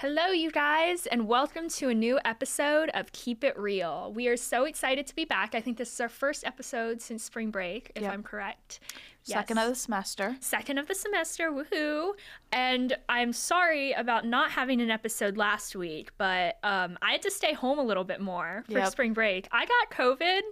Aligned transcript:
Hello, 0.00 0.26
you 0.26 0.50
guys, 0.50 1.06
and 1.06 1.26
welcome 1.26 1.70
to 1.70 1.88
a 1.88 1.94
new 1.94 2.18
episode 2.22 2.90
of 2.92 3.10
Keep 3.12 3.42
It 3.42 3.58
Real. 3.58 4.12
We 4.14 4.28
are 4.28 4.36
so 4.36 4.64
excited 4.64 5.06
to 5.06 5.14
be 5.14 5.24
back. 5.24 5.54
I 5.54 5.62
think 5.62 5.78
this 5.78 5.90
is 5.90 5.98
our 6.02 6.08
first 6.10 6.44
episode 6.44 7.00
since 7.00 7.24
spring 7.24 7.50
break, 7.50 7.92
if 7.94 8.02
Yep. 8.02 8.12
I'm 8.12 8.22
correct. 8.22 8.80
Second 9.22 9.56
Yes. 9.56 9.64
of 9.64 9.70
the 9.72 9.74
semester. 9.74 10.36
Second 10.40 10.76
of 10.78 10.86
the 10.86 10.94
semester, 10.94 11.50
woohoo! 11.50 12.12
And 12.52 12.94
I'm 13.08 13.32
sorry 13.32 13.92
about 13.92 14.26
not 14.26 14.50
having 14.50 14.82
an 14.82 14.90
episode 14.90 15.38
last 15.38 15.74
week, 15.74 16.10
but 16.18 16.58
um, 16.62 16.98
I 17.00 17.12
had 17.12 17.22
to 17.22 17.30
stay 17.30 17.54
home 17.54 17.78
a 17.78 17.82
little 17.84 18.04
bit 18.04 18.20
more 18.20 18.64
for 18.66 18.72
Yep. 18.78 18.88
spring 18.92 19.14
break. 19.14 19.48
I 19.50 19.64
got 19.64 19.90
COVID. 19.90 20.42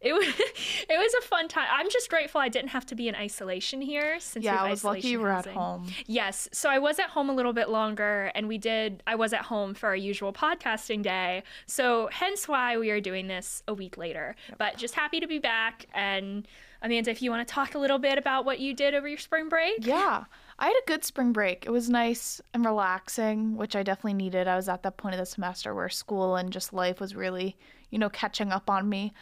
It 0.00 0.12
was 0.12 0.26
it 0.88 0.98
was 0.98 1.14
a 1.14 1.26
fun 1.26 1.48
time. 1.48 1.66
I'm 1.70 1.90
just 1.90 2.08
grateful 2.08 2.40
I 2.40 2.48
didn't 2.48 2.70
have 2.70 2.86
to 2.86 2.94
be 2.94 3.08
in 3.08 3.14
isolation 3.14 3.80
here 3.80 4.20
since 4.20 4.44
Yeah, 4.44 4.62
I 4.62 4.70
was 4.70 4.84
lucky 4.84 5.08
you 5.08 5.20
were 5.20 5.30
at 5.30 5.46
home. 5.46 5.88
Yes. 6.06 6.48
So 6.52 6.70
I 6.70 6.78
was 6.78 6.98
at 6.98 7.10
home 7.10 7.28
a 7.28 7.34
little 7.34 7.52
bit 7.52 7.68
longer 7.68 8.30
and 8.34 8.48
we 8.48 8.58
did 8.58 9.02
I 9.06 9.16
was 9.16 9.32
at 9.32 9.42
home 9.42 9.74
for 9.74 9.88
our 9.88 9.96
usual 9.96 10.32
podcasting 10.32 11.02
day. 11.02 11.42
So 11.66 12.08
hence 12.12 12.46
why 12.46 12.78
we 12.78 12.90
are 12.90 13.00
doing 13.00 13.26
this 13.26 13.62
a 13.66 13.74
week 13.74 13.96
later. 13.98 14.36
But 14.56 14.76
just 14.76 14.94
happy 14.94 15.20
to 15.20 15.26
be 15.26 15.38
back 15.38 15.86
and 15.92 16.46
Amanda, 16.80 17.10
if 17.10 17.22
you 17.22 17.30
want 17.30 17.46
to 17.46 17.52
talk 17.52 17.74
a 17.74 17.78
little 17.78 17.98
bit 17.98 18.18
about 18.18 18.44
what 18.44 18.60
you 18.60 18.72
did 18.72 18.94
over 18.94 19.08
your 19.08 19.18
spring 19.18 19.48
break. 19.48 19.84
Yeah, 19.84 20.24
I 20.58 20.66
had 20.66 20.76
a 20.76 20.86
good 20.86 21.04
spring 21.04 21.32
break. 21.32 21.66
It 21.66 21.70
was 21.70 21.90
nice 21.90 22.40
and 22.54 22.64
relaxing, 22.64 23.56
which 23.56 23.74
I 23.74 23.82
definitely 23.82 24.14
needed. 24.14 24.46
I 24.46 24.54
was 24.54 24.68
at 24.68 24.84
that 24.84 24.96
point 24.96 25.14
of 25.14 25.18
the 25.18 25.26
semester 25.26 25.74
where 25.74 25.88
school 25.88 26.36
and 26.36 26.52
just 26.52 26.72
life 26.72 27.00
was 27.00 27.16
really, 27.16 27.56
you 27.90 27.98
know, 27.98 28.08
catching 28.08 28.52
up 28.52 28.70
on 28.70 28.88
me. 28.88 29.12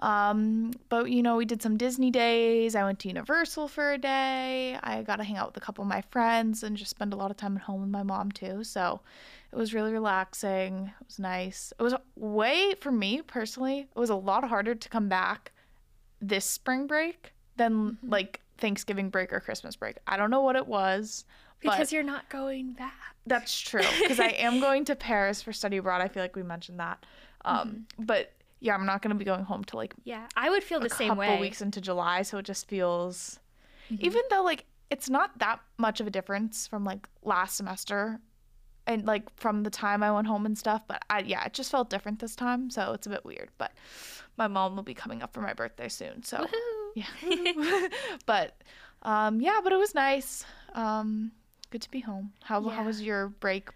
Um, 0.00 0.72
but 0.88 1.10
you 1.10 1.22
know, 1.22 1.36
we 1.36 1.44
did 1.44 1.62
some 1.62 1.76
Disney 1.76 2.10
days. 2.10 2.74
I 2.74 2.82
went 2.82 2.98
to 3.00 3.08
Universal 3.08 3.68
for 3.68 3.92
a 3.92 3.98
day. 3.98 4.76
I 4.82 5.02
got 5.02 5.16
to 5.16 5.24
hang 5.24 5.36
out 5.36 5.48
with 5.48 5.56
a 5.56 5.60
couple 5.60 5.82
of 5.82 5.88
my 5.88 6.02
friends 6.10 6.62
and 6.62 6.76
just 6.76 6.90
spend 6.90 7.12
a 7.12 7.16
lot 7.16 7.30
of 7.30 7.36
time 7.36 7.56
at 7.56 7.62
home 7.62 7.80
with 7.80 7.90
my 7.90 8.02
mom 8.02 8.32
too. 8.32 8.64
So 8.64 9.00
it 9.52 9.56
was 9.56 9.72
really 9.72 9.92
relaxing. 9.92 10.92
It 11.00 11.06
was 11.06 11.18
nice. 11.18 11.72
It 11.78 11.82
was 11.82 11.94
way 12.16 12.74
for 12.80 12.90
me 12.90 13.22
personally. 13.22 13.80
It 13.94 13.98
was 13.98 14.10
a 14.10 14.16
lot 14.16 14.44
harder 14.48 14.74
to 14.74 14.88
come 14.88 15.08
back 15.08 15.52
this 16.20 16.44
spring 16.44 16.86
break 16.86 17.32
than 17.56 17.98
like 18.02 18.40
Thanksgiving 18.58 19.10
break 19.10 19.32
or 19.32 19.40
Christmas 19.40 19.76
break. 19.76 19.96
I 20.06 20.16
don't 20.16 20.30
know 20.30 20.40
what 20.42 20.56
it 20.56 20.66
was. 20.66 21.24
Because 21.60 21.92
you're 21.92 22.02
not 22.02 22.28
going 22.28 22.72
back. 22.72 22.92
that's 23.26 23.58
true 23.58 23.80
because 24.02 24.20
I 24.20 24.28
am 24.28 24.60
going 24.66 24.84
to 24.86 24.96
Paris 24.96 25.40
for 25.40 25.52
study 25.52 25.78
abroad. 25.78 26.02
I 26.02 26.08
feel 26.08 26.22
like 26.22 26.36
we 26.36 26.42
mentioned 26.42 26.78
that. 26.80 27.06
Um, 27.46 27.86
but 27.98 28.32
yeah, 28.64 28.74
I'm 28.74 28.86
not 28.86 29.02
going 29.02 29.10
to 29.14 29.18
be 29.18 29.24
going 29.26 29.44
home 29.44 29.62
to 29.64 29.76
like 29.76 29.92
Yeah. 30.04 30.26
I 30.36 30.48
would 30.50 30.64
feel 30.64 30.80
the 30.80 30.86
a 30.86 30.90
same 30.90 31.08
couple 31.10 31.20
way. 31.20 31.28
Mm-hmm. 31.28 31.40
weeks 31.42 31.60
into 31.60 31.80
July, 31.80 32.22
so 32.22 32.38
it 32.38 32.46
just 32.46 32.66
feels 32.66 33.38
even 33.90 34.22
though 34.30 34.42
like 34.42 34.64
it's 34.90 35.08
not 35.10 35.38
that 35.38 35.60
much 35.76 36.00
of 36.00 36.06
a 36.06 36.10
difference 36.10 36.66
from 36.66 36.84
like 36.84 37.06
last 37.22 37.56
semester 37.56 38.18
and 38.86 39.06
like 39.06 39.24
from 39.36 39.62
the 39.62 39.70
time 39.70 40.02
I 40.02 40.10
went 40.12 40.26
home 40.26 40.46
and 40.46 40.56
stuff, 40.56 40.82
but 40.88 41.02
I 41.10 41.18
yeah, 41.20 41.44
it 41.44 41.52
just 41.52 41.70
felt 41.70 41.90
different 41.90 42.18
this 42.20 42.34
time, 42.36 42.70
so 42.70 42.92
it's 42.94 43.06
a 43.06 43.10
bit 43.10 43.24
weird, 43.24 43.50
but 43.58 43.72
my 44.36 44.46
mom 44.48 44.76
will 44.76 44.82
be 44.82 44.94
coming 44.94 45.22
up 45.22 45.32
for 45.34 45.40
my 45.42 45.52
birthday 45.54 45.88
soon, 45.88 46.22
so 46.22 46.38
Woohoo. 46.38 46.92
yeah. 46.96 47.88
but 48.26 48.56
um 49.02 49.40
yeah, 49.40 49.60
but 49.62 49.72
it 49.72 49.78
was 49.78 49.94
nice. 49.94 50.44
Um 50.74 51.32
good 51.70 51.82
to 51.82 51.90
be 51.90 52.00
home. 52.00 52.32
How 52.42 52.60
Yeah. 52.62 52.76
how 52.76 52.84
was 52.84 53.02
your 53.02 53.28
break 53.28 53.68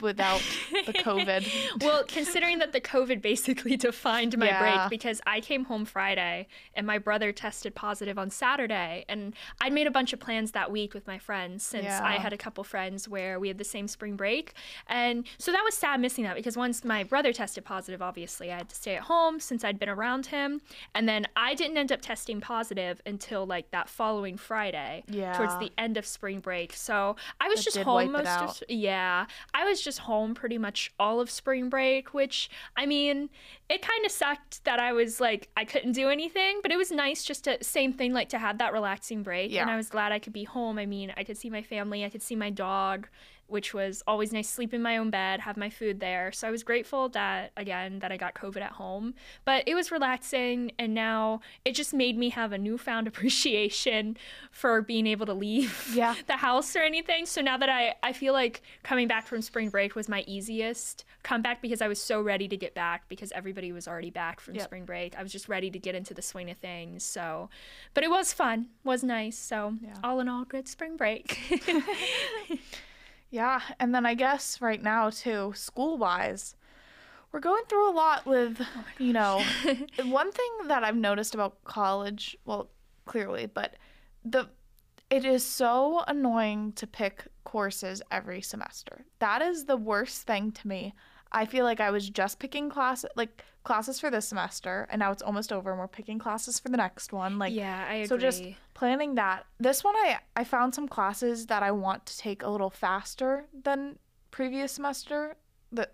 without 0.00 0.42
the 0.86 0.92
COVID? 1.04 1.82
well, 1.82 2.04
considering 2.06 2.58
that 2.58 2.72
the 2.72 2.80
COVID 2.80 3.22
basically 3.22 3.76
defined 3.88 4.36
my 4.38 4.46
Yeah. 4.46 4.60
break 4.60 4.90
because 4.90 5.20
I 5.26 5.40
came 5.40 5.64
home 5.64 5.84
Friday 5.84 6.46
and 6.74 6.86
my 6.86 6.98
brother 6.98 7.32
tested 7.32 7.74
positive 7.74 8.18
on 8.18 8.30
Saturday. 8.30 9.04
And 9.08 9.34
I'd 9.60 9.72
made 9.72 9.86
a 9.86 9.90
bunch 9.90 10.12
of 10.12 10.20
plans 10.20 10.52
that 10.52 10.70
week 10.70 10.94
with 10.94 11.06
my 11.06 11.18
friends 11.18 11.64
since 11.64 11.86
I 11.86 12.12
had 12.12 12.32
a 12.32 12.36
couple 12.36 12.64
friends 12.64 13.08
where 13.08 13.38
we 13.40 13.48
had 13.48 13.58
the 13.58 13.64
same 13.64 13.88
spring 13.88 14.16
break. 14.16 14.54
And 14.86 15.26
so 15.38 15.52
that 15.52 15.62
was 15.64 15.74
sad 15.74 16.00
missing 16.00 16.24
that 16.24 16.36
because 16.36 16.56
once 16.56 16.84
my 16.84 17.04
brother 17.04 17.32
tested 17.32 17.64
positive, 17.64 18.02
obviously 18.02 18.52
I 18.52 18.58
had 18.58 18.68
to 18.68 18.74
stay 18.76 18.96
at 18.96 19.02
home 19.04 19.40
since 19.40 19.64
I'd 19.64 19.78
been 19.78 19.88
around 19.88 20.26
him. 20.26 20.60
And 20.94 21.08
then 21.08 21.26
I 21.36 21.54
didn't 21.54 21.76
end 21.76 21.92
up 21.92 22.00
testing 22.00 22.40
positive 22.40 23.00
until 23.06 23.46
like 23.46 23.70
that 23.70 23.88
following 23.88 24.36
Friday 24.36 25.04
yeah. 25.08 25.32
towards 25.34 25.58
the 25.58 25.72
end 25.78 25.96
of 25.96 26.06
spring 26.06 26.40
break. 26.40 26.72
So 26.72 27.16
I 27.40 27.48
was 27.48 27.64
just 27.64 27.78
home 27.78 28.12
most 28.12 28.62
of 28.62 28.62
yeah, 28.68 29.26
I 29.54 29.64
was 29.64 29.80
just 29.80 30.00
home 30.00 30.34
pretty 30.34 30.58
much 30.58 30.92
all 30.98 31.20
of 31.20 31.30
spring 31.30 31.68
break, 31.68 32.12
which 32.12 32.50
I 32.76 32.86
mean, 32.86 33.30
it 33.70 33.80
kind 33.82 34.04
of 34.04 34.10
sucked 34.10 34.64
that 34.64 34.80
I 34.80 34.92
was 34.92 35.20
like 35.20 35.48
I 35.56 35.64
couldn't 35.64 35.92
do 35.92 36.08
anything, 36.08 36.58
but 36.62 36.72
it 36.72 36.76
was 36.76 36.90
nice 36.90 37.22
just 37.24 37.44
to 37.44 37.62
same 37.62 37.92
thing 37.92 38.12
like 38.12 38.28
to 38.30 38.38
have 38.38 38.58
that 38.58 38.72
relaxing 38.72 39.22
break. 39.22 39.52
And 39.62 39.70
I 39.70 39.76
was 39.76 39.88
glad 39.88 40.12
I 40.12 40.18
could 40.18 40.32
be 40.32 40.44
home. 40.44 40.78
I 40.78 40.86
mean, 40.86 41.12
I 41.16 41.24
could 41.24 41.38
see 41.38 41.50
my 41.50 41.62
family, 41.62 42.04
I 42.04 42.08
could 42.10 42.22
see 42.22 42.36
my 42.36 42.50
dog, 42.50 43.08
which 43.46 43.74
was 43.74 44.02
always 44.06 44.32
nice 44.32 44.48
sleep 44.48 44.72
in 44.74 44.80
my 44.82 44.96
own 44.96 45.10
bed, 45.10 45.40
have 45.40 45.56
my 45.56 45.68
food 45.70 46.00
there. 46.00 46.32
So 46.32 46.48
I 46.48 46.50
was 46.50 46.62
grateful 46.62 47.08
that 47.10 47.52
again 47.56 47.98
that 48.00 48.10
I 48.10 48.16
got 48.16 48.34
COVID 48.34 48.60
at 48.62 48.72
home. 48.72 49.14
But 49.44 49.64
it 49.66 49.74
was 49.74 49.90
relaxing 49.92 50.72
and 50.78 50.94
now 50.94 51.40
it 51.64 51.74
just 51.74 51.92
made 51.94 52.16
me 52.16 52.30
have 52.30 52.52
a 52.52 52.58
newfound 52.58 53.06
appreciation 53.08 54.16
for 54.50 54.80
being 54.82 55.06
able 55.06 55.26
to 55.26 55.34
leave 55.34 55.90
Yeah. 55.94 56.14
the 56.26 56.36
house 56.36 56.74
or 56.74 56.80
anything. 56.80 57.26
So 57.26 57.40
now 57.40 57.56
that 57.58 57.68
I, 57.68 57.94
I 58.02 58.12
feel 58.12 58.32
like 58.32 58.62
coming 58.82 59.08
back 59.08 59.26
from 59.26 59.42
spring 59.42 59.68
break 59.68 59.94
was 59.94 60.08
my 60.08 60.24
easiest 60.26 61.04
comeback 61.22 61.60
because 61.62 61.80
I 61.82 61.88
was 61.88 62.00
so 62.00 62.20
ready 62.20 62.48
to 62.48 62.56
get 62.56 62.74
back 62.74 63.08
because 63.08 63.32
everybody 63.32 63.72
was 63.72 63.86
already 63.88 64.10
back 64.10 64.40
from 64.40 64.54
Yep. 64.54 64.64
spring 64.64 64.84
break. 64.84 65.16
I 65.18 65.22
was 65.22 65.32
just 65.32 65.48
ready 65.48 65.70
to 65.70 65.78
get 65.78 65.94
into 65.94 66.14
the 66.14 66.22
swing 66.22 66.50
of 66.50 66.56
things. 66.58 67.02
So, 67.04 67.48
but 67.94 68.04
it 68.04 68.10
was 68.10 68.32
fun, 68.32 68.68
was 68.84 69.02
nice. 69.02 69.36
So, 69.38 69.74
Yeah. 69.82 69.94
all 70.02 70.20
in 70.20 70.28
all, 70.28 70.44
good 70.44 70.68
spring 70.68 70.96
break. 70.96 71.38
Yeah, 73.34 73.62
and 73.80 73.92
then 73.92 74.06
I 74.06 74.14
guess 74.14 74.60
right 74.60 74.80
now 74.80 75.10
too, 75.10 75.54
school 75.56 75.98
wise, 75.98 76.54
we're 77.32 77.40
going 77.40 77.64
through 77.68 77.90
a 77.90 77.92
lot 77.92 78.24
with, 78.26 78.60
oh 78.60 78.84
you 78.96 79.12
know, 79.12 79.42
one 80.04 80.30
thing 80.30 80.50
that 80.68 80.84
I've 80.84 80.94
noticed 80.94 81.34
about 81.34 81.64
college, 81.64 82.36
well, 82.44 82.70
clearly, 83.06 83.46
but 83.46 83.74
the 84.24 84.50
it 85.10 85.24
is 85.24 85.44
so 85.44 86.04
annoying 86.06 86.74
to 86.74 86.86
pick 86.86 87.24
courses 87.42 88.00
every 88.08 88.40
semester. 88.40 89.04
That 89.18 89.42
is 89.42 89.64
the 89.64 89.76
worst 89.76 90.28
thing 90.28 90.52
to 90.52 90.68
me. 90.68 90.94
I 91.34 91.46
feel 91.46 91.64
like 91.64 91.80
I 91.80 91.90
was 91.90 92.08
just 92.08 92.38
picking 92.38 92.70
class 92.70 93.04
like 93.16 93.42
classes 93.64 93.98
for 93.98 94.10
this 94.10 94.28
semester 94.28 94.86
and 94.90 95.00
now 95.00 95.10
it's 95.10 95.22
almost 95.22 95.52
over 95.52 95.70
and 95.70 95.80
we're 95.80 95.88
picking 95.88 96.18
classes 96.18 96.60
for 96.60 96.68
the 96.68 96.76
next 96.76 97.12
one. 97.12 97.38
Like 97.38 97.52
yeah, 97.52 97.84
I 97.88 97.94
agree. 97.94 98.06
so 98.06 98.16
just 98.18 98.44
planning 98.72 99.16
that. 99.16 99.44
This 99.58 99.82
one 99.82 99.96
I 99.96 100.18
I 100.36 100.44
found 100.44 100.74
some 100.74 100.86
classes 100.86 101.46
that 101.46 101.62
I 101.62 101.72
want 101.72 102.06
to 102.06 102.16
take 102.16 102.42
a 102.42 102.48
little 102.48 102.70
faster 102.70 103.46
than 103.52 103.98
previous 104.30 104.72
semester, 104.72 105.36
the 105.72 105.88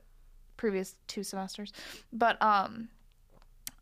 previous 0.59 0.97
two 1.07 1.23
semesters. 1.25 1.73
But 2.13 2.41
um 2.43 2.91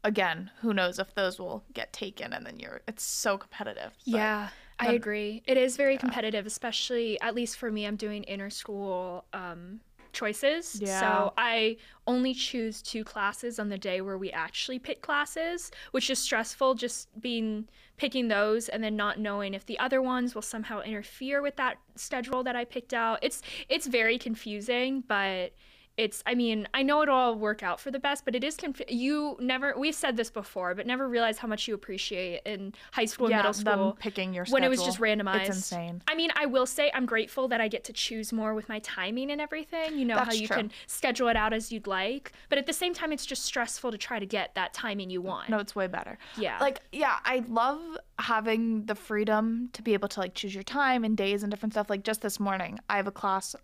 again, 0.05 0.51
who 0.61 0.73
knows 0.73 1.01
if 1.01 1.13
those 1.15 1.41
will 1.41 1.65
get 1.75 1.93
taken 1.93 2.33
and 2.33 2.47
then 2.47 2.61
you're 2.61 2.83
it's 2.87 3.03
so 3.03 3.37
competitive. 3.37 3.93
But 4.07 4.17
Yeah, 4.17 4.49
I 4.79 4.93
agree. 4.93 5.43
It 5.47 5.57
is 5.57 5.77
very 5.77 5.97
competitive, 5.97 6.47
especially 6.47 7.21
at 7.21 7.35
least 7.35 7.57
for 7.57 7.71
me. 7.71 7.85
I'm 7.85 7.97
doing 7.97 8.25
inter 8.29 8.49
school 8.49 9.25
um, 9.33 9.81
choices, 10.19 10.81
Yeah. 10.81 11.01
so 11.01 11.33
I 11.37 11.77
only 12.07 12.35
choose 12.35 12.83
two 12.83 13.05
classes 13.05 13.59
on 13.59 13.69
the 13.69 13.79
day 13.79 14.01
where 14.01 14.19
we 14.19 14.31
actually 14.33 14.79
pick 14.79 15.01
classes, 15.09 15.71
which 15.93 16.11
is 16.11 16.19
stressful. 16.19 16.75
Just 16.75 17.09
being 17.21 17.69
picking 17.97 18.29
those 18.29 18.69
and 18.69 18.83
then 18.85 18.97
not 18.97 19.19
knowing 19.19 19.55
if 19.55 19.65
the 19.67 19.79
other 19.79 20.01
ones 20.01 20.35
will 20.35 20.43
somehow 20.55 20.81
interfere 20.83 21.41
with 21.43 21.57
that 21.57 21.77
schedule 21.97 22.43
that 22.45 22.57
I 22.57 22.65
picked 22.65 22.95
out. 22.95 23.19
It's 23.23 23.43
it's 23.69 23.87
very 23.87 24.19
confusing, 24.19 25.03
but 25.07 25.53
it's 25.99 26.23
i 26.27 26.35
mean 26.35 26.67
i 26.73 26.83
know 26.83 27.03
it'll 27.03 27.15
all 27.15 27.35
work 27.35 27.63
out 27.63 27.79
for 27.81 27.91
the 27.91 27.99
best 27.99 28.25
but 28.25 28.35
it 28.35 28.43
is 28.43 28.57
conf- 28.57 28.81
you 28.89 29.37
never 29.41 29.75
we've 29.77 29.95
said 29.95 30.17
this 30.17 30.31
before 30.31 30.75
but 30.75 30.87
never 30.87 31.09
realize 31.09 31.37
how 31.39 31.49
much 31.49 31.69
you 31.69 31.75
appreciate 31.75 32.41
in 32.47 32.73
high 32.93 33.05
school 33.05 33.27
and 33.27 33.33
yeah, 33.33 33.37
middle 33.39 33.53
them 33.53 33.79
school 33.79 33.97
picking 33.99 34.33
your 34.33 34.45
schedule. 34.47 34.55
when 34.55 34.65
it 34.65 34.69
was 34.69 34.83
just 34.83 34.99
randomized 35.01 35.41
It's 35.49 35.57
insane. 35.57 36.01
i 36.09 36.15
mean 36.15 36.31
i 36.37 36.47
will 36.47 36.67
say 36.67 36.91
i'm 36.95 37.05
grateful 37.05 37.49
that 37.49 37.61
i 37.61 37.69
get 37.69 37.85
to 37.85 37.93
choose 37.93 38.33
more 38.33 38.55
with 38.55 38.69
my 38.69 38.79
timing 38.79 39.31
and 39.31 39.41
everything 39.41 39.99
you 39.99 40.05
know 40.05 40.17
how 40.19 40.33
you 40.33 40.47
true. 40.47 40.57
can 40.57 40.71
schedule 40.87 41.29
it 41.29 41.37
out 41.37 41.53
as 41.53 41.71
you'd 41.73 41.87
like 41.89 42.33
but 42.49 42.59
at 42.59 42.67
the 42.67 42.73
same 42.73 42.95
time 42.95 43.13
it's 43.13 43.27
just 43.27 43.45
stressful 43.45 43.91
to 43.91 43.99
try 43.99 44.19
to 44.21 44.27
get 44.27 44.55
that 44.55 44.73
timing 44.73 45.11
you 45.11 45.21
want 45.21 45.49
No, 45.51 45.59
it's 45.59 45.75
way 45.75 45.89
better. 45.89 46.17
yeah 46.39 46.59
Like, 46.61 46.81
yeah, 46.93 47.17
I 47.25 47.43
love 47.49 47.81
having 48.19 48.87
the 48.87 48.95
freedom 48.95 49.71
to 49.73 49.83
be 49.83 49.95
able 49.95 50.09
to 50.09 50.21
like 50.21 50.35
choose 50.35 50.55
your 50.55 50.63
time 50.63 51.03
and 51.05 51.17
days 51.17 51.43
and 51.43 51.51
different 51.51 51.73
stuff. 51.73 51.89
Like 51.91 52.05
just 52.05 52.21
this 52.23 52.39
morning, 52.39 52.79
I 52.89 52.97
have 52.97 53.07
a 53.07 53.11
class 53.13 53.55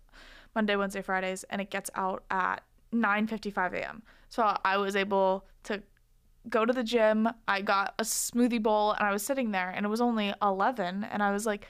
Monday, 0.55 0.75
Wednesday, 0.75 1.01
Fridays, 1.01 1.43
and 1.49 1.61
it 1.61 1.69
gets 1.69 1.89
out 1.95 2.23
at 2.31 2.63
9:55 2.93 3.73
a.m. 3.73 4.03
So 4.29 4.55
I 4.63 4.77
was 4.77 4.95
able 4.95 5.45
to 5.63 5.83
go 6.49 6.65
to 6.65 6.73
the 6.73 6.83
gym. 6.83 7.27
I 7.47 7.61
got 7.61 7.93
a 7.99 8.03
smoothie 8.03 8.61
bowl 8.61 8.91
and 8.91 9.05
I 9.07 9.11
was 9.11 9.23
sitting 9.23 9.51
there 9.51 9.69
and 9.69 9.85
it 9.85 9.89
was 9.89 10.01
only 10.01 10.33
11 10.41 11.03
and 11.03 11.23
I 11.23 11.31
was 11.31 11.45
like 11.45 11.67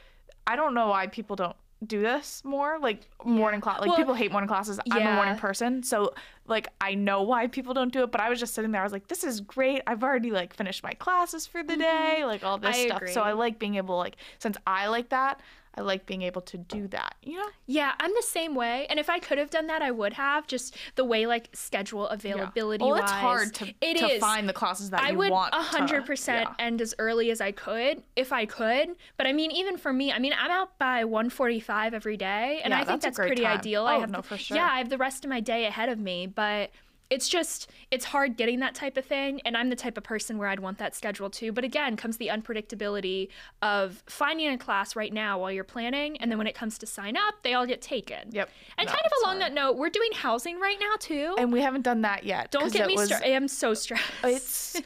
I 0.48 0.56
don't 0.56 0.74
know 0.74 0.90
why 0.90 1.08
people 1.08 1.36
don't 1.36 1.56
do 1.86 2.02
this 2.02 2.42
more 2.46 2.80
like 2.80 3.02
morning 3.24 3.62
class 3.62 3.80
like 3.80 3.90
Well, 3.90 3.98
people 3.98 4.14
hate 4.14 4.32
morning 4.32 4.48
classes. 4.48 4.80
I'm 4.92 5.06
a 5.06 5.14
morning 5.14 5.36
person 5.36 5.84
so 5.84 6.14
like 6.48 6.68
i 6.82 6.94
know 6.96 7.22
why 7.24 7.48
people 7.48 7.74
don't 7.74 7.92
do 7.92 8.02
it 8.04 8.12
but 8.12 8.22
i 8.22 8.30
was 8.30 8.40
just 8.40 8.54
sitting 8.54 8.72
there. 8.72 8.82
I 8.82 8.84
was 8.84 8.94
like 8.94 9.08
this 9.08 9.24
is 9.24 9.42
great. 9.42 9.82
I've 9.86 10.04
already 10.04 10.32
like 10.32 10.54
finished 10.54 10.84
my 10.84 10.94
classes 10.94 11.46
for 11.46 11.64
the 11.64 11.76
day 11.78 12.24
like 12.26 12.44
all 12.44 12.58
this 12.58 12.76
Mm-hmm. 12.78 12.92
I 12.94 12.98
stuff. 12.98 13.10
So 13.10 13.22
i 13.22 13.34
like 13.34 13.60
being 13.60 13.76
able 13.76 13.98
like 13.98 14.16
since 14.40 14.58
i 14.66 14.88
like 14.88 15.10
that 15.10 15.42
I 15.77 15.81
like 15.81 16.06
being 16.06 16.22
able 16.22 16.42
to 16.44 16.57
do 16.57 16.88
that, 16.89 17.16
you 17.22 17.38
know? 17.38 17.48
Yeah, 17.66 17.94
I'm 18.00 18.12
the 18.13 18.24
same 18.24 18.56
way. 18.56 18.88
And 18.89 19.00
if 19.00 19.10
I 19.10 19.19
could 19.19 19.38
have 19.38 19.50
done 19.50 19.68
that, 19.68 19.81
I 19.81 19.92
would 19.92 20.13
have. 20.13 20.48
Just 20.48 20.75
the 20.95 21.04
way 21.04 21.25
like 21.25 21.50
schedule 21.54 22.07
availability. 22.07 22.83
Well, 22.83 22.92
wise. 22.94 23.04
it's 23.04 23.12
hard 23.12 23.54
to, 23.56 23.74
It 23.81 23.98
to 23.98 24.06
is. 24.12 24.19
find 24.22 24.48
the 24.48 24.54
classes 24.54 24.89
that 24.92 25.01
I 25.01 25.10
you 25.12 25.18
would 25.18 25.31
want. 25.31 25.54
to- 25.54 25.60
hundred 25.60 26.06
percent 26.06 26.48
yeah. 26.57 26.66
end 26.66 26.81
as 26.81 26.94
early 27.00 27.31
as 27.31 27.42
I 27.42 27.51
could 27.51 28.04
if 28.16 28.31
I 28.31 28.45
could. 28.45 28.95
But 29.18 29.27
I 29.27 29.33
mean, 29.33 29.51
even 29.51 29.77
for 29.77 29.92
me, 29.92 30.12
I 30.12 30.19
mean, 30.19 30.33
I'm 30.38 30.51
out 30.51 30.77
by 30.80 31.04
1:45 31.04 31.94
every 31.94 32.18
day, 32.18 32.62
and 32.63 32.72
Yeah, 32.72 32.77
I 32.77 32.83
think 32.86 33.01
that's 33.01 33.18
that's, 33.18 33.27
pretty 33.27 33.44
time. 33.44 33.57
ideal. 33.60 33.86
I 33.86 33.95
Oh, 33.95 34.00
have 34.01 34.12
no, 34.12 34.22
for 34.22 34.38
sure. 34.38 34.56
Yeah, 34.57 34.69
I 34.72 34.77
have 34.77 34.89
the 34.89 34.98
rest 34.98 35.24
of 35.25 35.30
my 35.30 35.39
day 35.39 35.66
ahead 35.66 35.89
of 35.89 36.00
me, 36.00 36.27
but. 36.27 36.72
It's 37.10 37.30
just 37.30 37.69
it's 37.92 38.06
hard 38.06 38.36
getting 38.36 38.60
that 38.62 38.74
type 38.74 38.98
of 38.98 39.06
thing 39.06 39.40
and 39.46 39.56
I'm 39.56 39.69
the 39.69 39.75
type 39.75 39.96
of 39.98 40.04
person 40.04 40.38
where 40.40 40.48
I'd 40.48 40.60
want 40.60 40.80
that 40.80 40.96
schedule 40.96 41.30
too. 41.30 41.52
But 41.52 41.63
again, 41.63 41.96
comes 41.98 42.18
the 42.18 42.28
unpredictability 42.30 43.28
of 43.62 44.04
finding 44.07 44.48
a 44.48 44.57
class 44.57 44.96
right 44.96 45.13
now 45.13 45.38
while 45.40 45.52
you're 45.52 45.63
planning 45.63 46.18
and 46.18 46.31
then 46.31 46.38
when 46.40 46.48
it 46.48 46.56
comes 46.56 46.78
to 46.80 46.86
sign 46.88 47.16
up, 47.16 47.36
they 47.44 47.54
all 47.54 47.68
get 47.68 47.81
taken. 47.81 48.30
Yep. 48.31 48.50
And 48.80 48.88
No, 48.88 48.94
kind 48.94 49.06
of 49.06 49.12
along 49.24 49.40
hard. 49.40 49.52
that 49.52 49.54
note, 49.54 49.78
we're 49.78 49.90
doing 49.90 50.12
housing 50.13 50.60
right 50.60 50.78
now 50.80 50.96
too. 51.00 51.36
And 51.38 51.54
we 51.54 51.62
haven't 51.62 51.84
done 51.84 52.02
that 52.02 52.24
yet. 52.24 52.50
don't 52.52 52.74
get 52.74 52.88
me 52.88 52.96
was- 52.96 53.08
started. 53.08 53.28
I 53.28 53.31
am 53.31 53.48
so 53.48 53.74
stressed. 53.75 54.04
It's 54.24 54.81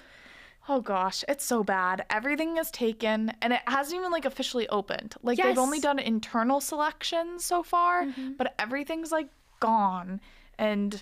oh 0.68 0.82
gosh, 0.82 1.24
it's 1.28 1.44
so 1.46 1.64
bad. 1.64 2.06
Everything 2.10 2.58
is 2.58 2.70
taken 2.70 3.32
and 3.42 3.54
it 3.54 3.62
hasn't 3.66 3.98
even 3.98 4.12
like 4.12 4.26
officially 4.26 4.68
opened. 4.70 5.16
Like 5.24 5.38
they've 5.38 5.58
only 5.58 5.80
done 5.80 6.00
internal 6.00 6.60
selections 6.60 7.46
so 7.46 7.64
far, 7.64 8.04
Mm-hmm. 8.04 8.34
but 8.38 8.54
everything's 8.60 9.12
like 9.12 9.30
gone 9.62 10.20
and 10.58 11.02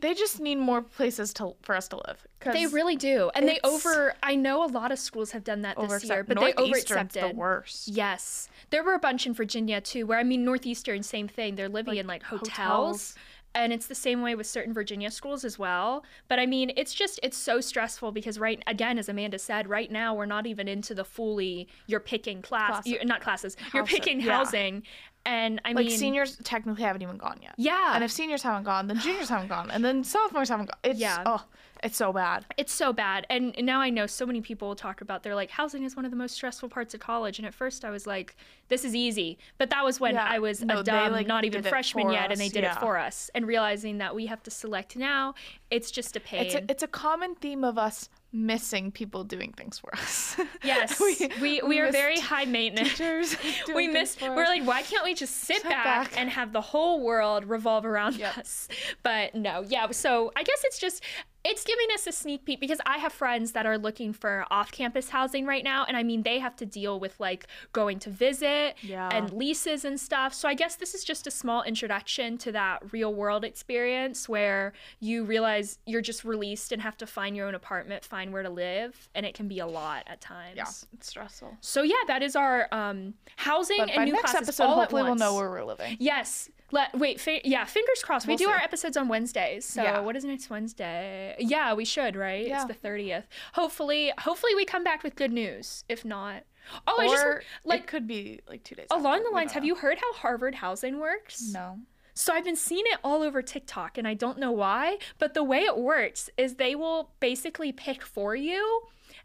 they 0.00 0.14
just 0.14 0.40
need 0.40 0.56
more 0.56 0.82
places 0.82 1.32
to 1.34 1.54
for 1.62 1.74
us 1.74 1.88
to 1.88 1.96
live. 1.96 2.26
They 2.44 2.66
really 2.66 2.96
do. 2.96 3.30
And 3.34 3.46
they 3.46 3.60
over 3.64 4.14
I 4.22 4.34
know 4.34 4.64
a 4.64 4.66
lot 4.66 4.92
of 4.92 4.98
schools 4.98 5.32
have 5.32 5.44
done 5.44 5.62
that 5.62 5.76
this 5.78 6.04
year, 6.04 6.24
but 6.24 6.38
they 6.38 6.52
Northeastern's 6.52 7.12
overaccepted. 7.12 7.30
the 7.30 7.36
worst. 7.36 7.88
Yes. 7.88 8.48
There 8.70 8.82
were 8.82 8.94
a 8.94 8.98
bunch 8.98 9.26
in 9.26 9.34
Virginia 9.34 9.80
too, 9.80 10.06
where 10.06 10.18
I 10.18 10.22
mean 10.24 10.44
Northeastern, 10.44 11.02
same 11.02 11.28
thing. 11.28 11.56
They're 11.56 11.68
living 11.68 11.96
in 11.96 12.06
like 12.06 12.22
hotels. 12.22 12.50
hotels. 12.50 13.14
And 13.52 13.72
it's 13.72 13.86
the 13.86 13.96
same 13.96 14.22
way 14.22 14.36
with 14.36 14.46
certain 14.46 14.72
Virginia 14.72 15.10
schools 15.10 15.44
as 15.44 15.58
well. 15.58 16.04
But 16.28 16.38
I 16.38 16.46
mean, 16.46 16.72
it's 16.76 16.94
just 16.94 17.18
it's 17.22 17.36
so 17.36 17.60
stressful 17.60 18.12
because 18.12 18.38
right 18.38 18.62
again, 18.68 18.96
as 18.96 19.08
Amanda 19.08 19.40
said, 19.40 19.68
right 19.68 19.90
now 19.90 20.14
we're 20.14 20.26
not 20.26 20.46
even 20.46 20.68
into 20.68 20.94
the 20.94 21.04
fully 21.04 21.66
you're 21.88 21.98
picking 21.98 22.42
class, 22.42 22.70
Classes. 22.70 22.92
you 22.92 23.04
not 23.04 23.22
classes, 23.22 23.56
you're 23.74 23.84
picking 23.84 24.20
yeah. 24.20 24.36
housing. 24.36 24.84
And 25.26 25.60
I 25.64 25.68
mean 25.70 25.76
Like 25.76 25.86
mean 25.86 25.98
seniors 25.98 26.38
technically 26.44 26.82
haven't 26.82 27.02
even 27.02 27.18
gone 27.18 27.38
yet. 27.42 27.54
Yeah. 27.58 27.92
And 27.94 28.02
if 28.02 28.10
seniors 28.10 28.42
haven't 28.42 28.64
gone, 28.64 28.86
then 28.86 28.98
juniors 28.98 29.28
haven't 29.28 29.48
gone, 29.48 29.70
and 29.70 29.84
then 29.84 30.02
sophomores 30.02 30.48
haven't 30.48 30.66
gone. 30.70 30.78
It's 30.82 30.98
Yeah. 30.98 31.22
oh, 31.26 31.44
it's 31.82 31.96
so 31.96 32.12
bad. 32.12 32.46
It's 32.56 32.72
so 32.72 32.92
bad. 32.92 33.26
And 33.28 33.54
now 33.62 33.80
I 33.80 33.90
know 33.90 34.06
so 34.06 34.24
many 34.26 34.40
people 34.40 34.74
talk 34.74 35.00
about 35.02 35.22
they're 35.22 35.34
like 35.34 35.50
housing 35.50 35.84
is 35.84 35.94
one 35.94 36.04
of 36.04 36.10
the 36.10 36.16
most 36.16 36.34
stressful 36.34 36.68
parts 36.70 36.94
of 36.94 37.00
college. 37.00 37.38
And 37.38 37.46
at 37.46 37.54
first 37.54 37.84
I 37.84 37.90
was 37.90 38.06
like, 38.06 38.34
this 38.68 38.84
is 38.84 38.94
easy. 38.94 39.38
But 39.58 39.70
that 39.70 39.84
was 39.84 40.00
when 40.00 40.14
Yeah. 40.14 40.24
I 40.24 40.38
was 40.38 40.62
No, 40.62 40.80
a 40.80 40.82
dumb, 40.84 41.12
like, 41.12 41.26
not 41.26 41.44
even 41.44 41.62
freshman 41.62 42.10
yet, 42.10 42.30
and 42.30 42.40
they 42.40 42.48
did 42.48 42.64
yeah. 42.64 42.76
it 42.76 42.80
for 42.80 42.96
us. 42.98 43.30
And 43.34 43.46
realizing 43.46 43.98
that 43.98 44.14
we 44.14 44.26
have 44.26 44.42
to 44.44 44.50
select 44.50 44.96
now, 44.96 45.34
it's 45.70 45.90
just 45.90 46.16
a 46.16 46.20
pain. 46.20 46.46
It's 46.46 46.54
a, 46.54 46.70
it's 46.70 46.82
a 46.82 46.88
common 46.88 47.34
theme 47.34 47.64
of 47.64 47.76
us 47.78 48.08
missing 48.32 48.92
people 48.92 49.24
doing 49.24 49.52
things 49.52 49.78
for 49.78 49.94
us. 49.94 50.36
yes, 50.64 51.00
we, 51.40 51.60
we, 51.62 51.80
are 51.80 51.90
very 51.90 52.18
high 52.20 52.44
maintenance. 52.46 52.90
teachers 52.90 53.36
we 53.74 53.88
miss. 53.88 54.16
We're 54.20 54.44
like, 54.44 54.64
why 54.64 54.82
can't 54.82 55.04
we 55.04 55.14
just 55.14 55.36
sit, 55.36 55.56
Sit 55.56 55.64
back, 55.64 56.10
back. 56.10 56.20
and 56.20 56.30
have 56.30 56.52
the 56.52 56.60
whole 56.60 57.00
world 57.02 57.44
revolve 57.44 57.84
around 57.84 58.16
Yep. 58.16 58.38
us? 58.38 58.68
But 59.02 59.34
no, 59.34 59.62
yeah. 59.66 59.90
So 59.90 60.32
I 60.36 60.42
guess 60.42 60.62
it's 60.64 60.78
just 60.78 61.02
it's 61.42 61.64
giving 61.64 61.86
us 61.94 62.06
a 62.06 62.12
sneak 62.12 62.44
peek 62.44 62.60
because 62.60 62.80
I 62.84 62.98
have 62.98 63.12
friends 63.12 63.52
that 63.52 63.64
are 63.64 63.78
looking 63.78 64.12
for 64.12 64.44
off-campus 64.50 65.08
housing 65.08 65.46
right 65.46 65.64
now, 65.64 65.84
and 65.88 65.96
I 65.96 66.02
mean 66.02 66.22
they 66.22 66.38
have 66.38 66.54
to 66.56 66.66
deal 66.66 67.00
with 67.00 67.18
like 67.18 67.46
going 67.72 67.98
to 68.00 68.10
visit 68.10 68.76
Yeah. 68.82 69.08
and 69.10 69.32
leases 69.32 69.84
and 69.84 69.98
stuff. 69.98 70.34
So 70.34 70.48
I 70.48 70.54
guess 70.54 70.76
this 70.76 70.94
is 70.94 71.02
just 71.02 71.26
a 71.26 71.30
small 71.30 71.62
introduction 71.62 72.36
to 72.38 72.52
that 72.52 72.92
real-world 72.92 73.44
experience 73.44 74.28
where 74.28 74.72
you 75.00 75.24
realize 75.24 75.78
you're 75.86 76.02
just 76.02 76.24
released 76.24 76.72
and 76.72 76.82
have 76.82 76.96
to 76.98 77.06
find 77.06 77.34
your 77.34 77.46
own 77.48 77.54
apartment, 77.54 78.04
find 78.04 78.32
where 78.32 78.42
to 78.42 78.50
live, 78.50 79.08
and 79.14 79.24
it 79.24 79.34
can 79.34 79.48
be 79.48 79.60
a 79.60 79.66
lot 79.66 80.04
at 80.08 80.20
times. 80.20 80.56
yeah, 80.56 80.64
it's 80.92 81.08
stressful. 81.08 81.56
So 81.62 81.82
yeah, 81.82 81.94
that 82.06 82.22
is 82.22 82.36
our 82.36 82.68
um, 82.72 83.14
housing 83.36 83.78
But 83.78 83.88
and 83.90 83.96
by 83.96 84.04
new 84.04 84.12
next 84.12 84.32
classes 84.32 84.48
episode, 84.48 84.64
all 84.64 84.72
at 84.74 84.78
hopefully 84.80 85.04
we'll 85.04 85.14
know 85.14 85.34
where 85.34 85.48
we're 85.48 85.64
living. 85.64 85.96
Yes. 85.98 86.50
Let 86.72 86.96
wait. 86.98 87.20
Fi- 87.20 87.42
yeah. 87.44 87.64
Fingers 87.64 88.02
crossed. 88.02 88.26
we 88.26 88.32
We'll 88.32 88.38
do 88.38 88.48
our 88.48 88.58
episodes 88.58 88.96
on 88.96 89.08
Wednesdays. 89.08 89.64
So 89.64 89.82
Yeah. 89.82 90.00
what 90.00 90.16
is 90.16 90.24
next 90.24 90.50
Wednesday? 90.50 91.36
Yeah, 91.38 91.74
we 91.74 91.84
should. 91.84 92.16
Right. 92.16 92.46
Yeah. 92.46 92.56
It's 92.56 92.64
the 92.66 92.74
thirtieth. 92.74 93.26
Hopefully, 93.54 94.12
hopefully 94.18 94.54
we 94.54 94.64
come 94.64 94.84
back 94.84 95.02
with 95.02 95.14
good 95.16 95.32
news. 95.32 95.84
If 95.88 96.04
not, 96.04 96.44
oh, 96.86 96.96
I 97.00 97.08
just 97.08 97.46
like 97.64 97.80
it 97.82 97.86
could 97.86 98.06
be 98.06 98.40
like 98.48 98.62
two 98.64 98.74
days. 98.74 98.86
along 98.90 99.18
after, 99.18 99.24
the 99.28 99.34
lines. 99.34 99.52
Have 99.52 99.64
you 99.64 99.74
heard 99.76 99.98
how 99.98 100.12
Harvard 100.14 100.56
housing 100.56 100.98
works? 101.00 101.50
No. 101.52 101.78
So 102.14 102.34
I've 102.34 102.44
been 102.44 102.56
seeing 102.56 102.84
it 102.86 102.98
all 103.02 103.22
over 103.22 103.40
TikTok 103.40 103.96
and 103.96 104.06
I 104.06 104.14
don't 104.14 104.38
know 104.38 104.52
why, 104.52 104.98
but 105.18 105.32
the 105.32 105.44
way 105.44 105.60
it 105.60 105.78
works 105.78 106.28
is 106.36 106.56
they 106.56 106.74
will 106.74 107.12
basically 107.20 107.72
pick 107.72 108.02
for 108.04 108.34
you 108.36 108.82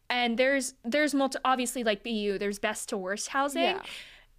and 0.09 0.37
there's 0.37 0.75
there's 0.83 1.13
multi 1.13 1.37
obviously 1.43 1.83
like 1.83 2.03
BU, 2.03 2.37
there's 2.37 2.59
best 2.59 2.89
to 2.89 2.97
worst 2.97 3.29
housing. 3.29 3.63
Yeah. 3.63 3.81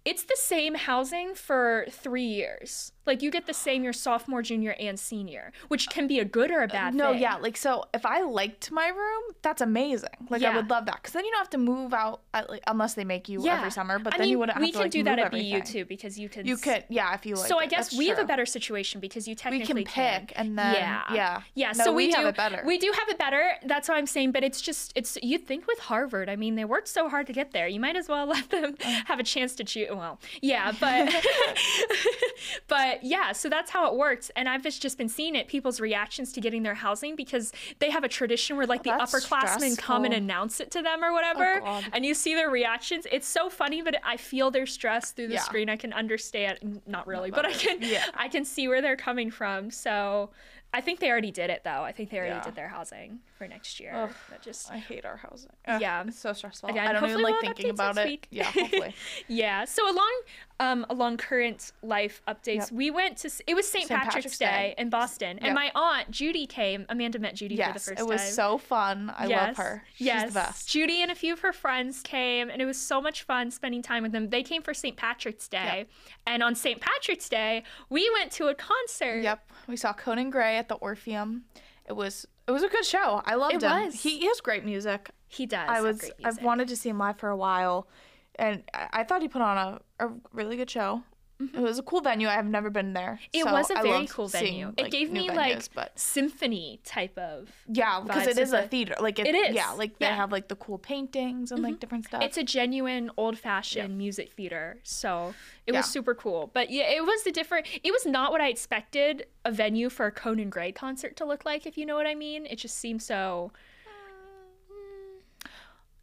It's 0.05 0.23
the 0.23 0.37
same 0.39 0.75
housing 0.75 1.33
for 1.35 1.85
3 1.89 2.23
years. 2.23 2.93
Like 3.05 3.21
you 3.21 3.31
get 3.31 3.45
the 3.45 3.53
same 3.53 3.83
your 3.83 3.93
sophomore, 3.93 4.41
junior 4.41 4.75
and 4.79 4.99
senior, 4.99 5.51
which 5.69 5.89
can 5.89 6.07
be 6.07 6.19
a 6.19 6.25
good 6.25 6.51
or 6.51 6.61
a 6.61 6.67
bad 6.67 6.93
No, 6.93 7.11
thing. 7.13 7.21
yeah, 7.21 7.35
like 7.35 7.55
so 7.55 7.85
if 7.93 8.05
I 8.05 8.21
liked 8.21 8.69
my 8.71 8.87
room, 8.89 9.23
that's 9.41 9.61
amazing. 9.61 10.09
Like 10.29 10.43
I 10.43 10.53
would 10.55 10.69
love 10.69 10.85
that 10.87 10.95
because 10.97 11.13
then 11.13 11.23
you 11.25 11.31
don't 11.31 11.39
have 11.39 11.49
to 11.51 11.57
move 11.57 11.93
out 11.93 12.21
at, 12.33 12.49
like, 12.49 12.63
unless 12.67 12.95
they 12.95 13.05
make 13.05 13.29
you 13.29 13.45
every 13.47 13.71
summer. 13.71 13.97
But 13.99 14.13
I 14.13 14.17
then 14.17 14.25
mean, 14.25 14.31
you 14.31 14.39
wouldn't 14.39 14.57
have 14.57 14.61
to 14.61 14.67
move. 14.67 14.67
we 14.67 14.71
to 14.71 14.77
can 14.77 14.83
like 14.83 14.91
do 14.91 15.03
that 15.03 15.19
at 15.19 15.31
BU 15.67 15.71
too 15.73 15.85
because 15.85 16.19
you 16.19 16.27
can 16.29 16.45
You 16.45 16.57
could, 16.57 16.83
yeah, 16.89 17.13
if 17.13 17.25
you 17.25 17.35
like. 17.35 17.47
so 17.47 17.59
I 17.59 17.65
guess 17.65 17.89
That's 17.89 17.97
we 17.97 18.07
have 18.09 18.19
a 18.19 18.25
better 18.25 18.45
situation 18.45 18.99
because 18.99 19.25
you 19.27 19.35
technically 19.35 19.73
We 19.73 19.83
can 19.85 20.21
pick 20.27 20.33
and 20.35 20.57
then 20.57 20.73
yeah, 20.73 21.01
yeah, 21.13 21.41
yeah. 21.55 21.71
No, 21.77 21.83
so 21.85 21.93
we, 21.93 22.07
we 22.07 22.11
do 22.11 22.17
have 22.17 22.25
it 22.27 22.35
better. 22.35 22.61
We 22.65 22.77
do 22.77 22.91
have 22.93 23.07
it 23.09 23.17
better. 23.17 23.51
That's 23.65 23.87
what 23.87 23.97
I'm 23.97 24.05
saying. 24.07 24.31
But 24.33 24.43
it's 24.43 24.59
just 24.61 24.91
it's 24.95 25.17
you'd 25.23 25.47
think 25.47 25.65
with 25.67 25.79
Harvard. 25.79 26.27
I 26.29 26.35
mean, 26.35 26.55
they 26.55 26.65
worked 26.65 26.89
so 26.89 27.07
hard 27.07 27.27
to 27.27 27.33
get 27.33 27.51
there. 27.51 27.67
You 27.69 27.79
might 27.79 27.95
as 27.95 28.09
well 28.09 28.25
let 28.35 28.49
them 28.49 28.75
Uh. 28.83 29.01
have 29.05 29.19
a 29.19 29.23
chance 29.23 29.55
to 29.55 29.63
choose. 29.63 29.87
Well, 29.97 30.19
yeah, 30.41 30.71
but 30.79 31.13
but 32.67 33.03
yeah. 33.03 33.31
So 33.31 33.49
that's 33.49 33.71
how 33.71 33.91
it 33.91 33.97
works. 33.97 34.31
And 34.35 34.47
I've 34.47 34.63
just 34.63 34.81
just 34.81 34.97
been 34.97 35.09
seeing 35.09 35.35
it. 35.35 35.47
People's 35.47 35.79
reactions 35.79 36.31
to 36.33 36.41
getting 36.41 36.63
their 36.63 36.75
housing 36.75 37.15
because 37.15 37.51
they 37.79 37.89
have 37.89 38.03
a 38.03 38.07
tradition 38.07 38.57
where 38.57 38.65
like 38.65 38.83
the 38.83 38.93
Oh, 38.93 38.99
upperclassmen 38.99 39.77
come 39.77 40.05
and 40.05 40.13
announce 40.13 40.59
it 40.59 40.71
to 40.71 40.81
them 40.81 41.03
or 41.03 41.11
whatever, 41.11 41.61
Oh, 41.65 41.81
and 41.93 42.05
you 42.05 42.13
see 42.13 42.33
their 42.35 42.49
reactions. 42.49 43.05
It's 43.11 43.27
so 43.27 43.49
funny, 43.49 43.81
but 43.81 43.95
I 44.03 44.17
feel 44.17 44.51
their 44.51 44.65
stress 44.65 45.11
through 45.11 45.27
the 45.27 45.33
Yeah. 45.35 45.41
screen. 45.41 45.69
I 45.69 45.75
can 45.75 45.93
understand. 45.93 46.81
Not 46.85 47.07
really, 47.07 47.31
but 47.31 47.45
I 47.45 47.53
can. 47.53 47.77
Yeah. 47.81 48.03
I 48.15 48.27
can 48.27 48.45
see 48.45 48.67
where 48.67 48.81
they're 48.81 48.95
coming 48.97 49.31
from. 49.31 49.71
So 49.71 50.29
I 50.73 50.81
think 50.81 50.99
they 50.99 51.09
already 51.09 51.31
did 51.31 51.49
it 51.49 51.63
though. 51.63 51.83
I 51.83 51.91
think 51.91 52.09
they 52.09 52.17
already 52.17 52.35
Yeah. 52.35 52.43
did 52.43 52.55
their 52.55 52.67
housing 52.67 53.19
for 53.37 53.47
next 53.47 53.79
year. 53.79 53.93
Ugh, 53.93 54.09
That 54.29 54.41
just 54.41 54.71
I 54.71 54.77
hate 54.77 55.05
our 55.05 55.17
housing. 55.17 55.51
Ugh, 55.67 55.81
Yeah. 55.81 56.03
it's 56.07 56.19
so 56.19 56.33
stressful. 56.33 56.69
Again, 56.69 56.87
I 56.87 56.93
don't 56.93 57.03
even 57.09 57.21
like 57.21 57.33
we'll 57.33 57.41
thinking 57.41 57.69
about 57.69 57.97
it. 57.97 58.05
week. 58.07 58.27
Yeah, 58.31 58.45
hopefully. 58.45 58.95
yeah. 59.27 59.65
So 59.65 59.89
along 59.89 60.21
um 60.59 60.85
along 60.89 61.17
current 61.17 61.71
life 61.83 62.21
updates, 62.27 62.55
Yep. 62.55 62.71
we 62.71 62.91
went 62.91 63.17
to 63.19 63.31
it 63.45 63.53
was 63.53 63.67
St. 63.69 63.87
Patrick's, 63.87 64.15
Patrick's 64.15 64.37
Day, 64.39 64.45
Day. 64.45 64.75
in 64.77 64.89
Boston, 64.89 65.39
and 65.39 65.53
my 65.53 65.71
aunt 65.75 66.09
Judy 66.11 66.47
came. 66.47 66.85
Amanda 66.89 67.19
met 67.19 67.35
Judy 67.35 67.55
for 67.55 67.61
the 67.63 67.67
yes, 67.73 67.85
first 67.85 67.99
it 67.99 68.07
was 68.07 68.21
time. 68.21 68.31
so 68.31 68.57
fun. 68.57 69.13
I 69.15 69.27
yes. 69.27 69.47
love 69.47 69.57
her. 69.57 69.83
She's 69.93 70.07
yes. 70.07 70.27
the 70.29 70.33
best. 70.33 70.67
Judy 70.69 71.01
and 71.01 71.11
a 71.11 71.15
few 71.15 71.33
of 71.33 71.39
her 71.41 71.53
friends 71.53 72.01
came, 72.01 72.49
and 72.49 72.61
it 72.61 72.65
was 72.65 72.77
so 72.79 73.01
much 73.01 73.23
fun 73.23 73.51
spending 73.51 73.81
time 73.81 74.03
with 74.03 74.11
them. 74.11 74.29
They 74.29 74.43
came 74.43 74.61
for 74.61 74.73
St. 74.73 74.97
Patrick's 74.97 75.47
Day, 75.47 75.85
and 76.25 76.41
on 76.41 76.55
St. 76.55 76.81
Patrick's 76.81 77.29
Day, 77.29 77.63
we 77.89 78.09
went 78.13 78.31
to 78.33 78.47
a 78.47 78.55
concert. 78.55 79.21
Yep, 79.21 79.51
we 79.67 79.77
saw 79.77 79.93
Conan 79.93 80.29
Gray 80.29 80.57
at 80.57 80.67
the 80.69 80.75
Orpheum. 80.75 81.43
It 81.87 81.95
was 81.95 82.25
it 82.47 82.51
was 82.51 82.63
a 82.63 82.69
good 82.69 82.85
show. 82.85 83.21
I 83.25 83.35
loved 83.35 83.55
It 83.55 83.63
him. 83.63 83.71
was. 83.85 84.01
He, 84.01 84.25
has 84.27 84.39
great 84.41 84.63
music. 84.65 85.09
He 85.27 85.45
does. 85.45 85.67
I 85.69 85.81
was 85.81 86.09
I've 86.23 86.41
wanted 86.41 86.67
to 86.69 86.75
see 86.77 86.89
him 86.89 86.97
live 86.97 87.17
for 87.19 87.29
a 87.29 87.35
while, 87.37 87.87
and 88.35 88.63
I, 88.73 88.87
I 88.93 89.03
thought 89.03 89.21
he 89.21 89.27
put 89.27 89.41
on 89.41 89.57
a, 89.99 90.05
a 90.05 90.11
really 90.31 90.55
good 90.55 90.69
show. 90.69 91.03
It 91.39 91.59
was 91.59 91.77
a 91.77 91.83
cool 91.83 92.01
venue. 92.01 92.27
I've 92.27 92.47
never 92.47 92.71
been 92.71 92.93
there. 92.93 93.19
Mm-hmm. 93.21 93.37
It 93.39 93.43
so 93.43 93.51
was 93.53 93.69
a 93.69 93.75
very 93.83 94.07
cool 94.07 94.27
seeing, 94.27 94.43
venue. 94.43 94.73
it 94.75 94.89
gave 94.89 95.11
me 95.11 95.29
like 95.29 95.71
but 95.75 95.97
symphony 95.99 96.79
type 96.83 97.15
of. 97.15 97.51
yeah, 97.67 97.99
because 98.01 98.25
it 98.25 98.39
is 98.39 98.53
a 98.53 98.61
the- 98.63 98.67
theater. 98.67 98.95
Like 98.99 99.19
it, 99.19 99.27
It 99.27 99.35
is, 99.35 99.55
Yeah, 99.55 99.69
like 99.71 99.99
they 99.99 100.05
yeah. 100.05 100.13
Mm-hmm. 100.13 100.19
have 100.21 100.31
like 100.31 100.47
the 100.47 100.55
cool 100.55 100.79
paintings 100.79 101.51
and 101.51 101.61
like 101.61 101.79
different 101.79 102.05
stuff. 102.05 102.23
It's 102.23 102.37
a 102.37 102.43
genuine 102.43 103.11
old-fashioned 103.17 103.95
music 103.95 104.33
theater, 104.33 104.79
so 104.81 105.35
it 105.67 105.73
Yeah. 105.73 105.79
was 105.81 105.85
super 105.85 106.15
cool. 106.15 106.49
But 106.53 106.71
yeah, 106.71 106.89
it 106.89 107.05
was 107.05 107.23
a 107.27 107.31
different. 107.31 107.67
It 107.83 107.91
was 107.91 108.05
not 108.07 108.31
what 108.31 108.41
I 108.41 108.47
expected 108.47 109.27
a 109.45 109.51
venue 109.51 109.89
for 109.89 110.07
a 110.07 110.11
Conan 110.11 110.49
Gray 110.49 110.71
concert 110.71 111.15
to 111.17 111.25
look 111.25 111.45
like. 111.45 111.67
If 111.67 111.77
you 111.77 111.85
know 111.85 111.95
what 111.95 112.07
I 112.07 112.15
mean, 112.15 112.47
it 112.47 112.55
just 112.55 112.77
seemed 112.79 113.03
so 113.03 113.51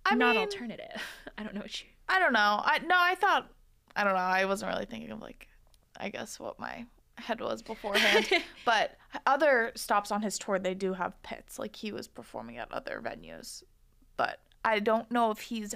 I 0.06 0.14
not 0.14 0.34
mean, 0.36 0.44
alternative. 0.44 1.02
I 1.38 1.42
don't 1.42 1.54
know 1.54 1.62
what 1.62 1.80
you. 1.82 1.88
I 2.08 2.18
don't 2.18 2.32
know. 2.32 2.60
I 2.64 2.78
no, 2.86 2.94
I 2.96 3.14
thought 3.14 3.48
I 3.96 4.04
don't 4.04 4.14
know. 4.14 4.18
I 4.20 4.44
wasn't 4.44 4.72
really 4.72 4.86
thinking 4.86 5.10
of 5.10 5.20
like 5.20 5.48
I 5.98 6.08
guess 6.08 6.40
what 6.40 6.58
my 6.58 6.86
head 7.16 7.40
was 7.40 7.62
beforehand. 7.62 8.28
but 8.64 8.96
other 9.26 9.72
stops 9.76 10.10
on 10.10 10.22
his 10.22 10.38
tour 10.38 10.58
they 10.58 10.74
do 10.74 10.92
have 10.94 11.20
pits. 11.22 11.58
Like 11.58 11.76
he 11.76 11.92
was 11.92 12.08
performing 12.08 12.58
at 12.58 12.72
other 12.72 13.00
venues. 13.04 13.62
But 14.16 14.40
I 14.64 14.78
don't 14.80 15.10
know 15.10 15.30
if 15.30 15.38
he's 15.40 15.74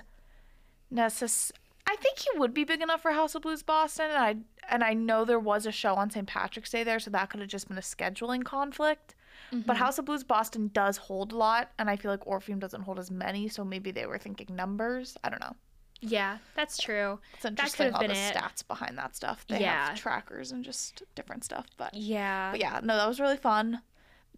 necess- 0.92 1.52
I 1.86 1.96
think 1.96 2.18
he 2.18 2.38
would 2.38 2.52
be 2.52 2.64
big 2.64 2.82
enough 2.82 3.02
for 3.02 3.12
House 3.12 3.34
of 3.34 3.42
Blues 3.42 3.62
Boston, 3.62 4.06
and 4.10 4.18
I 4.18 4.36
and 4.70 4.84
I 4.84 4.92
know 4.92 5.24
there 5.24 5.38
was 5.40 5.64
a 5.64 5.72
show 5.72 5.94
on 5.94 6.10
St. 6.10 6.26
Patrick's 6.26 6.70
Day 6.70 6.84
there, 6.84 6.98
so 7.00 7.10
that 7.10 7.30
could 7.30 7.40
have 7.40 7.48
just 7.48 7.68
been 7.68 7.78
a 7.78 7.82
scheduling 7.82 8.44
conflict. 8.44 9.14
But 9.50 9.58
Mm-hmm. 9.60 9.72
House 9.76 9.98
of 9.98 10.04
Blues 10.04 10.24
Boston 10.24 10.70
does 10.74 10.98
hold 10.98 11.32
a 11.32 11.36
lot, 11.36 11.70
and 11.78 11.88
I 11.88 11.96
feel 11.96 12.10
like 12.10 12.26
Orpheum 12.26 12.58
doesn't 12.58 12.82
hold 12.82 12.98
as 12.98 13.10
many, 13.10 13.48
so 13.48 13.64
maybe 13.64 13.90
they 13.90 14.04
were 14.04 14.18
thinking 14.18 14.54
numbers. 14.54 15.16
I 15.24 15.30
don't 15.30 15.40
know. 15.40 15.56
Yeah, 16.00 16.38
that's 16.54 16.78
true. 16.78 17.18
It's 17.34 17.44
interesting 17.44 17.86
could've 17.92 17.94
all 17.96 18.06
the 18.08 18.14
it. 18.14 18.34
stats 18.34 18.66
behind 18.66 18.96
that 18.98 19.16
stuff. 19.16 19.44
They 19.48 19.60
Yeah. 19.60 19.88
have 19.88 19.98
trackers 19.98 20.52
and 20.52 20.64
just 20.64 21.02
different 21.16 21.44
stuff, 21.44 21.66
but 21.76 21.92
Yeah. 21.94 22.52
but 22.52 22.60
yeah, 22.60 22.80
no, 22.82 22.96
that 22.96 23.08
was 23.08 23.18
really 23.18 23.36
fun. 23.36 23.82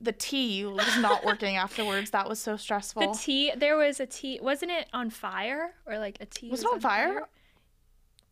The 0.01 0.13
T 0.13 0.65
was 0.65 0.97
not 0.99 1.25
working 1.27 1.57
afterwards. 1.57 2.11
That 2.13 2.27
was 2.29 2.39
so 2.41 2.57
stressful. 2.57 3.13
The 3.13 3.19
T, 3.19 3.53
there 3.55 3.77
was 3.77 4.01
a 4.01 4.07
T, 4.07 4.39
wasn't 4.41 4.71
it 4.73 4.89
on 4.95 5.11
fire 5.11 5.75
or 5.85 5.99
like 5.99 6.17
a 6.21 6.27
T? 6.27 6.49
Was 6.51 6.63
it 6.63 6.67
on 6.73 6.81
fire? 6.81 7.29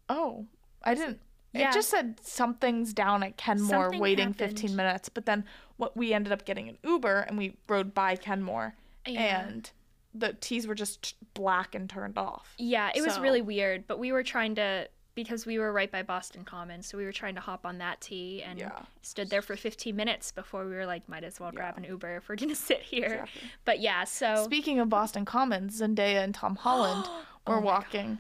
Oh, 0.09 0.47
I 0.83 0.95
didn't. 0.95 1.21
Yeah. 1.53 1.71
It 1.71 1.75
just 1.75 1.91
said 1.91 2.21
something's 2.23 2.93
down 2.93 3.23
at 3.23 3.37
Kenmore 3.37 3.69
Something 3.85 4.01
waiting 4.01 4.29
happened. 4.29 4.51
15 4.61 4.77
minutes, 4.77 5.09
but 5.09 5.27
then 5.27 5.45
what 5.77 5.97
we 5.97 6.13
ended 6.13 6.33
up 6.33 6.45
getting 6.45 6.69
an 6.69 6.79
Uber 6.85 7.21
and 7.21 7.37
we 7.39 7.57
rode 7.69 7.95
by 7.95 8.17
Kenmore 8.17 8.75
Yeah. 9.07 9.47
and 9.47 9.71
the 10.15 10.33
teas 10.35 10.67
were 10.67 10.75
just 10.75 11.15
black 11.35 11.75
and 11.75 11.89
turned 11.89 12.19
off. 12.19 12.55
Yeah, 12.59 12.91
it 12.95 13.03
was 13.03 13.19
really 13.21 13.43
weird, 13.43 13.87
but 13.87 13.99
we 13.99 14.13
were 14.13 14.23
trying 14.23 14.55
to 14.57 14.89
because 15.15 15.45
we 15.45 15.59
were 15.59 15.73
right 15.73 15.91
by 15.91 16.01
Boston 16.05 16.45
Commons, 16.45 16.87
so 16.87 16.97
we 16.97 17.05
were 17.05 17.11
trying 17.11 17.35
to 17.35 17.41
hop 17.41 17.67
on 17.67 17.79
that 17.79 18.01
T 18.01 18.41
and 18.41 18.57
Yeah. 18.57 18.83
stood 19.03 19.31
there 19.31 19.43
for 19.43 19.57
15 19.57 19.97
minutes 19.97 20.31
before 20.31 20.65
we 20.65 20.77
were 20.77 20.87
like, 20.87 21.09
might 21.09 21.25
as 21.25 21.41
well 21.41 21.51
grab 21.51 21.75
Yeah. 21.77 21.83
an 21.85 21.91
Uber 21.91 22.19
if 22.19 22.29
we're 22.29 22.37
gonna 22.37 22.55
sit 22.71 22.83
here. 22.83 23.05
Exactly. 23.07 23.51
But 23.65 23.81
yeah, 23.81 24.05
so 24.05 24.45
Speaking 24.45 24.79
of 24.79 24.89
Boston 24.89 25.25
Commons, 25.25 25.81
Zendaya 25.81 26.23
and 26.23 26.33
Tom 26.35 26.55
Holland 26.55 27.05
oh 27.09 27.25
were 27.49 27.57
Oh 27.57 27.61
walking 27.61 28.19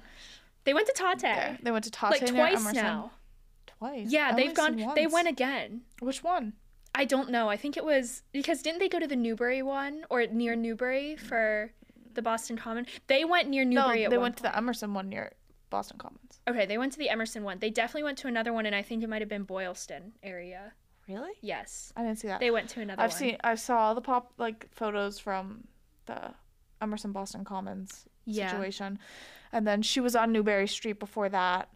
they 0.65 0.75
went 0.75 0.87
to 0.89 0.93
Tatte 0.93 1.21
there. 1.21 1.57
They 1.63 1.71
went 1.71 1.85
to 1.85 1.91
Tatte 1.91 2.11
like 2.21 2.27
twice 2.27 2.75
now. 2.75 3.13
Twice. 3.79 4.11
Yeah, 4.11 4.29
I've 4.31 4.37
they've 4.37 4.53
gone. 4.55 4.93
They 4.95 5.07
went 5.07 5.29
again. 5.29 5.83
Which 6.01 6.23
one? 6.25 6.55
I 6.95 7.05
don't 7.05 7.31
know. 7.31 7.49
I 7.49 7.57
think 7.57 7.77
it 7.77 7.85
was 7.85 8.23
because 8.33 8.61
didn't 8.61 8.81
they 8.81 8.89
go 8.89 8.99
to 8.99 9.07
the 9.07 9.17
Newbury 9.17 9.63
one 9.63 10.05
or 10.11 10.27
near 10.27 10.57
Newbury 10.57 11.17
for 11.17 11.73
the 12.15 12.23
Boston 12.23 12.57
Common? 12.57 12.87
They 13.07 13.25
went 13.25 13.49
near 13.49 13.65
Newbury. 13.65 13.75
No, 13.75 13.89
Newbury. 13.93 14.11
they 14.11 14.19
went 14.19 14.37
to 14.39 14.43
the 14.43 14.57
Emerson 14.57 14.95
one 14.95 15.09
near 15.09 15.33
Boston 15.71 15.99
Commons. 15.99 16.41
Okay, 16.49 16.67
they 16.67 16.79
went 16.79 16.93
to 16.93 16.99
the 16.99 17.09
Emerson 17.11 17.43
one. 17.45 17.59
They 17.59 17.71
definitely 17.71 18.05
went 18.05 18.19
to 18.19 18.29
another 18.29 18.53
one, 18.53 18.67
and 18.67 18.75
I 18.75 18.83
think 18.83 19.03
it 19.03 19.09
might 19.09 19.23
have 19.23 19.29
been 19.29 19.45
Boylston 19.45 20.13
area. 20.23 20.73
Really? 21.09 21.33
Yes, 21.41 21.93
I 21.97 22.03
didn't 22.03 22.19
see 22.19 22.29
that. 22.29 22.41
they 22.41 22.51
went 22.51 22.69
to 22.71 22.81
another 22.83 23.01
I've 23.03 23.11
one. 23.11 23.19
seen 23.19 23.37
I 23.43 23.55
saw 23.55 23.95
the 23.95 24.01
pop 24.03 24.33
like 24.39 24.67
photos 24.73 25.19
from 25.19 25.65
the 26.07 26.35
Emerson 26.83 27.13
Boston 27.13 27.45
Commons 27.45 28.05
Yeah. 28.27 28.51
situation. 28.51 28.99
And 29.53 29.67
then 29.67 29.81
she 29.83 30.01
was 30.01 30.15
on 30.15 30.33
Newbury 30.33 30.69
Street 30.69 30.99
before 30.99 31.29
that. 31.31 31.71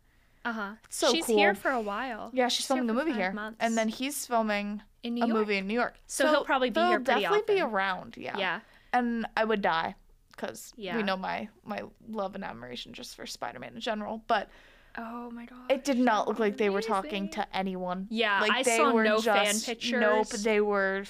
Uh 0.44 0.52
huh. 0.52 0.70
So 0.90 1.10
She's 1.12 1.24
cool. 1.26 1.36
here 1.38 1.54
for 1.54 1.70
a 1.70 1.80
while. 1.80 2.30
Yeah, 2.34 2.48
she's 2.48 2.66
here 2.68 2.76
filming 2.76 2.90
a 2.90 2.92
movie 2.92 3.12
here. 3.12 3.32
months. 3.32 3.56
And 3.60 3.76
then 3.78 3.88
he's 3.88 4.26
filming 4.26 4.82
in 5.02 5.14
New 5.14 5.24
a 5.24 5.28
York. 5.28 5.38
movie 5.38 5.56
in 5.56 5.66
New 5.66 5.74
York. 5.74 5.94
So 6.06 6.26
he'll 6.28 6.44
probably 6.44 6.68
be 6.70 6.80
here 6.80 6.98
definitely 6.98 7.42
be 7.46 7.60
around, 7.60 8.16
yeah. 8.18 8.36
Yeah. 8.36 8.60
And 8.92 9.24
I 9.36 9.44
would 9.44 9.62
die 9.62 9.94
because 10.32 10.72
Yeah. 10.76 10.96
we 10.96 11.02
know 11.02 11.16
my 11.16 11.48
my 11.64 11.82
love 12.08 12.34
and 12.34 12.44
admiration 12.44 12.92
just 12.92 13.14
for 13.14 13.26
Spider-Man 13.26 13.74
in 13.74 13.80
general, 13.80 14.22
but 14.26 14.48
Oh 14.98 15.30
my 15.30 15.46
god. 15.46 15.70
it 15.70 15.84
did 15.84 15.98
not 15.98 16.28
look 16.28 16.38
like 16.38 16.58
they 16.58 16.68
were 16.68 16.82
talking 16.82 17.30
to 17.30 17.56
anyone. 17.56 18.08
Yeah, 18.10 18.40
like 18.40 18.50
I 18.52 18.62
they 18.62 18.76
saw 18.76 18.92
were 18.92 19.04
no 19.04 19.20
fan 19.22 19.46
just, 19.46 19.66
pictures. 19.66 20.00
Nope, 20.00 20.28
they 20.28 20.60
were 20.60 21.04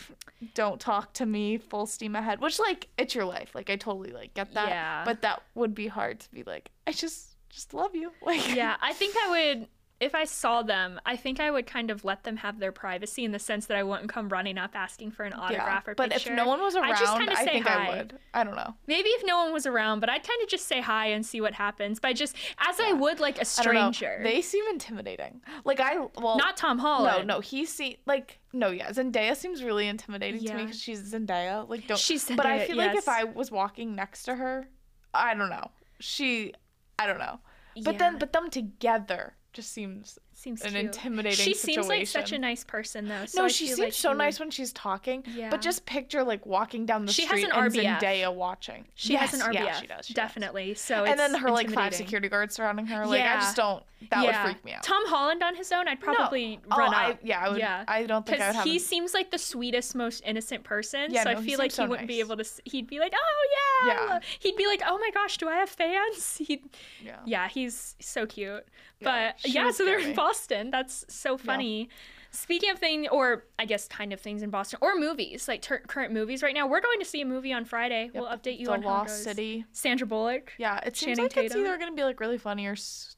don't 0.54 0.80
talk 0.80 1.12
to 1.14 1.26
me, 1.26 1.58
full 1.58 1.86
steam 1.86 2.14
ahead. 2.14 2.40
Which 2.40 2.58
like 2.60 2.88
it's 2.96 3.14
your 3.14 3.24
life. 3.24 3.54
Like 3.54 3.70
I 3.70 3.76
totally 3.76 4.12
like 4.12 4.34
get 4.34 4.54
that. 4.54 4.68
Yeah. 4.68 5.02
But 5.04 5.22
that 5.22 5.42
would 5.54 5.74
be 5.74 5.88
hard 5.88 6.20
to 6.20 6.30
be 6.30 6.42
like, 6.44 6.70
I 6.86 6.92
just 6.92 7.36
just 7.48 7.74
love 7.74 7.94
you. 7.94 8.12
Like 8.22 8.54
yeah, 8.54 8.76
I 8.80 8.92
think 8.92 9.16
I 9.16 9.28
would. 9.56 9.68
If 10.02 10.16
I 10.16 10.24
saw 10.24 10.62
them, 10.62 11.00
I 11.06 11.14
think 11.14 11.38
I 11.38 11.48
would 11.48 11.64
kind 11.64 11.88
of 11.88 12.04
let 12.04 12.24
them 12.24 12.36
have 12.38 12.58
their 12.58 12.72
privacy 12.72 13.24
in 13.24 13.30
the 13.30 13.38
sense 13.38 13.66
that 13.66 13.76
I 13.76 13.84
wouldn't 13.84 14.08
come 14.08 14.28
running 14.28 14.58
up 14.58 14.72
asking 14.74 15.12
for 15.12 15.22
an 15.22 15.30
yeah. 15.30 15.40
autograph 15.40 15.86
or 15.86 15.94
But 15.94 16.12
if 16.12 16.28
no 16.28 16.48
one 16.48 16.60
was 16.60 16.74
around, 16.74 16.92
I'd 16.92 16.98
just 16.98 17.16
kinda 17.16 17.32
I 17.32 17.44
say 17.44 17.52
think 17.52 17.68
I 17.68 17.84
hi. 17.84 17.96
would. 17.96 18.18
I 18.34 18.42
don't 18.42 18.56
know. 18.56 18.74
Maybe 18.88 19.10
if 19.10 19.22
no 19.24 19.38
one 19.44 19.52
was 19.52 19.64
around, 19.64 20.00
but 20.00 20.10
I'd 20.10 20.26
kind 20.26 20.42
of 20.42 20.48
just 20.48 20.66
say 20.66 20.80
hi 20.80 21.06
and 21.06 21.24
see 21.24 21.40
what 21.40 21.54
happens. 21.54 22.00
By 22.00 22.14
just 22.14 22.34
as 22.58 22.80
I 22.80 22.94
would 22.94 23.20
like 23.20 23.40
a 23.40 23.44
stranger. 23.44 24.18
They 24.24 24.42
seem 24.42 24.64
intimidating. 24.70 25.40
Like 25.64 25.78
I 25.78 25.98
well 26.20 26.36
Not 26.36 26.56
Tom 26.56 26.80
Holland. 26.80 27.28
No, 27.28 27.36
no, 27.36 27.40
he 27.40 27.64
see 27.64 27.98
like 28.04 28.40
no, 28.52 28.72
yeah. 28.72 28.90
Zendaya 28.90 29.36
seems 29.36 29.62
really 29.62 29.86
intimidating 29.86 30.44
to 30.44 30.54
me 30.54 30.64
because 30.64 30.80
she's 30.80 31.12
Zendaya. 31.12 31.68
Like 31.68 31.86
don't. 31.86 31.96
She's 31.96 32.26
Zendaya, 32.26 32.36
but 32.38 32.46
I 32.46 32.66
feel 32.66 32.76
like 32.76 32.96
if 32.96 33.08
I 33.08 33.22
was 33.22 33.52
walking 33.52 33.94
next 33.94 34.24
to 34.24 34.34
her, 34.34 34.66
I 35.14 35.34
don't 35.34 35.48
know. 35.48 35.70
She, 36.00 36.54
I 36.98 37.06
don't 37.06 37.20
know. 37.20 37.38
But 37.84 37.94
Yeah. 37.94 37.98
then, 37.98 38.18
but 38.18 38.32
them 38.32 38.50
together 38.50 39.36
just 39.52 39.72
seems 39.72 40.18
seems 40.34 40.62
an 40.62 40.70
cute. 40.70 40.84
intimidating 40.84 41.44
She 41.44 41.54
seems 41.54 41.88
like 41.88 42.06
such 42.06 42.32
a 42.32 42.38
nice 42.38 42.64
person 42.64 43.06
though. 43.06 43.26
So 43.26 43.42
no, 43.42 43.44
I 43.44 43.48
she 43.48 43.66
seems 43.66 43.78
like 43.78 43.92
so 43.92 43.98
she 43.98 44.08
would- 44.08 44.18
nice 44.18 44.40
when 44.40 44.50
she's 44.50 44.72
talking. 44.72 45.24
Yeah. 45.26 45.50
But 45.50 45.60
just 45.60 45.86
picture 45.86 46.24
like 46.24 46.44
walking 46.46 46.86
down 46.86 47.06
the 47.06 47.12
She 47.12 47.26
has 47.26 47.40
street 47.40 47.52
an 47.52 47.62
and. 47.64 47.72
Zendaya 47.72 48.34
watching. 48.34 48.86
She 48.94 49.12
yes, 49.12 49.30
has 49.30 49.40
an 49.40 49.52
RBF. 49.52 49.54
Yeah, 49.54 49.80
she 49.80 49.86
does. 49.86 50.06
she 50.06 50.14
does. 50.14 50.24
definitely. 50.24 50.74
So 50.74 51.04
And 51.04 51.18
then 51.18 51.34
her 51.34 51.50
like 51.50 51.70
five 51.70 51.94
security 51.94 52.28
guards 52.28 52.54
surrounding 52.54 52.86
her. 52.86 53.06
Like 53.06 53.22
I 53.22 53.36
just 53.36 53.56
don't. 53.56 53.82
That 54.10 54.24
yeah. 54.24 54.44
would 54.44 54.52
freak 54.52 54.64
me 54.64 54.72
out. 54.72 54.82
Tom 54.82 55.06
Holland 55.06 55.44
on 55.44 55.54
his 55.54 55.70
own, 55.70 55.86
I'd 55.86 56.00
probably 56.00 56.58
no. 56.68 56.76
run 56.76 56.92
oh, 56.92 56.96
I, 56.96 57.18
yeah, 57.22 57.44
I 57.44 57.48
would. 57.50 57.58
Yeah. 57.58 57.84
I 57.86 58.04
don't 58.04 58.26
think 58.26 58.40
I 58.40 58.48
would 58.48 58.52
Because 58.52 58.56
have. 58.56 58.64
he 58.64 58.80
seems 58.80 59.14
like 59.14 59.30
the 59.30 59.38
sweetest, 59.38 59.94
most 59.94 60.22
innocent 60.26 60.64
person. 60.64 61.12
Yeah, 61.12 61.22
so 61.22 61.32
no, 61.32 61.38
I 61.38 61.40
he 61.40 61.50
feel 61.50 61.58
like 61.58 61.72
he 61.72 61.86
wouldn't 61.86 62.08
be 62.08 62.18
able 62.18 62.36
to. 62.36 62.44
He'd 62.64 62.88
be 62.88 62.98
like, 62.98 63.14
"Oh 63.14 63.48
yeah." 63.86 63.94
Yeah. 63.94 64.20
He'd 64.40 64.56
be 64.56 64.66
like, 64.66 64.82
"Oh 64.84 64.98
my 64.98 65.10
gosh, 65.14 65.38
do 65.38 65.48
I 65.48 65.54
have 65.54 65.68
fans?" 65.68 66.36
He'd, 66.44 66.62
yeah. 67.04 67.18
yeah, 67.24 67.48
he's 67.48 67.94
so 68.00 68.26
cute. 68.26 68.66
Yeah, 69.02 69.32
but 69.34 69.40
she 69.40 69.52
yeah, 69.52 69.70
so 69.70 69.84
they're 69.84 69.98
in. 69.98 70.14
Boston. 70.14 70.70
That's 70.70 71.04
so 71.08 71.36
funny. 71.36 71.88
Speaking 72.34 72.70
of 72.70 72.78
things, 72.78 73.08
or 73.12 73.44
I 73.58 73.66
guess 73.66 73.86
kind 73.88 74.10
of 74.12 74.18
things 74.20 74.42
in 74.42 74.48
Boston, 74.48 74.78
or 74.80 74.94
movies, 74.96 75.48
like 75.48 75.60
tur 75.60 75.80
current 75.86 76.14
movies 76.14 76.42
right 76.42 76.54
now. 76.54 76.66
We're 76.66 76.80
going 76.80 76.98
to 77.00 77.04
see 77.04 77.20
a 77.20 77.26
movie 77.26 77.52
on 77.52 77.66
Friday. 77.66 78.10
We'll 78.14 78.24
update 78.24 78.58
you 78.58 78.66
the 78.66 78.72
on 78.72 78.80
Lost. 78.80 79.22
City. 79.22 79.66
Sandra 79.72 80.06
Bullock. 80.06 80.52
Yeah, 80.56 80.78
it 80.78 80.96
seems 80.96 81.18
Channing 81.18 81.24
like 81.24 81.36
it's 81.36 81.54
either 81.54 81.76
gonna 81.76 81.92
be 81.92 82.04
like 82.04 82.20
really 82.20 82.38
funny 82.38 82.66
or 82.66 82.74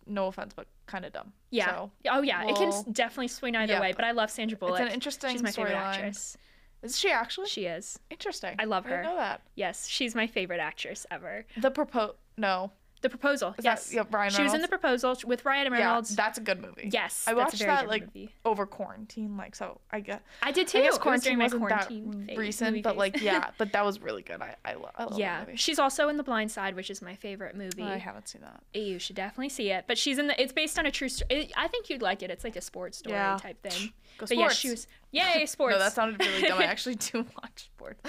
no 0.06 0.26
offense, 0.26 0.52
but 0.54 0.66
kind 0.86 1.04
of 1.04 1.12
dumb. 1.12 1.32
Yeah. 1.50 1.66
So, 1.76 1.90
oh 2.10 2.22
yeah, 2.22 2.44
it 2.48 2.56
can 2.56 2.72
definitely 2.92 3.28
swing 3.28 3.54
either 3.54 3.74
Yep. 3.74 3.82
way. 3.82 3.92
But 3.94 4.04
I 4.04 4.10
love 4.10 4.30
Sandra 4.32 4.58
Bullock. 4.58 4.80
it's 4.80 4.88
an 4.88 4.94
interesting 4.94 5.30
She's 5.30 5.42
my 5.44 5.52
favorite 5.52 5.74
storyline. 5.74 5.94
actress. 5.94 6.36
Is 6.82 6.98
she 6.98 7.10
actually 7.10 7.46
She 7.46 7.66
is. 7.66 7.98
interesting? 8.10 8.56
I 8.58 8.64
love 8.64 8.84
her. 8.86 8.98
I 8.98 9.02
know 9.04 9.16
that. 9.16 9.42
Yes, 9.54 9.86
she's 9.86 10.14
my 10.16 10.26
favorite 10.26 10.60
actress 10.60 11.06
ever. 11.10 11.46
The 11.56 11.70
propose. 11.70 12.14
No. 12.36 12.72
The 13.04 13.10
Proposal. 13.10 13.54
Is 13.58 13.64
yes. 13.64 13.88
That, 13.90 13.94
yeah, 13.94 14.02
Ryan 14.10 14.32
she 14.32 14.42
was 14.42 14.54
in 14.54 14.62
The 14.62 14.66
Proposal 14.68 15.14
with 15.26 15.44
Ryan 15.44 15.72
Yeah, 15.72 15.78
Reynolds. 15.78 16.16
that's 16.16 16.38
a 16.38 16.40
good 16.40 16.60
movie. 16.60 16.88
yes. 16.92 17.24
I 17.28 17.34
watched 17.34 17.58
that 17.60 17.86
like 17.86 18.06
movie. 18.06 18.34
over 18.44 18.66
quarantine, 18.66 19.36
like 19.36 19.54
so. 19.54 19.80
I 19.92 20.00
guess 20.00 20.20
I 20.42 20.50
did 20.52 20.66
too. 20.68 20.78
I 20.78 20.82
guess 20.82 20.96
It 20.96 21.04
was 21.04 21.22
during 21.22 21.36
quarantine 21.36 21.38
my 21.38 21.44
wasn't 21.44 21.60
quarantine 21.60 22.10
that 22.10 22.26
phase- 22.30 22.38
recent, 22.38 22.82
but 22.82 22.90
phase. 22.92 22.98
like 22.98 23.20
yeah, 23.22 23.50
but 23.58 23.72
that 23.72 23.84
was 23.84 24.00
really 24.00 24.22
good. 24.22 24.40
I 24.42 24.56
I, 24.64 24.74
lo- 24.74 24.90
I 24.96 25.04
love 25.04 25.18
yeah, 25.18 25.40
that 25.40 25.46
movie. 25.48 25.56
she's 25.58 25.78
also 25.78 26.08
in 26.08 26.16
The 26.16 26.22
Blind 26.24 26.50
Side, 26.50 26.74
which 26.74 26.90
is 26.90 27.02
my 27.02 27.14
favorite 27.14 27.54
movie. 27.56 27.82
I 27.82 27.98
haven't 27.98 28.26
seen 28.28 28.40
that. 28.40 28.62
Eh, 28.74 28.78
you 28.80 28.98
should 28.98 29.16
definitely 29.16 29.50
see 29.50 29.70
it. 29.70 29.84
But 29.86 29.98
she's 29.98 30.18
in 30.18 30.26
the. 30.26 30.42
It's 30.42 30.52
based 30.52 30.78
on 30.78 30.86
a 30.86 30.90
true 30.90 31.08
story. 31.10 31.50
I 31.56 31.68
think 31.68 31.90
you'd 31.90 32.02
like 32.02 32.22
it. 32.22 32.30
It's 32.30 32.42
like 32.44 32.56
a 32.56 32.60
sports 32.62 32.98
story 32.98 33.16
Yeah. 33.16 33.36
type 33.38 33.62
thing. 33.62 33.92
Go 34.18 34.26
But 34.26 34.36
yeah, 34.38 34.48
she 34.48 34.70
was. 34.70 34.86
Yay, 35.14 35.46
sports. 35.46 35.72
No, 35.74 35.78
that 35.78 35.92
sounded 35.92 36.18
really 36.20 36.42
dumb. 36.42 36.58
I 36.60 36.64
actually 36.74 36.96
do 36.96 37.18
watch 37.42 37.64
sports. 37.64 38.00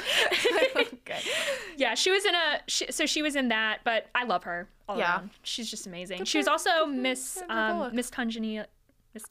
okay. 0.75 1.19
Yeah, 1.77 1.93
she 1.95 2.11
was 2.11 2.25
in 2.25 2.35
a. 2.35 2.59
She, 2.67 2.91
so 2.91 3.05
she 3.05 3.21
was 3.21 3.35
in 3.35 3.49
that, 3.49 3.79
but 3.83 4.07
I 4.15 4.23
love 4.25 4.43
her 4.43 4.67
all 4.89 4.97
Yeah. 4.97 5.17
around. 5.17 5.29
She's 5.43 5.69
just 5.69 5.87
amazing. 5.87 6.19
Good 6.19 6.27
she 6.27 6.37
was 6.37 6.47
also 6.47 6.69
good 6.85 6.95
Miss 6.95 7.41
um. 7.49 7.91
Miss 7.93 8.09
Congenial. 8.09 8.65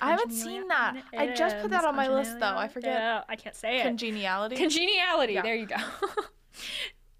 I 0.00 0.11
haven't 0.12 0.31
seen 0.33 0.66
that. 0.69 0.97
I 1.16 1.35
just 1.35 1.59
put 1.59 1.71
that 1.73 1.85
on 1.85 1.95
my 1.95 2.09
list, 2.09 2.38
though. 2.40 2.57
I 2.57 2.69
forget. 2.69 2.95
Yeah, 2.95 3.23
I 3.28 3.37
can't 3.37 3.54
say 3.54 3.81
it. 3.81 3.83
Congeniality. 3.83 4.57
Congeniality. 4.57 5.35
Yeah. 5.35 5.43
There 5.43 5.54
you 5.57 5.66
go. 5.66 5.76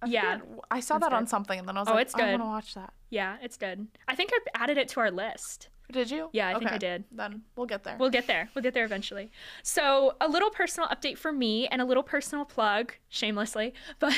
I 0.01 0.07
yeah. 0.07 0.39
I 0.71 0.81
saw 0.81 0.99
That's 0.99 1.11
that 1.11 1.17
on 1.17 1.27
something, 1.27 1.59
and 1.59 1.69
then 1.69 1.77
I 1.77 1.81
was 1.81 1.89
Oh, 1.89 1.95
like, 1.95 2.07
it's 2.07 2.15
I 2.15 2.19
good. 2.21 2.31
want 2.31 2.43
to 2.43 2.47
watch 2.47 2.75
that. 2.75 2.93
yeah, 3.11 3.37
it's 3.43 3.57
good. 3.57 3.87
I 4.09 4.15
think 4.15 4.31
I 4.33 4.39
added 4.63 4.79
it 4.79 4.89
to 4.91 5.01
our 5.01 5.11
list. 5.11 5.69
Did 5.93 6.11
you? 6.11 6.31
Yeah, 6.33 6.49
I 6.49 6.59
think 6.59 6.73
I 6.73 6.79
did. 6.79 7.05
Then 7.13 7.43
we'll 7.57 7.67
get 7.67 7.85
there. 7.85 7.97
We'll 7.99 8.11
get 8.11 8.27
there. 8.27 8.49
We'll 8.55 8.63
get 8.63 8.73
there 8.75 8.85
eventually. 8.85 9.31
So, 9.63 10.17
a 10.21 10.27
little 10.27 10.51
personal 10.51 10.89
update 10.89 11.19
for 11.19 11.31
me 11.31 11.69
and 11.69 11.83
a 11.83 11.85
little 11.85 12.03
personal 12.03 12.45
plug, 12.45 12.95
shamelessly. 13.09 13.75
But 13.99 14.15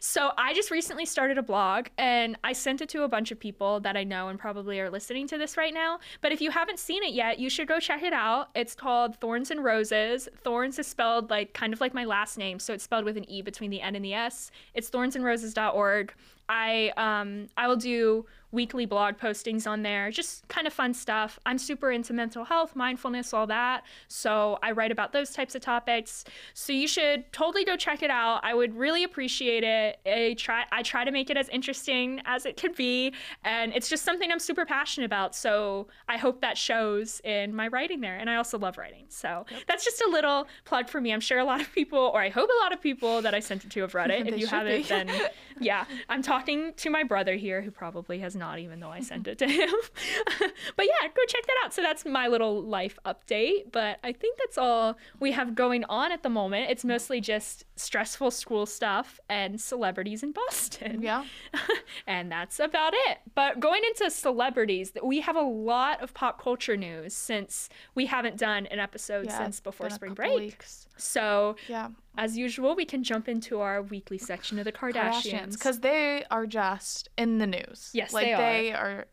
so, 0.00 0.32
I 0.36 0.54
just 0.54 0.70
recently 0.70 1.04
started 1.04 1.38
a 1.38 1.42
blog 1.42 1.88
and 1.98 2.36
I 2.42 2.52
sent 2.54 2.80
it 2.80 2.88
to 2.90 3.02
a 3.02 3.08
bunch 3.08 3.30
of 3.30 3.38
people 3.38 3.80
that 3.80 3.96
I 3.96 4.04
know 4.04 4.28
and 4.28 4.38
probably 4.38 4.80
are 4.80 4.90
listening 4.90 5.26
to 5.28 5.38
this 5.38 5.56
right 5.56 5.72
now. 5.72 5.98
But 6.22 6.32
if 6.32 6.40
you 6.40 6.50
haven't 6.50 6.78
seen 6.78 7.02
it 7.02 7.12
yet, 7.12 7.38
you 7.38 7.50
should 7.50 7.68
go 7.68 7.78
check 7.78 8.02
it 8.02 8.12
out. 8.12 8.48
It's 8.54 8.74
called 8.74 9.16
Thorns 9.20 9.50
and 9.50 9.62
Roses. 9.62 10.28
Thorns 10.42 10.78
is 10.78 10.86
spelled 10.86 11.30
like 11.30 11.52
kind 11.52 11.72
of 11.72 11.80
like 11.80 11.94
my 11.94 12.04
last 12.04 12.38
name, 12.38 12.58
so 12.58 12.72
it's 12.72 12.84
spelled 12.84 13.04
with 13.04 13.16
an 13.16 13.30
E 13.30 13.42
between 13.42 13.70
the 13.70 13.80
N 13.80 13.94
and 13.96 14.04
the 14.04 14.14
S. 14.14 14.50
It's 14.74 14.90
thornsandroses.org. 14.90 16.14
I 16.48 16.92
um 16.96 17.46
I 17.56 17.68
will 17.68 17.76
do 17.76 18.26
weekly 18.52 18.84
blog 18.86 19.16
postings 19.16 19.66
on 19.66 19.82
there, 19.82 20.10
just 20.10 20.46
kind 20.48 20.66
of 20.66 20.72
fun 20.72 20.94
stuff. 20.94 21.40
I'm 21.46 21.58
super 21.58 21.90
into 21.90 22.12
mental 22.12 22.44
health, 22.44 22.76
mindfulness, 22.76 23.32
all 23.32 23.46
that. 23.46 23.84
So 24.08 24.58
I 24.62 24.72
write 24.72 24.92
about 24.92 25.12
those 25.12 25.30
types 25.30 25.54
of 25.54 25.62
topics. 25.62 26.24
So 26.54 26.72
you 26.72 26.86
should 26.86 27.32
totally 27.32 27.64
go 27.64 27.76
check 27.76 28.02
it 28.02 28.10
out. 28.10 28.40
I 28.44 28.54
would 28.54 28.76
really 28.76 29.04
appreciate 29.04 29.64
it. 29.64 29.98
I 30.06 30.34
try 30.38 30.64
I 30.70 30.82
try 30.82 31.04
to 31.04 31.10
make 31.10 31.30
it 31.30 31.36
as 31.36 31.48
interesting 31.48 32.20
as 32.26 32.46
it 32.46 32.56
could 32.56 32.74
be, 32.74 33.14
and 33.44 33.72
it's 33.74 33.88
just 33.88 34.04
something 34.04 34.30
I'm 34.30 34.38
super 34.38 34.66
passionate 34.66 35.06
about. 35.06 35.34
So 35.34 35.88
I 36.08 36.18
hope 36.18 36.40
that 36.42 36.58
shows 36.58 37.20
in 37.24 37.54
my 37.54 37.68
writing 37.68 38.00
there. 38.00 38.16
And 38.18 38.28
I 38.28 38.36
also 38.36 38.58
love 38.58 38.76
writing. 38.76 39.06
So 39.08 39.46
yep. 39.50 39.60
that's 39.66 39.84
just 39.84 40.02
a 40.02 40.08
little 40.08 40.46
plug 40.64 40.88
for 40.88 41.00
me. 41.00 41.12
I'm 41.12 41.20
sure 41.20 41.38
a 41.38 41.44
lot 41.44 41.60
of 41.60 41.72
people, 41.72 41.98
or 41.98 42.20
I 42.20 42.28
hope 42.28 42.50
a 42.50 42.62
lot 42.62 42.72
of 42.72 42.82
people 42.82 43.22
that 43.22 43.34
I 43.34 43.40
sent 43.40 43.64
it 43.64 43.70
to 43.70 43.80
have 43.80 43.94
read 43.94 44.10
it. 44.10 44.26
if 44.32 44.38
you 44.38 44.46
haven't, 44.46 44.88
then 44.88 45.10
yeah, 45.58 45.86
I'm 46.08 46.22
talking 46.22 46.74
to 46.76 46.90
my 46.90 47.02
brother 47.02 47.34
here 47.34 47.62
who 47.62 47.70
probably 47.70 48.18
has 48.18 48.36
not, 48.42 48.58
even 48.58 48.80
though 48.80 48.90
I 48.90 49.00
sent 49.00 49.28
it 49.28 49.38
to 49.38 49.46
him. 49.46 49.70
but 50.76 50.86
yeah, 50.86 51.08
go 51.14 51.22
check 51.28 51.46
that 51.46 51.54
out. 51.64 51.72
So 51.72 51.80
that's 51.80 52.04
my 52.04 52.26
little 52.26 52.60
life 52.60 52.98
update. 53.06 53.70
But 53.70 54.00
I 54.02 54.12
think 54.12 54.36
that's 54.36 54.58
all 54.58 54.98
we 55.20 55.30
have 55.30 55.54
going 55.54 55.84
on 55.84 56.10
at 56.10 56.24
the 56.24 56.28
moment. 56.28 56.68
It's 56.68 56.84
mostly 56.84 57.20
just 57.20 57.64
stressful 57.76 58.32
school 58.32 58.66
stuff 58.66 59.20
and 59.28 59.60
celebrities 59.60 60.24
in 60.24 60.32
Boston. 60.32 61.02
Yeah. 61.02 61.24
and 62.08 62.32
that's 62.32 62.58
about 62.58 62.94
it. 63.08 63.18
But 63.36 63.60
going 63.60 63.82
into 63.84 64.10
celebrities, 64.10 64.92
we 65.02 65.20
have 65.20 65.36
a 65.36 65.42
lot 65.42 66.02
of 66.02 66.12
pop 66.12 66.42
culture 66.42 66.76
news 66.76 67.14
since 67.14 67.68
we 67.94 68.06
haven't 68.06 68.38
done 68.38 68.66
an 68.66 68.80
episode 68.80 69.26
yeah, 69.26 69.38
since 69.38 69.60
before 69.60 69.88
spring 69.90 70.14
break. 70.14 70.36
Weeks. 70.36 70.88
So, 70.96 71.56
yeah. 71.68 71.88
as 72.16 72.36
usual, 72.36 72.74
we 72.74 72.84
can 72.84 73.02
jump 73.02 73.28
into 73.28 73.60
our 73.60 73.82
weekly 73.82 74.18
section 74.18 74.58
of 74.58 74.64
the 74.64 74.72
Kardashians 74.72 75.52
because 75.52 75.80
they 75.80 76.24
are 76.30 76.46
just 76.46 77.08
in 77.16 77.38
the 77.38 77.46
news. 77.46 77.90
Yes, 77.92 78.12
like 78.12 78.26
they 78.26 78.32
are. 78.32 78.38
They 78.38 78.72
are. 78.72 79.06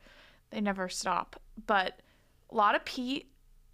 They 0.51 0.61
never 0.61 0.89
stop. 0.89 1.39
But 1.65 2.01
a 2.51 2.55
lot 2.55 2.75
of 2.75 2.85
Pete 2.85 3.31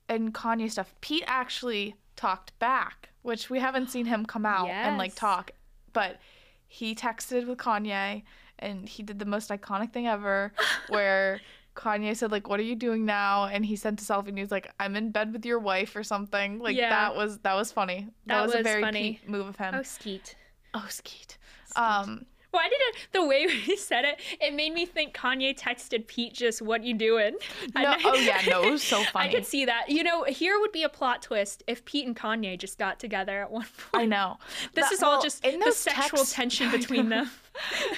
and 0.09 0.33
Kanye 0.33 0.71
stuff. 0.71 0.93
Pete 1.01 1.23
actually 1.27 1.95
talked 2.15 2.57
back, 2.59 3.09
which 3.21 3.49
we 3.49 3.59
haven't 3.59 3.89
seen 3.89 4.05
him 4.05 4.25
come 4.25 4.45
out 4.45 4.67
yes. 4.67 4.87
and 4.87 4.97
like 4.97 5.15
talk, 5.15 5.51
but 5.93 6.19
he 6.67 6.95
texted 6.95 7.47
with 7.47 7.57
Kanye 7.57 8.23
and 8.59 8.87
he 8.87 9.03
did 9.03 9.19
the 9.19 9.25
most 9.25 9.49
iconic 9.49 9.91
thing 9.91 10.07
ever 10.07 10.53
where 10.89 11.41
Kanye 11.75 12.15
said 12.15 12.31
like, 12.31 12.49
"What 12.49 12.59
are 12.59 12.63
you 12.63 12.75
doing 12.75 13.05
now?" 13.05 13.45
And 13.45 13.65
he 13.65 13.75
sent 13.75 14.01
a 14.01 14.03
selfie 14.03 14.29
and 14.29 14.37
he 14.37 14.43
was 14.43 14.51
like, 14.51 14.71
"I'm 14.79 14.95
in 14.95 15.11
bed 15.11 15.33
with 15.33 15.45
your 15.45 15.59
wife" 15.59 15.95
or 15.95 16.03
something. 16.03 16.59
Like 16.59 16.75
yeah. 16.75 16.89
that 16.89 17.15
was 17.15 17.39
that 17.39 17.53
was 17.53 17.71
funny. 17.71 18.07
That, 18.25 18.35
that 18.35 18.41
was, 18.43 18.51
was, 18.53 18.59
a 18.61 18.63
very 18.63 18.81
funny 18.81 19.19
move 19.27 19.47
of 19.47 19.57
him. 19.57 19.75
Oh, 19.75 19.83
skeet. 19.83 20.35
Oh, 20.73 20.85
skeet. 20.89 21.37
skeet. 21.67 21.77
Um. 21.77 22.25
Why 22.51 22.69
did 22.69 22.79
it? 22.79 23.07
The 23.11 23.25
way 23.25 23.49
he 23.63 23.75
said 23.75 24.05
it, 24.05 24.21
it 24.39 24.53
made 24.53 24.73
me 24.73 24.85
think 24.85 25.13
Kanye 25.13 25.59
texted 25.59 26.07
Pete 26.07 26.33
just 26.33 26.61
"What 26.61 26.83
you 26.83 26.93
doing?" 26.93 27.35
No, 27.75 27.81
I, 27.83 28.01
oh 28.05 28.15
yeah, 28.15 28.41
no, 28.47 28.63
it 28.63 28.71
was 28.71 28.83
so 28.83 29.03
funny. 29.03 29.29
I 29.29 29.33
could 29.33 29.45
see 29.45 29.65
that. 29.65 29.89
You 29.89 30.03
know, 30.03 30.23
here 30.23 30.57
would 30.59 30.71
be 30.71 30.83
a 30.83 30.89
plot 30.89 31.21
twist 31.21 31.63
if 31.67 31.83
Pete 31.83 32.07
and 32.07 32.15
Kanye 32.15 32.57
just 32.57 32.77
got 32.77 32.99
together 32.99 33.41
at 33.41 33.51
one 33.51 33.65
point. 33.91 34.03
I 34.03 34.05
know. 34.05 34.37
This 34.73 34.85
that, 34.85 34.93
is 34.93 35.03
all 35.03 35.21
just 35.21 35.43
in 35.43 35.59
the 35.59 35.73
sexual 35.73 36.19
texts, 36.19 36.33
tension 36.33 36.71
between 36.71 37.09
them. 37.09 37.29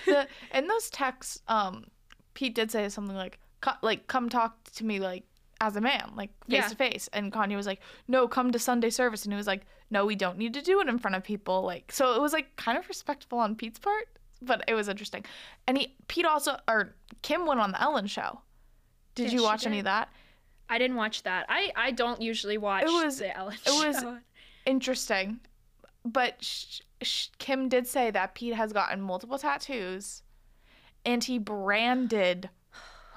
the, 0.05 0.27
in 0.53 0.65
those 0.65 0.89
texts, 0.89 1.43
um, 1.47 1.85
Pete 2.33 2.55
did 2.55 2.71
say 2.71 2.89
something 2.89 3.15
like, 3.15 3.39
like 3.81 4.07
come 4.07 4.29
talk 4.29 4.55
to 4.75 4.85
me 4.85 4.99
like 4.99 5.23
as 5.59 5.75
a 5.75 5.81
man, 5.81 6.11
like 6.15 6.29
face 6.47 6.69
to 6.69 6.75
face. 6.75 7.09
And 7.13 7.31
Kanye 7.31 7.55
was 7.55 7.67
like, 7.67 7.81
no, 8.07 8.27
come 8.27 8.51
to 8.51 8.59
Sunday 8.59 8.89
service. 8.89 9.23
And 9.23 9.33
he 9.33 9.37
was 9.37 9.47
like, 9.47 9.65
no, 9.89 10.05
we 10.05 10.15
don't 10.15 10.37
need 10.37 10.53
to 10.53 10.61
do 10.61 10.79
it 10.81 10.87
in 10.87 10.99
front 10.99 11.15
of 11.15 11.23
people. 11.23 11.63
Like, 11.63 11.91
so 11.91 12.15
it 12.15 12.21
was 12.21 12.33
like 12.33 12.55
kind 12.57 12.77
of 12.77 12.87
respectful 12.87 13.39
on 13.39 13.55
Pete's 13.55 13.79
part, 13.79 14.07
but 14.41 14.63
it 14.67 14.73
was 14.73 14.87
interesting. 14.87 15.25
And 15.67 15.77
he, 15.77 15.95
Pete 16.07 16.25
also, 16.25 16.57
or 16.67 16.95
Kim 17.21 17.45
went 17.45 17.59
on 17.59 17.71
the 17.71 17.81
Ellen 17.81 18.07
show. 18.07 18.41
Did 19.15 19.25
yes, 19.25 19.33
you 19.33 19.43
watch 19.43 19.61
did. 19.61 19.69
any 19.69 19.79
of 19.79 19.85
that? 19.85 20.09
I 20.69 20.77
didn't 20.77 20.97
watch 20.97 21.23
that. 21.23 21.45
I, 21.49 21.71
I 21.75 21.91
don't 21.91 22.21
usually 22.21 22.57
watch 22.57 22.83
it 22.83 22.87
was, 22.87 23.19
the 23.19 23.35
Ellen 23.35 23.53
it 23.53 23.69
show. 23.69 23.83
It 23.83 23.87
was 23.87 24.03
interesting. 24.65 25.39
But 26.05 26.35
sh- 26.43 26.81
sh- 27.01 27.27
Kim 27.39 27.69
did 27.69 27.87
say 27.87 28.11
that 28.11 28.35
Pete 28.35 28.53
has 28.53 28.73
gotten 28.73 29.01
multiple 29.01 29.39
tattoos 29.39 30.23
and 31.05 31.23
he 31.23 31.39
branded 31.39 32.49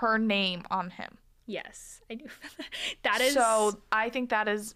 her 0.01 0.19
name 0.19 0.63
on 0.71 0.91
him. 0.91 1.19
Yes, 1.47 2.01
I 2.11 2.15
do. 2.15 2.27
that 3.03 3.21
is 3.21 3.35
so. 3.35 3.79
I 3.93 4.09
think 4.09 4.31
that 4.31 4.49
is 4.49 4.75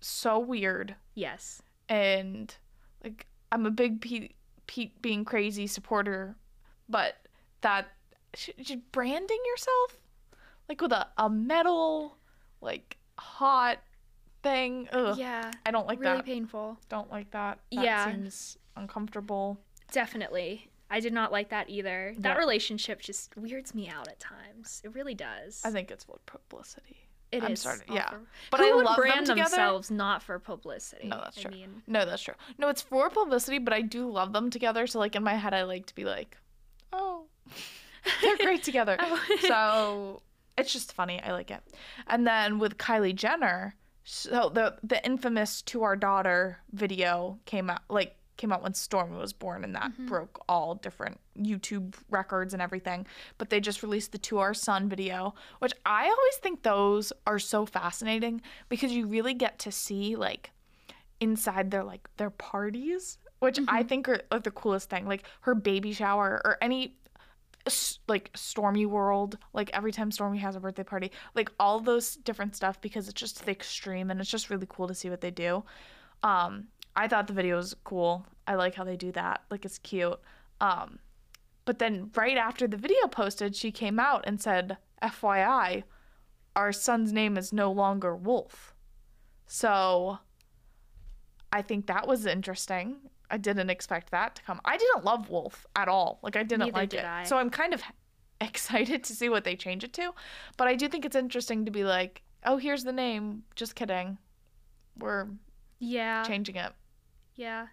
so 0.00 0.38
weird. 0.38 0.94
Yes, 1.14 1.62
and 1.88 2.54
like 3.04 3.26
I'm 3.52 3.66
a 3.66 3.70
big 3.70 4.00
Pete, 4.00 4.34
Pete 4.66 5.00
being 5.02 5.24
crazy 5.24 5.66
supporter, 5.66 6.36
but 6.88 7.16
that 7.60 7.88
branding 8.92 9.38
yourself 9.46 9.96
like 10.68 10.80
with 10.80 10.92
a 10.92 11.06
a 11.16 11.30
metal 11.30 12.16
like 12.60 12.96
hot 13.18 13.78
thing. 14.42 14.88
Ugh, 14.92 15.16
yeah, 15.18 15.50
I 15.64 15.70
don't 15.70 15.86
like 15.86 16.00
really 16.00 16.16
that. 16.16 16.24
Really 16.24 16.34
painful. 16.40 16.78
Don't 16.88 17.10
like 17.10 17.30
that. 17.32 17.58
that 17.72 17.84
yeah, 17.84 18.10
seems 18.10 18.58
uncomfortable. 18.76 19.58
Definitely. 19.92 20.70
I 20.90 21.00
did 21.00 21.12
not 21.12 21.32
like 21.32 21.50
that 21.50 21.68
either. 21.68 22.14
That 22.18 22.36
yeah. 22.36 22.38
relationship 22.38 23.00
just 23.00 23.36
weirds 23.36 23.74
me 23.74 23.88
out 23.88 24.08
at 24.08 24.20
times. 24.20 24.80
It 24.84 24.94
really 24.94 25.14
does. 25.14 25.62
I 25.64 25.70
think 25.70 25.90
it's 25.90 26.04
for 26.04 26.18
publicity. 26.26 27.06
It 27.32 27.42
I'm 27.42 27.52
is 27.52 27.60
Sorry. 27.60 27.80
Yeah, 27.90 28.10
for, 28.10 28.20
but 28.52 28.60
I 28.60 28.72
love 28.72 28.96
brand 28.96 29.26
them 29.26 29.38
themselves 29.38 29.90
not 29.90 30.22
for 30.22 30.38
publicity. 30.38 31.08
No, 31.08 31.18
that's 31.18 31.40
true. 31.40 31.50
I 31.50 31.54
mean, 31.54 31.82
no, 31.88 32.04
that's 32.04 32.22
true. 32.22 32.34
No, 32.56 32.68
it's 32.68 32.82
for 32.82 33.10
publicity, 33.10 33.58
but 33.58 33.72
I 33.72 33.82
do 33.82 34.08
love 34.08 34.32
them 34.32 34.48
together. 34.48 34.86
So 34.86 35.00
like 35.00 35.16
in 35.16 35.24
my 35.24 35.34
head, 35.34 35.52
I 35.52 35.64
like 35.64 35.86
to 35.86 35.94
be 35.94 36.04
like, 36.04 36.36
oh, 36.92 37.24
they're 38.22 38.36
great 38.36 38.62
together. 38.62 38.96
So 39.40 40.22
it's 40.56 40.72
just 40.72 40.92
funny. 40.92 41.20
I 41.20 41.32
like 41.32 41.50
it. 41.50 41.62
And 42.06 42.26
then 42.26 42.58
with 42.58 42.78
Kylie 42.78 43.14
Jenner, 43.14 43.74
so 44.04 44.48
the 44.48 44.76
the 44.84 45.04
infamous 45.04 45.62
"To 45.62 45.82
Our 45.82 45.96
Daughter" 45.96 46.60
video 46.72 47.38
came 47.44 47.70
out 47.70 47.82
like 47.90 48.15
came 48.36 48.52
out 48.52 48.62
when 48.62 48.72
Stormi 48.72 49.18
was 49.18 49.32
born, 49.32 49.64
and 49.64 49.74
that 49.74 49.92
mm-hmm. 49.92 50.06
broke 50.06 50.42
all 50.48 50.74
different 50.74 51.20
YouTube 51.38 51.94
records 52.10 52.52
and 52.52 52.62
everything. 52.62 53.06
But 53.38 53.50
they 53.50 53.60
just 53.60 53.82
released 53.82 54.12
the 54.12 54.18
To 54.18 54.38
Our 54.38 54.54
Son 54.54 54.88
video, 54.88 55.34
which 55.58 55.72
I 55.84 56.04
always 56.04 56.36
think 56.42 56.62
those 56.62 57.12
are 57.26 57.38
so 57.38 57.66
fascinating 57.66 58.42
because 58.68 58.92
you 58.92 59.06
really 59.06 59.34
get 59.34 59.58
to 59.60 59.72
see 59.72 60.16
like 60.16 60.50
inside 61.20 61.70
their 61.70 61.84
like 61.84 62.08
their 62.16 62.30
parties, 62.30 63.18
which 63.40 63.56
mm-hmm. 63.56 63.74
I 63.74 63.82
think 63.82 64.08
are 64.08 64.20
like 64.30 64.44
the 64.44 64.50
coolest 64.50 64.90
thing. 64.90 65.06
Like 65.06 65.24
her 65.42 65.54
baby 65.54 65.92
shower 65.92 66.40
or 66.44 66.58
any 66.60 66.96
like 68.06 68.32
Stormi 68.34 68.86
World, 68.86 69.38
like 69.52 69.70
every 69.72 69.92
time 69.92 70.10
Stormi 70.10 70.38
has 70.38 70.56
a 70.56 70.60
birthday 70.60 70.84
party, 70.84 71.10
like 71.34 71.50
all 71.58 71.80
those 71.80 72.16
different 72.16 72.54
stuff 72.54 72.80
because 72.80 73.08
it's 73.08 73.20
just 73.20 73.44
the 73.44 73.50
extreme 73.50 74.10
and 74.10 74.20
it's 74.20 74.30
just 74.30 74.50
really 74.50 74.66
cool 74.68 74.86
to 74.88 74.94
see 74.94 75.10
what 75.10 75.20
they 75.20 75.30
do. 75.30 75.64
Um, 76.22 76.68
I 76.96 77.08
thought 77.08 77.26
the 77.26 77.32
video 77.34 77.56
was 77.56 77.74
cool. 77.84 78.26
I 78.46 78.54
like 78.54 78.74
how 78.74 78.84
they 78.84 78.96
do 78.96 79.12
that. 79.12 79.42
Like 79.50 79.64
it's 79.64 79.78
cute. 79.78 80.18
Um, 80.60 80.98
but 81.66 81.78
then 81.78 82.10
right 82.14 82.36
after 82.36 82.66
the 82.66 82.76
video 82.76 83.06
posted, 83.08 83.54
she 83.54 83.70
came 83.70 84.00
out 84.00 84.24
and 84.26 84.40
said, 84.40 84.78
"FYI, 85.02 85.84
our 86.54 86.72
son's 86.72 87.12
name 87.12 87.36
is 87.36 87.52
no 87.52 87.70
longer 87.70 88.16
Wolf." 88.16 88.74
So 89.46 90.18
I 91.52 91.62
think 91.62 91.86
that 91.86 92.08
was 92.08 92.24
interesting. 92.24 92.96
I 93.30 93.36
didn't 93.36 93.70
expect 93.70 94.10
that 94.12 94.36
to 94.36 94.42
come. 94.42 94.60
I 94.64 94.76
didn't 94.76 95.04
love 95.04 95.28
Wolf 95.28 95.66
at 95.74 95.88
all. 95.88 96.20
Like 96.22 96.36
I 96.36 96.44
didn't 96.44 96.66
Neither 96.66 96.72
like 96.72 96.88
did 96.88 97.00
it. 97.00 97.04
I. 97.04 97.24
So 97.24 97.36
I'm 97.36 97.50
kind 97.50 97.74
of 97.74 97.82
excited 98.40 99.04
to 99.04 99.12
see 99.14 99.28
what 99.28 99.44
they 99.44 99.56
change 99.56 99.84
it 99.84 99.92
to. 99.94 100.12
But 100.56 100.68
I 100.68 100.76
do 100.76 100.88
think 100.88 101.04
it's 101.04 101.16
interesting 101.16 101.66
to 101.66 101.70
be 101.70 101.84
like, 101.84 102.22
"Oh, 102.44 102.56
here's 102.56 102.84
the 102.84 102.92
name. 102.92 103.42
Just 103.54 103.74
kidding. 103.74 104.16
We're 104.98 105.26
yeah 105.78 106.22
changing 106.22 106.56
it." 106.56 106.72
Yeah. 107.36 107.66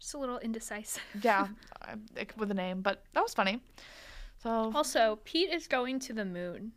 Just 0.00 0.14
a 0.14 0.18
little 0.18 0.38
indecisive. 0.38 1.02
yeah, 1.22 1.48
with 2.36 2.50
a 2.50 2.54
name, 2.54 2.82
but 2.82 3.04
that 3.14 3.22
was 3.22 3.32
funny. 3.34 3.60
So 4.42 4.70
Also, 4.74 5.18
Pete 5.24 5.50
is 5.50 5.66
going 5.66 5.98
to 6.00 6.12
the 6.12 6.24
moon. 6.24 6.72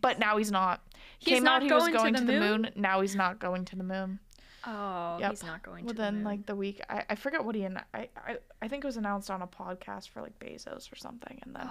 But 0.00 0.18
now 0.18 0.36
he's 0.36 0.50
not. 0.52 0.82
He's 1.18 1.34
Came 1.34 1.44
not 1.44 1.56
out 1.56 1.62
he 1.62 1.68
going, 1.70 1.92
was 1.92 2.02
going 2.02 2.14
to, 2.14 2.20
the, 2.20 2.32
the 2.32 2.38
moon? 2.38 2.62
moon? 2.62 2.70
Now 2.76 3.00
he's 3.00 3.16
not 3.16 3.38
going 3.38 3.64
to 3.66 3.76
the 3.76 3.84
moon. 3.84 4.18
Oh, 4.66 5.16
yep. 5.18 5.30
he's 5.30 5.42
not 5.44 5.62
going 5.62 5.86
Within, 5.86 5.96
to 5.96 6.02
the 6.02 6.12
moon. 6.12 6.24
like 6.24 6.46
the 6.46 6.54
week, 6.54 6.82
I, 6.90 7.04
I 7.10 7.14
forget 7.14 7.42
what 7.44 7.54
he 7.54 7.62
and 7.64 7.78
I, 7.94 8.08
I 8.16 8.36
I 8.60 8.68
think 8.68 8.84
it 8.84 8.86
was 8.86 8.96
announced 8.98 9.30
on 9.30 9.40
a 9.40 9.46
podcast 9.46 10.10
for 10.10 10.20
like 10.20 10.38
Bezos 10.38 10.92
or 10.92 10.96
something, 10.96 11.38
and 11.42 11.54
then 11.56 11.70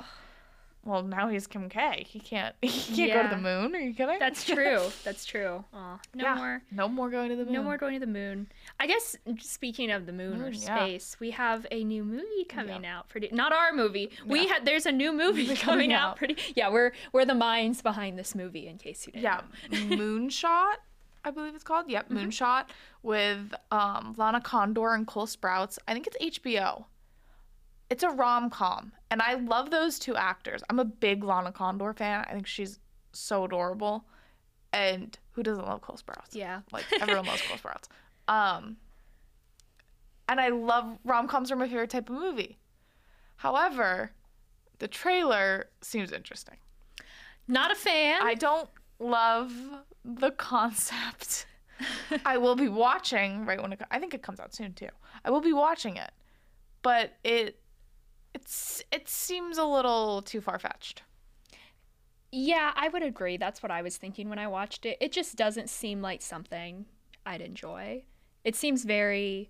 well, 0.85 1.03
now 1.03 1.27
he's 1.27 1.47
Kim 1.47 1.67
K. 1.67 2.05
He 2.07 2.19
can't. 2.19 2.55
He 2.61 2.95
can't 2.95 3.09
yeah. 3.09 3.23
go 3.23 3.29
to 3.29 3.35
the 3.35 3.41
moon. 3.41 3.75
Are 3.75 3.79
you 3.79 3.93
kidding? 3.93 4.19
That's 4.19 4.43
true. 4.45 4.81
That's 5.03 5.25
true. 5.25 5.65
Aw, 5.73 5.99
no 6.15 6.23
yeah. 6.23 6.35
more. 6.35 6.61
No 6.71 6.87
more 6.87 7.09
going 7.09 7.29
to 7.29 7.35
the 7.35 7.43
moon. 7.43 7.53
No 7.53 7.63
more 7.63 7.77
going 7.77 7.93
to 7.95 7.99
the 7.99 8.11
moon. 8.11 8.47
I 8.79 8.87
guess 8.87 9.15
speaking 9.39 9.91
of 9.91 10.05
the 10.05 10.13
moon, 10.13 10.39
moon 10.39 10.49
or 10.49 10.53
space, 10.53 11.15
yeah. 11.15 11.17
we 11.19 11.31
have 11.31 11.67
a 11.71 11.83
new 11.83 12.03
movie 12.03 12.45
coming 12.47 12.85
out. 12.85 13.09
Pretty. 13.09 13.29
Not 13.31 13.51
our 13.51 13.73
movie. 13.73 14.11
We 14.25 14.47
had. 14.47 14.65
There's 14.65 14.85
a 14.85 14.91
new 14.91 15.11
movie 15.23 15.55
coming 15.55 15.91
out. 15.91 16.17
Pretty. 16.17 16.37
Yeah, 16.55 16.69
we're 16.69 16.93
we're 17.11 17.25
the 17.25 17.35
minds 17.35 17.81
behind 17.81 18.17
this 18.17 18.33
movie. 18.33 18.67
In 18.67 18.77
case 18.77 19.05
you 19.05 19.13
didn't. 19.13 19.23
Yeah, 19.23 19.41
Moonshot. 19.71 20.75
I 21.23 21.31
believe 21.31 21.55
it's 21.55 21.63
called. 21.63 21.89
Yep, 21.89 22.09
mm-hmm. 22.09 22.17
Moonshot 22.17 22.65
with 23.03 23.53
um, 23.71 24.15
Lana 24.17 24.39
Condor 24.39 24.93
and 24.93 25.05
Cole 25.05 25.27
Sprouse. 25.27 25.77
I 25.87 25.93
think 25.93 26.07
it's 26.07 26.39
HBO. 26.39 26.85
It's 27.89 28.03
a 28.03 28.09
rom 28.09 28.49
com, 28.49 28.93
And 29.09 29.21
I 29.21 29.35
love 29.35 29.71
those 29.71 29.99
two 29.99 30.15
actors. 30.15 30.61
I'm 30.69 30.79
a 30.79 30.85
big 30.85 31.23
Lana 31.23 31.51
Condor 31.51 31.93
fan. 31.93 32.25
I 32.27 32.33
think 32.33 32.47
she's 32.47 32.79
so 33.13 33.45
adorable. 33.45 34.05
And 34.73 35.17
who 35.31 35.43
doesn't 35.43 35.65
love 35.65 35.81
Cole 35.81 35.97
Sprouse? 35.97 36.33
Yeah. 36.33 36.61
Like 36.71 36.85
everyone 36.99 37.25
loves 37.25 37.41
Cole 37.43 37.57
Sprouse. 37.57 37.85
Um, 38.29 38.75
and 40.27 40.41
I 40.41 40.49
love 40.49 40.97
rom 41.05 41.29
coms 41.29 41.49
are 41.49 41.55
my 41.55 41.69
favorite 41.69 41.89
type 41.89 42.09
of 42.09 42.15
movie. 42.15 42.57
However, 43.37 44.11
the 44.79 44.87
trailer 44.89 45.69
seems 45.81 46.11
interesting. 46.11 46.57
Not 47.47 47.71
a 47.71 47.75
fan. 47.75 48.19
I 48.21 48.33
don't 48.33 48.69
love 48.99 49.53
the 50.03 50.31
concept. 50.31 51.45
I 52.25 52.37
will 52.37 52.55
be 52.55 52.67
watching 52.67 53.45
right 53.45 53.61
when 53.61 53.73
it. 53.73 53.81
I 53.91 53.99
think 53.99 54.13
it 54.13 54.21
comes 54.21 54.39
out 54.39 54.53
soon 54.53 54.73
too. 54.73 54.89
I 55.23 55.31
will 55.31 55.41
be 55.41 55.53
watching 55.53 55.95
it, 55.95 56.11
but 56.81 57.13
it 57.23 57.59
it's 58.41 58.83
it 58.91 59.07
seems 59.09 59.57
a 59.57 59.63
little 59.65 60.21
too 60.21 60.41
far 60.41 60.59
fetched. 60.59 61.01
yeah, 62.31 62.71
I 62.75 62.89
would 62.89 63.03
agree. 63.03 63.37
That's 63.37 63.63
what 63.63 63.71
I 63.71 63.81
was 63.81 63.97
thinking 63.97 64.29
when 64.29 64.39
I 64.39 64.47
watched 64.47 64.85
it. 64.85 64.97
It 64.99 65.11
just 65.11 65.35
doesn't 65.35 65.69
seem 65.69 66.01
like 66.01 66.21
something 66.21 66.85
I'd 67.25 67.41
enjoy. 67.41 68.03
It 68.43 68.55
seems 68.55 68.83
very 68.83 69.49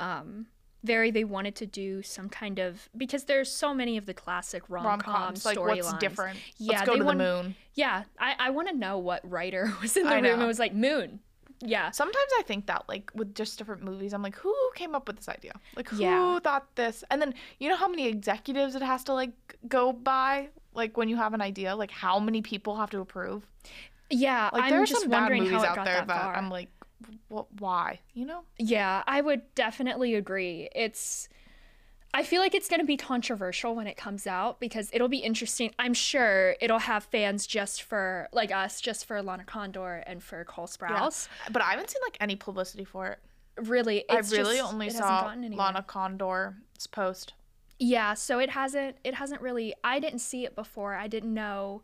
um 0.00 0.46
very 0.84 1.10
they 1.10 1.24
wanted 1.24 1.56
to 1.56 1.66
do 1.66 2.02
some 2.02 2.28
kind 2.28 2.58
of 2.60 2.88
because 2.96 3.24
there's 3.24 3.50
so 3.50 3.74
many 3.74 3.96
of 3.96 4.06
the 4.06 4.14
classic 4.14 4.62
rom 4.68 4.84
com 4.84 5.00
coms, 5.00 5.44
like 5.44 5.58
what's 5.58 5.80
storylines. 5.88 5.98
different? 5.98 6.38
Yeah, 6.58 6.78
Let's 6.78 6.88
go 6.90 6.96
to 6.96 7.04
want- 7.04 7.18
the 7.18 7.24
moon. 7.42 7.54
Yeah, 7.74 8.04
I, 8.18 8.34
I 8.38 8.50
want 8.50 8.68
to 8.68 8.74
know 8.76 8.98
what 8.98 9.28
writer 9.28 9.72
was 9.82 9.96
in 9.96 10.04
the 10.04 10.10
I 10.10 10.14
room 10.16 10.22
know. 10.24 10.34
and 10.34 10.46
was 10.46 10.58
like 10.60 10.74
moon. 10.74 11.20
Yeah. 11.60 11.90
Sometimes 11.90 12.30
I 12.38 12.42
think 12.42 12.66
that 12.66 12.84
like 12.88 13.10
with 13.14 13.34
just 13.34 13.58
different 13.58 13.82
movies, 13.82 14.12
I'm 14.14 14.22
like, 14.22 14.36
who 14.36 14.54
came 14.74 14.94
up 14.94 15.06
with 15.06 15.16
this 15.16 15.28
idea? 15.28 15.52
Like 15.76 15.88
who 15.88 16.02
Yeah. 16.02 16.38
thought 16.40 16.74
this? 16.76 17.04
And 17.10 17.20
then 17.20 17.34
you 17.58 17.68
know 17.68 17.76
how 17.76 17.88
many 17.88 18.06
executives 18.06 18.74
it 18.74 18.82
has 18.82 19.04
to 19.04 19.14
like 19.14 19.32
go 19.68 19.92
by? 19.92 20.48
Like 20.74 20.96
when 20.96 21.08
you 21.08 21.16
have 21.16 21.34
an 21.34 21.40
idea, 21.40 21.74
like 21.74 21.90
how 21.90 22.18
many 22.18 22.42
people 22.42 22.76
have 22.76 22.90
to 22.90 23.00
approve? 23.00 23.46
Yeah, 24.10 24.50
Like 24.52 24.64
I'm 24.64 24.70
there 24.70 24.82
are 24.82 24.86
just 24.86 25.02
some 25.02 25.10
bad 25.10 25.22
wondering 25.22 25.42
movies 25.42 25.62
out 25.64 25.84
there 25.84 26.04
that 26.04 26.06
far. 26.06 26.34
I'm 26.34 26.48
like, 26.48 26.70
what? 27.28 27.46
Why? 27.58 28.00
You 28.14 28.26
know? 28.26 28.40
Yeah, 28.58 29.02
I 29.06 29.20
would 29.20 29.54
definitely 29.54 30.14
agree. 30.14 30.68
It's 30.74 31.28
I 32.14 32.22
feel 32.22 32.40
like 32.40 32.54
it's 32.54 32.68
going 32.68 32.80
to 32.80 32.86
be 32.86 32.96
controversial 32.96 33.74
when 33.74 33.86
it 33.86 33.96
comes 33.96 34.26
out 34.26 34.60
because 34.60 34.88
it'll 34.92 35.08
be 35.08 35.18
interesting. 35.18 35.72
I'm 35.78 35.94
sure 35.94 36.56
it'll 36.60 36.78
have 36.78 37.04
fans 37.04 37.46
just 37.46 37.82
for 37.82 38.28
like 38.32 38.50
us, 38.50 38.80
just 38.80 39.04
for 39.04 39.22
Lana 39.22 39.44
Condor 39.44 40.02
and 40.06 40.22
for 40.22 40.42
Cole 40.44 40.66
Sprouse. 40.66 41.28
But 41.52 41.62
I 41.62 41.70
haven't 41.72 41.90
seen 41.90 42.00
like 42.06 42.16
any 42.20 42.34
publicity 42.34 42.84
for 42.84 43.08
it. 43.08 43.18
Really, 43.68 44.04
it's 44.08 44.32
I 44.32 44.36
really 44.36 44.56
just- 44.56 44.72
only 44.72 44.90
saw. 44.90 45.32
Lana 45.36 45.82
Condor's 45.82 46.54
post. 46.90 47.34
Yeah, 47.80 48.14
so 48.14 48.38
it 48.40 48.50
hasn't 48.50 48.96
it 49.04 49.14
hasn't 49.14 49.40
really 49.40 49.74
I 49.84 50.00
didn't 50.00 50.18
see 50.20 50.44
it 50.44 50.56
before. 50.56 50.94
I 50.94 51.06
didn't 51.08 51.32
know 51.34 51.82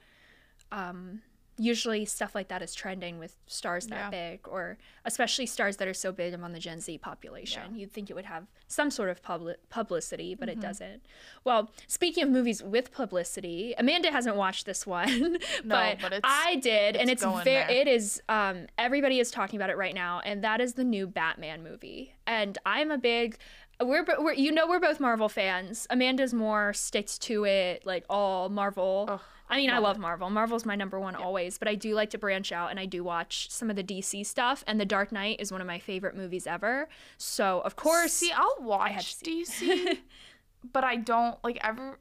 um 0.72 1.20
usually 1.56 2.04
stuff 2.04 2.34
like 2.34 2.48
that 2.48 2.62
is 2.62 2.74
trending 2.74 3.18
with 3.18 3.36
stars 3.46 3.86
that 3.86 4.10
Yeah. 4.12 4.30
big 4.32 4.48
or 4.48 4.76
especially 5.04 5.46
stars 5.46 5.76
that 5.76 5.86
are 5.86 5.94
so 5.94 6.10
big 6.10 6.34
among 6.34 6.52
the 6.52 6.58
Gen 6.58 6.80
Z 6.80 6.98
population. 6.98 7.76
You'd 7.76 7.92
think 7.92 8.10
it 8.10 8.14
would 8.14 8.24
have 8.24 8.46
some 8.66 8.90
sort 8.90 9.08
of 9.08 9.22
publi- 9.22 9.54
publicity, 9.70 10.34
but 10.34 10.48
Mm-hmm. 10.48 10.58
it 10.58 10.62
doesn't. 10.62 11.02
Well, 11.44 11.70
speaking 11.86 12.24
of 12.24 12.30
movies 12.30 12.62
with 12.62 12.90
publicity, 12.92 13.74
Amanda 13.78 14.10
hasn't 14.10 14.34
watched 14.36 14.66
this 14.66 14.86
one, 14.86 15.38
but, 15.64 15.98
but 16.00 16.12
it's- 16.12 16.20
I 16.24 16.56
did 16.56 16.96
and 16.96 17.08
it's 17.08 17.22
it's 17.22 17.42
very 17.44 17.72
it 17.74 17.86
is 17.88 18.20
um 18.28 18.66
everybody 18.76 19.20
is 19.20 19.30
talking 19.30 19.56
about 19.58 19.70
it 19.70 19.76
right 19.76 19.94
now 19.94 20.20
and 20.24 20.42
that 20.42 20.60
is 20.60 20.74
the 20.74 20.84
new 20.84 21.06
Batman 21.06 21.62
movie. 21.62 22.14
And 22.26 22.58
I'm 22.66 22.90
a 22.90 22.98
big 22.98 23.38
we're, 23.84 24.04
we're 24.18 24.32
you 24.34 24.52
know 24.52 24.66
we're 24.66 24.80
both 24.80 25.00
Marvel 25.00 25.28
fans. 25.28 25.86
Amanda's 25.90 26.32
more 26.34 26.72
sticks 26.72 27.18
to 27.20 27.44
it, 27.44 27.84
like 27.86 28.04
all 28.08 28.48
Marvel. 28.48 29.06
Ugh, 29.08 29.20
I 29.48 29.56
mean, 29.58 29.70
I 29.70 29.78
love 29.78 29.98
Marvel. 29.98 30.30
Marvel's 30.30 30.64
my 30.64 30.74
number 30.74 30.98
one 30.98 31.14
always, 31.14 31.58
but 31.58 31.68
I 31.68 31.74
do 31.74 31.94
like 31.94 32.10
to 32.10 32.18
branch 32.18 32.50
out 32.50 32.70
and 32.70 32.80
I 32.80 32.86
do 32.86 33.04
watch 33.04 33.50
some 33.50 33.68
of 33.70 33.76
the 33.76 33.84
DC 33.84 34.24
stuff. 34.26 34.64
And 34.66 34.80
The 34.80 34.86
Dark 34.86 35.12
Knight 35.12 35.40
is 35.40 35.52
one 35.52 35.60
of 35.60 35.66
my 35.66 35.78
favorite 35.78 36.16
movies 36.16 36.46
ever. 36.46 36.88
So 37.18 37.60
of 37.60 37.76
course, 37.76 38.12
See, 38.14 38.32
I'll 38.32 38.56
watch 38.60 39.16
DC, 39.18 39.98
but 40.72 40.82
I 40.84 40.96
don't 40.96 41.36
like 41.44 41.58
ever. 41.62 41.98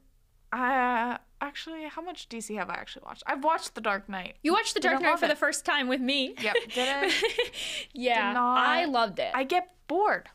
I 0.52 1.18
actually, 1.40 1.84
how 1.88 2.00
much 2.00 2.28
DC 2.28 2.56
have 2.56 2.70
I 2.70 2.74
actually 2.74 3.02
watched? 3.04 3.24
I've 3.26 3.42
watched 3.44 3.74
The 3.74 3.80
Dark 3.80 4.08
Knight. 4.08 4.36
you 4.42 4.52
watched 4.52 4.74
The 4.74 4.80
Dark 4.80 5.02
Knight 5.02 5.10
love 5.10 5.20
for 5.20 5.28
the 5.28 5.34
first 5.36 5.64
time 5.64 5.88
with 5.88 6.00
me. 6.00 6.34
Yep, 6.40 6.54
didn't. 6.74 7.12
yeah, 7.92 8.32
not- 8.32 8.58
I 8.58 8.84
loved 8.84 9.18
it. 9.18 9.32
I 9.34 9.44
get 9.44 9.74
bored. 9.88 10.28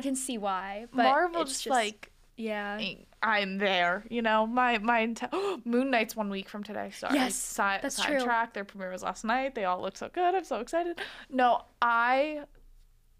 Can 0.00 0.14
see 0.16 0.38
why, 0.38 0.86
but 0.92 1.02
Marvel 1.04 1.42
it's 1.42 1.62
just, 1.62 1.66
like 1.68 2.12
yeah. 2.36 2.78
Eh, 2.80 2.94
I'm 3.22 3.58
there, 3.58 4.04
you 4.10 4.22
know. 4.22 4.46
My 4.46 4.78
my 4.78 5.12
Moon 5.64 5.90
Knight's 5.90 6.14
one 6.14 6.30
week 6.30 6.48
from 6.48 6.62
today. 6.62 6.90
Sorry, 6.94 7.14
Yes, 7.14 7.34
side, 7.34 7.80
that's 7.82 8.00
true. 8.00 8.18
sidetrack. 8.20 8.54
Their 8.54 8.64
premiere 8.64 8.92
was 8.92 9.02
last 9.02 9.24
night. 9.24 9.54
They 9.56 9.64
all 9.64 9.80
look 9.82 9.96
so 9.96 10.08
good. 10.12 10.34
I'm 10.34 10.44
so 10.44 10.60
excited. 10.60 11.00
No, 11.28 11.62
I, 11.82 12.42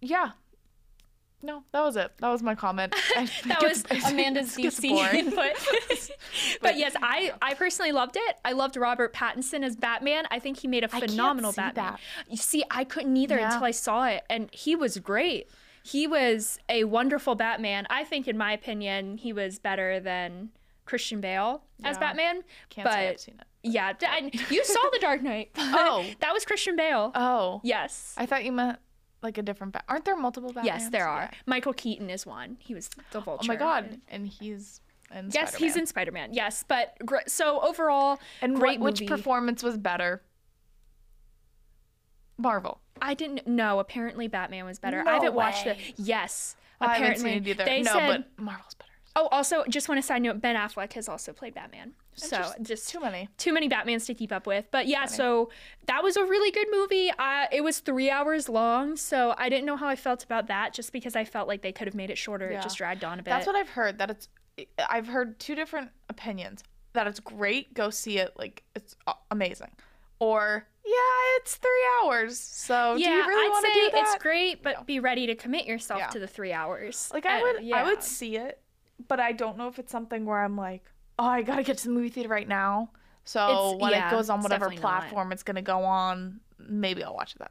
yeah, 0.00 0.30
no, 1.42 1.64
that 1.72 1.80
was 1.82 1.96
it. 1.96 2.12
That 2.18 2.28
was 2.30 2.42
my 2.42 2.54
comment. 2.54 2.94
That 3.46 3.62
was 3.62 3.84
Amanda's 4.10 4.56
DC 4.56 4.84
input. 5.14 5.52
but 6.62 6.76
yes, 6.76 6.94
I 7.02 7.32
I 7.42 7.54
personally 7.54 7.92
loved 7.92 8.16
it. 8.16 8.36
I 8.44 8.52
loved 8.52 8.76
Robert 8.76 9.12
Pattinson 9.14 9.64
as 9.64 9.74
Batman. 9.76 10.24
I 10.30 10.38
think 10.38 10.58
he 10.58 10.68
made 10.68 10.84
a 10.84 10.88
I 10.94 11.00
phenomenal 11.00 11.52
Batman. 11.52 11.92
that. 11.92 12.00
You 12.30 12.36
see, 12.36 12.62
I 12.70 12.84
couldn't 12.84 13.16
either 13.16 13.36
Yeah. 13.38 13.46
until 13.52 13.64
I 13.64 13.70
saw 13.72 14.04
it, 14.06 14.24
and 14.30 14.48
he 14.52 14.76
was 14.76 14.98
great. 14.98 15.48
He 15.82 16.06
was 16.06 16.58
a 16.68 16.84
wonderful 16.84 17.34
Batman. 17.34 17.86
I 17.90 18.04
think, 18.04 18.28
in 18.28 18.36
my 18.38 18.52
opinion, 18.52 19.16
he 19.18 19.32
was 19.32 19.58
better 19.58 20.00
than 20.00 20.50
Christian 20.84 21.20
Bale 21.20 21.62
as 21.84 21.98
Batman. 21.98 22.42
Can't 22.70 22.84
but 22.84 22.92
say 22.94 23.08
I've 23.08 23.20
seen 23.20 23.40
it. 23.40 23.46
yeah, 23.62 23.92
you 24.50 24.64
saw 24.64 24.80
The 24.92 24.98
Dark 25.00 25.22
Knight. 25.22 25.50
Oh. 25.58 26.04
that 26.20 26.32
was 26.32 26.44
Christian 26.44 26.76
Bale. 26.76 27.12
Oh, 27.14 27.60
yes. 27.64 28.14
I 28.16 28.26
thought 28.26 28.44
you 28.44 28.52
meant 28.52 28.78
like 29.22 29.36
a 29.38 29.42
different. 29.42 29.72
Bat- 29.74 29.84
Aren't 29.88 30.04
there 30.04 30.16
multiple 30.16 30.52
Batmans? 30.52 30.64
Yes, 30.64 30.88
there 30.90 31.06
are. 31.08 31.22
Yeah. 31.32 31.38
Michael 31.46 31.72
Keaton 31.74 32.08
is 32.10 32.24
one. 32.24 32.56
He 32.60 32.74
was 32.74 32.88
the 33.10 33.20
Vulture. 33.20 33.44
Oh 33.44 33.46
my 33.48 33.56
god, 33.56 34.00
and 34.08 34.26
he's 34.28 34.80
in 35.14 35.30
Yes, 35.32 35.54
he's 35.54 35.72
Spider-Man. 35.72 35.78
in 35.80 35.86
Spider 35.86 36.12
Man. 36.12 36.32
Yes, 36.34 36.64
but 36.68 36.94
gr- 37.04 37.16
so 37.26 37.60
overall, 37.60 38.18
And 38.42 38.54
great 38.56 38.78
what, 38.80 38.98
which 38.98 39.08
performance 39.08 39.62
was 39.62 39.76
better? 39.76 40.22
Marvel. 42.38 42.80
I 43.02 43.14
didn't 43.14 43.46
know. 43.46 43.78
Apparently, 43.80 44.28
Batman 44.28 44.64
was 44.64 44.78
better. 44.78 45.02
No 45.04 45.10
I 45.10 45.14
haven't 45.14 45.34
watched 45.34 45.66
it. 45.66 45.76
way. 45.76 45.94
Yes, 45.96 46.56
I 46.80 46.94
haven't 46.94 47.02
apparently 47.02 47.30
seen 47.30 47.42
it 47.42 47.48
either. 47.48 47.64
they 47.64 47.82
no, 47.82 47.92
said. 47.92 48.24
but 48.36 48.42
Marvel's 48.42 48.74
better. 48.74 48.84
Oh, 49.16 49.26
also, 49.32 49.64
just 49.68 49.88
want 49.88 49.98
to 50.00 50.06
side 50.06 50.22
note: 50.22 50.40
Ben 50.40 50.54
Affleck 50.56 50.92
has 50.94 51.08
also 51.08 51.32
played 51.32 51.54
Batman. 51.54 51.92
So 52.14 52.50
just 52.62 52.88
Too 52.88 52.98
many. 53.00 53.28
too 53.38 53.52
many 53.52 53.68
Batmans 53.68 54.04
to 54.06 54.14
keep 54.14 54.32
up 54.32 54.46
with. 54.46 54.66
But 54.72 54.88
yeah, 54.88 55.06
so 55.06 55.50
that 55.86 56.02
was 56.02 56.16
a 56.16 56.24
really 56.24 56.50
good 56.50 56.66
movie. 56.70 57.10
Uh, 57.16 57.46
it 57.52 57.62
was 57.62 57.78
three 57.78 58.10
hours 58.10 58.48
long, 58.48 58.96
so 58.96 59.34
I 59.38 59.48
didn't 59.48 59.66
know 59.66 59.76
how 59.76 59.86
I 59.86 59.94
felt 59.96 60.24
about 60.24 60.48
that. 60.48 60.72
Just 60.74 60.92
because 60.92 61.14
I 61.14 61.24
felt 61.24 61.46
like 61.46 61.62
they 61.62 61.70
could 61.72 61.86
have 61.86 61.94
made 61.94 62.10
it 62.10 62.18
shorter, 62.18 62.50
Yeah. 62.50 62.58
it 62.58 62.62
just 62.62 62.76
dragged 62.78 63.04
on 63.04 63.20
a 63.20 63.22
bit. 63.22 63.30
That's 63.30 63.46
what 63.46 63.54
I've 63.56 63.70
heard. 63.70 63.98
That 63.98 64.10
it's. 64.10 64.28
I've 64.88 65.06
heard 65.06 65.38
two 65.38 65.54
different 65.54 65.90
opinions. 66.08 66.64
That 66.94 67.06
it's 67.06 67.20
great. 67.20 67.74
Go 67.74 67.90
see 67.90 68.18
it. 68.18 68.32
Like 68.36 68.64
it's 68.74 68.96
amazing. 69.30 69.70
Or 70.20 70.66
yeah, 70.84 71.36
it's 71.36 71.56
three 71.56 71.86
hours. 72.02 72.38
So 72.38 72.94
yeah, 72.96 73.06
do 73.08 73.12
you 73.14 73.26
really 73.26 73.46
I'd 73.46 73.50
want 73.50 73.66
to 73.66 73.72
say 73.72 73.84
do 73.86 73.90
that? 73.92 74.00
it's 74.14 74.22
great, 74.22 74.62
but 74.62 74.86
be 74.86 75.00
ready 75.00 75.26
to 75.26 75.34
commit 75.34 75.66
yourself 75.66 76.00
Yeah. 76.00 76.06
to 76.08 76.18
the 76.18 76.26
three 76.26 76.52
hours. 76.52 77.10
Like 77.12 77.26
I 77.26 77.40
Uh, 77.40 77.42
would, 77.42 77.72
I 77.72 77.82
would 77.84 78.02
see 78.02 78.36
it, 78.36 78.60
but 79.06 79.20
I 79.20 79.32
don't 79.32 79.56
know 79.58 79.68
if 79.68 79.78
it's 79.78 79.92
something 79.92 80.24
where 80.24 80.40
I'm 80.42 80.56
like, 80.56 80.84
oh, 81.18 81.24
I 81.26 81.42
gotta 81.42 81.62
get 81.62 81.78
to 81.78 81.84
the 81.88 81.94
movie 81.94 82.08
theater 82.08 82.28
right 82.30 82.48
now. 82.48 82.90
So 83.24 83.46
It's- 83.74 83.80
when 83.82 83.90
yeah, 83.92 84.08
it 84.08 84.10
goes 84.10 84.30
on 84.30 84.40
whatever 84.42 84.66
definitely 84.66 84.82
not. 84.82 85.00
platform 85.00 85.32
it's 85.32 85.42
gonna 85.42 85.62
go 85.62 85.84
on, 85.84 86.40
maybe 86.58 87.04
I'll 87.04 87.14
watch 87.14 87.34
it 87.34 87.38
then. 87.38 87.48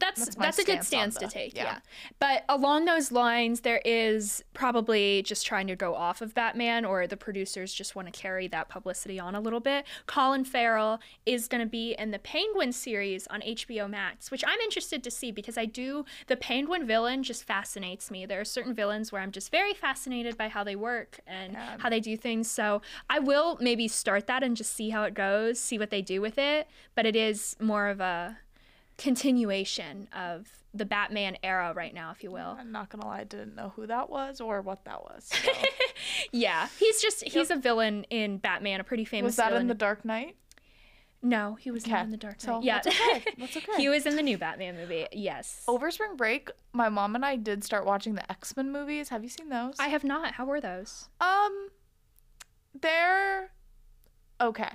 That's 0.00 0.24
That's 0.24 0.36
that's, 0.36 0.58
a 0.58 0.64
good 0.64 0.82
stance 0.84 1.16
to 1.16 1.28
take 1.28 1.54
yeah. 1.54 1.64
yeah. 1.64 1.78
but 2.18 2.44
along 2.48 2.86
those 2.86 3.12
lines 3.12 3.60
there 3.60 3.80
is 3.84 4.42
probably 4.54 5.22
just 5.22 5.46
trying 5.46 5.66
to 5.66 5.76
go 5.76 5.94
off 5.94 6.22
of 6.22 6.34
batman 6.34 6.84
or 6.84 7.06
the 7.06 7.16
producers 7.16 7.72
just 7.74 7.94
want 7.94 8.12
to 8.12 8.18
carry 8.18 8.48
that 8.48 8.68
publicity 8.68 9.20
on 9.20 9.34
a 9.34 9.40
little 9.40 9.60
bit 9.60 9.84
colin 10.06 10.44
farrell 10.44 10.98
is 11.26 11.46
going 11.46 11.60
to 11.60 11.68
be 11.68 11.94
in 11.98 12.10
the 12.10 12.18
penguin 12.18 12.72
series 12.72 13.26
on 13.28 13.40
hbo 13.42 13.88
max 13.88 14.30
which 14.30 14.42
i'm 14.46 14.58
interested 14.60 15.04
to 15.04 15.10
see 15.10 15.30
because 15.30 15.58
i 15.58 15.64
do 15.66 16.04
the 16.26 16.36
penguin 16.36 16.86
villain 16.86 17.22
just 17.22 17.44
fascinates 17.44 18.10
me 18.10 18.24
there 18.24 18.40
are 18.40 18.44
certain 18.46 18.74
villains 18.74 19.12
where 19.12 19.20
i'm 19.20 19.30
just 19.30 19.50
very 19.52 19.74
fascinated 19.74 20.36
by 20.38 20.48
how 20.48 20.64
they 20.64 20.76
work 20.76 21.20
and 21.26 21.52
Yeah. 21.52 21.76
how 21.78 21.90
they 21.90 22.00
do 22.00 22.16
things 22.16 22.50
so 22.50 22.80
i 23.10 23.18
will 23.18 23.58
maybe 23.60 23.88
start 23.88 24.26
that 24.26 24.42
and 24.42 24.56
just 24.56 24.74
see 24.74 24.90
how 24.90 25.02
it 25.04 25.12
goes 25.14 25.60
see 25.60 25.78
what 25.78 25.90
they 25.90 26.02
do 26.02 26.20
with 26.20 26.38
it 26.38 26.66
but 26.94 27.04
it 27.06 27.14
is 27.14 27.56
more 27.60 27.88
of 27.88 28.00
a 28.00 28.38
continuation 28.98 30.08
of 30.14 30.48
the 30.74 30.84
Batman 30.84 31.36
era 31.42 31.72
right 31.74 31.94
now, 31.94 32.10
if 32.10 32.22
you 32.22 32.30
will. 32.30 32.56
I'm 32.58 32.72
not 32.72 32.90
gonna 32.90 33.06
lie, 33.06 33.20
I 33.20 33.24
didn't 33.24 33.54
know 33.54 33.72
who 33.76 33.86
that 33.86 34.10
was 34.10 34.40
or 34.40 34.60
what 34.62 34.84
that 34.84 35.02
was. 35.02 35.24
So. 35.24 35.52
Yeah, 36.32 36.68
he's 36.78 37.00
just 37.00 37.24
he's 37.24 37.50
a 37.50 37.56
villain 37.56 38.04
in 38.10 38.38
Batman, 38.38 38.80
a 38.80 38.84
pretty 38.84 39.04
famous 39.04 39.30
was 39.30 39.36
that 39.36 39.48
villain. 39.48 39.62
in 39.62 39.68
the 39.68 39.74
Dark 39.74 40.04
Knight? 40.04 40.36
No, 41.22 41.54
he 41.54 41.70
was 41.70 41.86
not 41.86 42.04
in 42.04 42.10
the 42.10 42.16
Dark 42.16 42.40
so 42.40 42.56
Knight. 42.56 42.64
yeah, 42.64 42.80
that's 42.82 43.00
okay, 43.00 43.24
that's 43.38 43.56
okay. 43.56 43.72
he 43.76 43.88
was 43.88 44.04
in 44.06 44.14
the 44.16 44.22
new 44.22 44.36
Batman 44.38 44.76
movie. 44.76 45.06
Yes. 45.12 45.62
Over 45.66 45.90
spring 45.90 46.16
break, 46.16 46.50
my 46.72 46.88
mom 46.88 47.14
and 47.14 47.24
I 47.24 47.36
did 47.36 47.64
start 47.64 47.86
watching 47.86 48.14
the 48.14 48.30
X 48.30 48.56
Men 48.56 48.70
movies. 48.70 49.08
Have 49.08 49.22
you 49.22 49.28
seen 49.30 49.48
those? 49.48 49.76
I 49.80 49.88
have 49.88 50.04
not. 50.04 50.32
How 50.34 50.44
were 50.44 50.60
those? 50.60 51.08
Um, 51.20 51.68
they're 52.80 53.50
okay. 54.40 54.70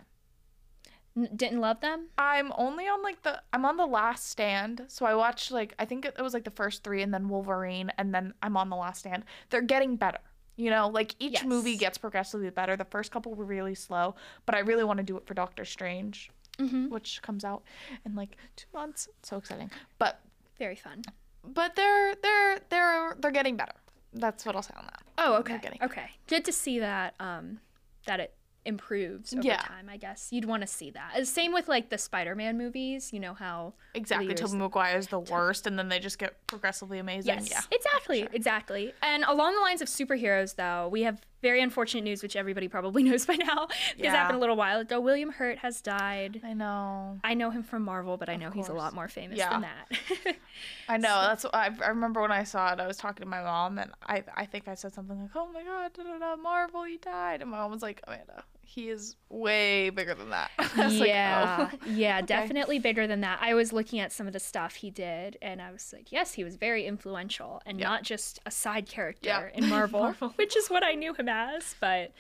N- 1.18 1.30
didn't 1.36 1.60
love 1.62 1.82
them? 1.82 2.08
I'm 2.18 2.52
only 2.58 2.88
on 2.88 3.02
like 3.04 3.22
the 3.24 3.42
I'm 3.54 3.66
on 3.66 3.78
the 3.78 3.86
last 3.86 4.30
stand. 4.30 4.84
So 4.88 5.06
I 5.06 5.14
watched 5.16 5.52
like 5.52 5.74
I 5.80 5.86
think 5.86 6.06
it, 6.06 6.16
was 6.22 6.34
like 6.34 6.44
the 6.46 6.52
first 6.52 6.84
3 6.84 7.02
and 7.02 7.14
then 7.14 7.28
Wolverine 7.30 7.92
and 7.98 8.14
then 8.14 8.34
I'm 8.42 8.56
on 8.58 8.70
the 8.70 8.76
last 8.76 9.00
stand. 9.00 9.24
They're 9.50 9.62
getting 9.62 9.96
better. 9.98 10.20
You 10.58 10.70
know, 10.70 10.88
like 10.90 11.16
each 11.20 11.34
Yes. 11.34 11.46
movie 11.46 11.76
gets 11.78 11.98
progressively 11.98 12.50
better. 12.50 12.76
The 12.78 12.86
first 12.86 13.12
couple 13.12 13.34
were 13.34 13.46
really 13.46 13.76
slow, 13.76 14.16
but 14.46 14.54
I 14.56 14.60
really 14.60 14.84
want 14.84 14.98
to 14.98 15.04
do 15.04 15.18
it 15.18 15.26
for 15.26 15.34
Doctor 15.34 15.66
Strange, 15.66 16.30
Mm-hmm. 16.60 16.90
which 16.90 17.22
comes 17.22 17.44
out 17.44 17.64
in 18.06 18.16
like 18.16 18.36
2 18.58 18.68
months. 18.74 19.08
So 19.24 19.38
exciting. 19.38 19.72
But 19.98 20.20
Very 20.60 20.76
fun. 20.76 21.02
but 21.44 21.76
they're 21.76 22.14
they're 22.22 22.60
they're 22.70 23.16
they're 23.20 23.32
getting 23.32 23.56
better. 23.58 23.74
That's 24.14 24.46
what 24.46 24.56
I'll 24.56 24.62
say 24.62 24.74
on 24.78 24.86
that. 24.86 25.02
Oh, 25.18 25.36
okay. 25.36 25.60
Okay. 25.82 26.10
Good 26.28 26.46
to 26.46 26.52
see 26.54 26.80
that 26.80 27.16
um 27.20 27.60
that 28.06 28.20
it 28.20 28.34
improves 28.66 29.34
over 29.34 29.42
Yeah. 29.42 29.58
time, 29.58 29.90
I 29.90 29.98
guess. 29.98 30.28
You'd 30.32 30.46
want 30.46 30.62
to 30.62 30.68
see 30.68 30.92
that. 30.92 31.14
Uh, 31.16 31.26
Same 31.26 31.52
with 31.54 31.68
like 31.68 31.90
the 31.90 31.98
Spider-Man 31.98 32.58
movies, 32.58 33.12
you 33.12 33.20
know 33.20 33.34
how 33.34 33.74
Exactly. 33.94 34.34
Tobey 34.36 34.90
is 34.96 35.08
the 35.08 35.20
worst, 35.20 35.68
and 35.68 35.78
then 35.78 35.90
they 35.90 36.00
just 36.00 36.18
get 36.20 36.46
progressively 36.48 37.00
amazing. 37.00 37.34
Yes, 37.34 37.50
Yeah. 37.50 37.62
exactly, 37.72 38.28
exactly. 38.32 38.94
And 39.02 39.24
along 39.26 39.56
the 39.56 39.62
lines 39.62 39.82
of 39.82 39.88
superheroes, 39.88 40.56
though, 40.56 40.88
we 40.90 41.02
have 41.04 41.22
very 41.42 41.60
unfortunate 41.62 42.04
news, 42.04 42.22
which 42.22 42.36
everybody 42.36 42.68
probably 42.68 43.02
knows 43.10 43.26
by 43.26 43.36
now, 43.36 43.66
because 43.68 43.94
it 43.98 44.04
Yeah. 44.04 44.12
happened 44.16 44.38
a 44.38 44.40
little 44.40 44.56
while 44.56 44.80
ago. 44.80 45.00
William 45.00 45.32
Hurt 45.32 45.58
has 45.60 45.82
died. 45.82 46.40
I 46.44 46.54
know. 46.54 47.20
I 47.24 47.34
know 47.34 47.50
him 47.50 47.64
from 47.64 47.82
Marvel, 47.84 48.16
but 48.18 48.30
I 48.30 48.36
know 48.36 48.52
he's 48.52 48.70
a 48.70 48.74
lot 48.74 48.94
more 48.94 49.08
famous 49.08 49.38
Yeah. 49.40 49.50
than 49.50 49.62
that. 49.62 50.36
I 50.88 50.98
know. 50.98 51.22
That's 51.22 51.44
what 51.44 51.56
I, 51.56 51.70
I 51.84 51.88
remember 51.88 52.22
when 52.22 52.32
I 52.32 52.44
saw 52.44 52.72
it. 52.74 52.80
I 52.80 52.86
was 52.88 52.98
talking 52.98 53.24
to 53.24 53.30
my 53.30 53.42
mom, 53.42 53.80
and 53.80 53.92
I 54.06 54.24
I 54.36 54.46
think 54.46 54.68
I 54.68 54.76
said 54.76 54.94
something 54.94 55.20
like, 55.20 55.32
"Oh 55.36 55.48
my 55.52 55.64
God, 55.64 55.94
da, 55.94 56.04
da, 56.04 56.20
da, 56.20 56.36
Marvel, 56.36 56.84
he 56.84 56.98
died," 56.98 57.42
and 57.42 57.50
my 57.50 57.58
mom 57.58 57.72
was 57.72 57.82
like, 57.82 58.02
"Amanda, 58.06 58.44
he 58.74 58.90
is 58.90 59.16
way 59.30 59.90
bigger 59.90 60.14
than 60.16 60.30
that." 60.30 60.52
Was 60.78 61.00
like, 61.00 61.08
yeah, 61.10 61.70
"Oh." 61.72 61.78
yeah, 61.90 62.22
definitely 62.22 62.80
bigger 62.80 63.06
than 63.08 63.22
that. 63.22 63.40
I 63.42 63.54
was 63.54 63.74
looking 63.74 64.00
at 64.00 64.12
some 64.12 64.28
of 64.28 64.34
the 64.34 64.40
stuff 64.40 64.76
he 64.76 64.90
did, 64.90 65.38
and 65.42 65.62
I 65.62 65.72
was 65.72 65.92
like, 65.94 66.12
yes, 66.12 66.34
he 66.34 66.44
was 66.44 66.56
very 66.56 66.86
influential, 66.86 67.62
and 67.66 67.80
Yeah. 67.80 67.88
not 67.90 68.04
just 68.04 68.40
a 68.46 68.52
side 68.52 68.88
character 68.88 69.30
Yeah. 69.30 69.50
in 69.64 69.68
Marvel, 69.76 70.02
Marvel. 70.02 70.30
which 70.38 70.56
is 70.56 70.70
what 70.70 70.84
I 70.84 70.94
knew 70.94 71.14
him 71.14 71.28
as. 71.30 71.76
But 71.80 72.12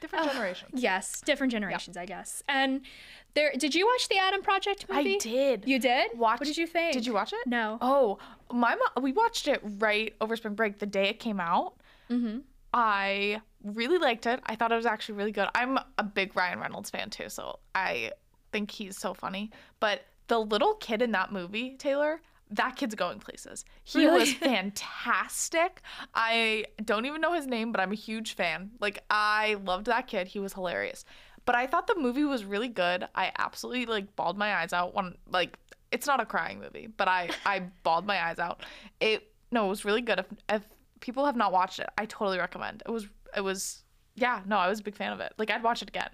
different 0.00 0.30
generations. 0.32 0.70
yes, 0.74 1.20
different 1.22 1.50
generations, 1.52 1.96
I 1.96 2.04
guess. 2.04 2.42
And 2.48 2.82
there, 3.34 3.52
did 3.56 3.74
you 3.74 3.86
watch 3.86 4.08
the 4.08 4.18
Adam 4.18 4.42
Project 4.42 4.86
movie? 4.88 5.14
I 5.14 5.18
did. 5.18 5.64
You 5.66 5.78
did? 5.78 6.18
Watch- 6.18 6.40
What 6.40 6.46
did 6.46 6.56
you 6.56 6.66
think? 6.66 6.92
Did 6.94 7.06
you 7.06 7.12
watch 7.14 7.32
it? 7.32 7.46
No. 7.46 7.78
Oh, 7.80 8.18
my 8.52 8.74
mom. 8.74 9.02
We 9.04 9.12
watched 9.12 9.46
it 9.48 9.60
right 9.78 10.14
over 10.20 10.36
spring 10.36 10.54
break, 10.54 10.78
the 10.78 10.86
day 10.86 11.08
it 11.08 11.18
came 11.18 11.38
out. 11.40 11.74
Mm-hmm. 12.10 12.38
I 12.78 13.40
really 13.64 13.96
liked 13.96 14.26
it. 14.26 14.40
I 14.44 14.54
thought 14.54 14.70
it 14.70 14.76
was 14.76 14.84
actually 14.84 15.14
really 15.16 15.32
good. 15.32 15.48
I'm 15.54 15.78
a 15.96 16.02
big 16.04 16.36
Ryan 16.36 16.60
Reynolds 16.60 16.90
fan 16.90 17.08
too, 17.08 17.30
so 17.30 17.58
I 17.74 18.12
think 18.52 18.70
he's 18.70 18.98
so 18.98 19.14
funny. 19.14 19.50
But 19.80 20.02
the 20.28 20.38
little 20.38 20.74
kid 20.74 21.00
in 21.00 21.12
that 21.12 21.32
movie, 21.32 21.76
Taylor, 21.78 22.20
that 22.50 22.76
kid's 22.76 22.94
going 22.94 23.18
places. 23.18 23.64
He 23.82 24.04
Really? 24.04 24.18
was 24.20 24.32
fantastic. 24.90 25.80
I 26.14 26.66
don't 26.84 27.06
even 27.06 27.22
know 27.22 27.32
his 27.32 27.46
name, 27.46 27.72
but 27.72 27.80
I'm 27.80 27.92
a 27.92 27.96
huge 27.96 28.34
fan. 28.34 28.72
Like 28.78 29.02
I 29.08 29.56
loved 29.64 29.86
that 29.86 30.06
kid. 30.06 30.28
He 30.28 30.38
was 30.38 30.52
hilarious. 30.52 31.06
But 31.46 31.54
I 31.54 31.66
thought 31.66 31.86
the 31.86 31.96
movie 31.96 32.24
was 32.24 32.44
really 32.44 32.68
good. 32.68 33.08
I 33.14 33.32
absolutely 33.38 33.86
like 33.86 34.14
bawled 34.16 34.36
my 34.36 34.54
eyes 34.54 34.74
out 34.74 34.94
when 34.94 35.14
like 35.30 35.56
it's 35.92 36.06
not 36.06 36.20
a 36.20 36.26
crying 36.26 36.60
movie, 36.60 36.88
but 36.88 37.08
I 37.08 37.30
I 37.46 37.60
bawled 37.84 38.04
my 38.06 38.22
eyes 38.22 38.38
out. 38.38 38.64
It 39.00 39.32
no, 39.50 39.64
it 39.66 39.68
was 39.70 39.84
really 39.86 40.02
good. 40.02 40.18
If 40.18 40.26
if 40.50 40.62
people 41.00 41.24
have 41.26 41.36
not 41.36 41.52
watched 41.52 41.78
it, 41.78 41.88
I 41.98 42.06
totally 42.06 42.38
recommend. 42.38 42.82
It 42.86 42.90
was 42.90 43.06
it 43.36 43.42
was 43.42 43.82
yeah, 44.14 44.42
no, 44.46 44.56
I 44.56 44.68
was 44.68 44.80
a 44.80 44.82
big 44.82 44.96
fan 44.96 45.12
of 45.12 45.20
it. 45.20 45.32
Like 45.38 45.50
I'd 45.50 45.62
watch 45.62 45.82
it 45.82 45.88
again. 45.88 46.10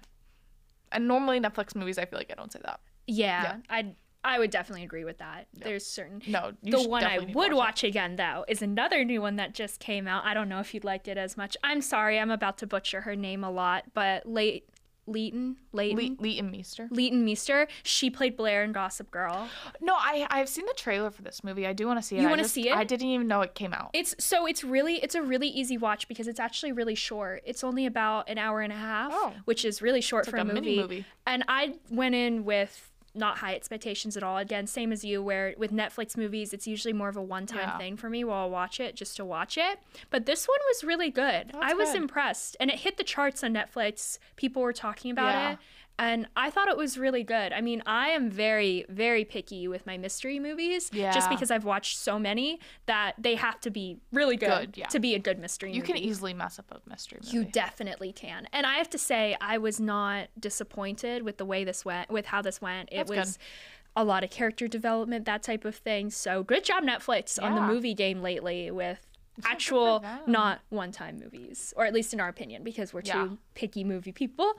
And 0.91 1.07
normally 1.07 1.39
Netflix 1.39 1.75
movies, 1.75 1.97
I 1.97 2.05
feel 2.05 2.19
like 2.19 2.31
I 2.31 2.35
don't 2.35 2.51
say 2.51 2.59
that. 2.63 2.79
Yeah, 3.07 3.43
Yeah. 3.43 3.57
I 3.69 3.93
I 4.25 4.39
would 4.39 4.51
definitely 4.51 4.83
agree 4.83 5.03
with 5.03 5.17
that. 5.17 5.47
There's 5.53 5.85
certain. 5.85 6.21
No, 6.27 6.53
you 6.61 6.71
the 6.71 6.87
one 6.87 7.03
I 7.03 7.07
definitely 7.07 7.25
need 7.27 7.33
to 7.33 7.37
would 7.39 7.53
watch 7.53 7.57
watch 7.57 7.83
again 7.83 8.15
though 8.15 8.45
is 8.47 8.61
another 8.61 9.03
new 9.03 9.21
one 9.21 9.35
that 9.35 9.53
just 9.53 9.79
came 9.79 10.07
out. 10.07 10.23
I 10.25 10.33
don't 10.33 10.47
know 10.47 10.59
if 10.59 10.73
you'd 10.73 10.85
liked 10.85 11.07
it 11.07 11.17
as 11.17 11.35
much. 11.35 11.57
I'm 11.63 11.81
sorry, 11.81 12.19
I'm 12.19 12.31
about 12.31 12.57
to 12.59 12.67
butcher 12.67 13.01
her 13.01 13.15
name 13.15 13.43
a 13.43 13.51
lot, 13.51 13.85
but 13.93 14.25
late 14.25 14.69
Leighton. 15.05 15.57
Leighton, 15.73 16.15
Le- 16.19 16.23
Leighton 16.23 16.49
Meester. 16.51 16.87
Leighton 16.91 17.25
Meester. 17.25 17.67
She 17.83 18.09
played 18.09 18.37
Blair 18.37 18.63
in 18.63 18.71
Gossip 18.71 19.11
Girl. 19.11 19.49
No, 19.81 19.95
I 19.95 20.25
I've 20.29 20.47
seen 20.47 20.65
the 20.65 20.73
trailer 20.77 21.11
for 21.11 21.21
this 21.23 21.43
movie. 21.43 21.67
I 21.67 21.73
do 21.73 21.87
want 21.87 21.99
to 21.99 22.03
see 22.03 22.15
it. 22.17 22.21
You 22.21 22.27
I 22.27 22.29
wanna 22.29 22.45
see 22.47 22.69
it? 22.69 22.75
I 22.75 22.83
didn't 22.83 23.07
even 23.07 23.27
know 23.27 23.41
it 23.41 23.53
came 23.55 23.73
out. 23.73 23.89
It's 23.93 24.15
so 24.19 24.45
it's 24.45 24.63
really 24.63 24.95
it's 25.03 25.15
a 25.15 25.21
really 25.21 25.47
easy 25.49 25.77
watch 25.77 26.07
because 26.07 26.27
it's 26.27 26.39
actually 26.39 26.71
really 26.71 26.95
short. 26.95 27.41
It's 27.45 27.63
only 27.63 27.85
about 27.85 28.29
an 28.29 28.37
hour 28.37 28.61
and 28.61 28.71
a 28.71 28.77
half, 28.77 29.11
Oh. 29.13 29.33
which 29.45 29.65
is 29.65 29.81
really 29.81 30.01
short 30.01 30.23
It's 30.23 30.31
for 30.31 30.37
like 30.37 30.47
a 30.47 30.51
a 30.51 30.53
movie. 30.53 30.77
movie. 30.77 31.05
And 31.27 31.43
I 31.47 31.75
went 31.89 32.15
in 32.15 32.45
with 32.45 32.91
not 33.15 33.37
high 33.37 33.53
expectations 33.53 34.17
at 34.17 34.23
all. 34.23 34.37
Again, 34.37 34.65
same 34.65 34.91
as 34.91 35.05
you, 35.05 35.21
where 35.21 35.53
with 35.57 35.71
Netflix 35.71 36.17
movies, 36.17 36.51
it's 36.53 36.65
usually 36.65 36.93
more 36.93 37.09
of 37.09 37.15
a 37.15 37.21
one-time 37.21 37.59
Yeah. 37.59 37.77
thing 37.77 37.95
for 37.97 38.09
me 38.09 38.23
while 38.23 38.45
I 38.45 38.49
watch 38.49 38.79
it 38.79 38.95
just 38.95 39.15
to 39.17 39.25
watch 39.25 39.57
it. 39.57 39.79
But 40.09 40.25
this 40.25 40.47
one 40.47 40.57
was 40.67 40.83
really 40.83 41.09
good. 41.11 41.49
That's 41.53 41.57
I 41.61 41.73
was 41.73 41.89
good. 41.91 42.01
impressed, 42.01 42.57
and 42.59 42.71
it 42.71 42.79
hit 42.79 42.97
the 42.97 43.03
charts 43.03 43.43
on 43.43 43.53
Netflix. 43.53 44.17
People 44.35 44.61
were 44.63 44.73
talking 44.73 45.11
about 45.11 45.33
Yeah. 45.33 45.51
it. 45.53 45.57
And 45.99 46.27
I 46.35 46.49
thought 46.49 46.67
it 46.69 46.75
was 46.75 46.97
really 46.97 47.23
good. 47.23 47.53
I 47.53 47.61
mean, 47.61 47.83
I 47.85 48.09
am 48.09 48.29
very, 48.29 48.83
very 48.89 49.23
picky 49.25 49.67
with 49.67 49.85
my 49.85 49.97
mystery 49.97 50.39
movies, 50.39 50.89
yeah. 50.91 51.11
just 51.11 51.29
because 51.29 51.51
I've 51.51 51.65
watched 51.65 51.97
so 51.99 52.17
many 52.17 52.59
that 52.87 53.13
they 53.19 53.35
have 53.35 53.59
to 53.61 53.69
be 53.69 53.97
really 54.11 54.35
good, 54.35 54.49
Good, 54.73 54.77
yeah. 54.77 54.87
to 54.87 54.99
be 54.99 55.13
a 55.13 55.19
good 55.19 55.37
mystery 55.37 55.69
You 55.71 55.81
movie. 55.81 55.93
can 55.93 55.97
easily 56.01 56.33
mess 56.33 56.57
up 56.57 56.71
a 56.71 56.89
mystery 56.89 57.19
movie. 57.23 57.37
You 57.37 57.43
definitely 57.45 58.11
can. 58.11 58.47
And 58.51 58.65
I 58.65 58.75
have 58.77 58.89
to 58.89 58.97
say, 58.97 59.37
I 59.39 59.59
was 59.59 59.79
not 59.79 60.29
disappointed 60.39 61.21
with 61.23 61.37
the 61.37 61.45
way 61.45 61.63
this 61.63 61.85
went, 61.85 62.09
with 62.09 62.25
how 62.25 62.41
this 62.41 62.59
went. 62.59 62.89
It 62.91 62.97
That's 62.97 63.09
good. 63.11 63.17
was 63.19 63.39
a 63.95 64.03
lot 64.03 64.23
of 64.23 64.31
character 64.31 64.67
development, 64.67 65.25
that 65.25 65.43
type 65.43 65.63
of 65.63 65.75
thing. 65.75 66.09
So 66.09 66.41
good 66.41 66.63
job, 66.63 66.83
Netflix, 66.83 67.41
on 67.41 67.53
the 67.53 67.61
movie 67.61 67.93
game 67.93 68.23
lately 68.23 68.71
with 68.71 68.99
good 68.99 69.12
actual, 69.45 70.03
not 70.27 70.61
one 70.69 70.91
time 70.91 71.19
movies, 71.19 71.73
or 71.75 71.85
at 71.85 71.93
least 71.93 72.13
in 72.13 72.19
our 72.19 72.29
opinion, 72.29 72.63
because 72.63 72.93
we're 72.93 73.01
two 73.01 73.09
Yeah. 73.17 73.27
picky 73.55 73.83
movie 73.83 74.11
people. 74.11 74.53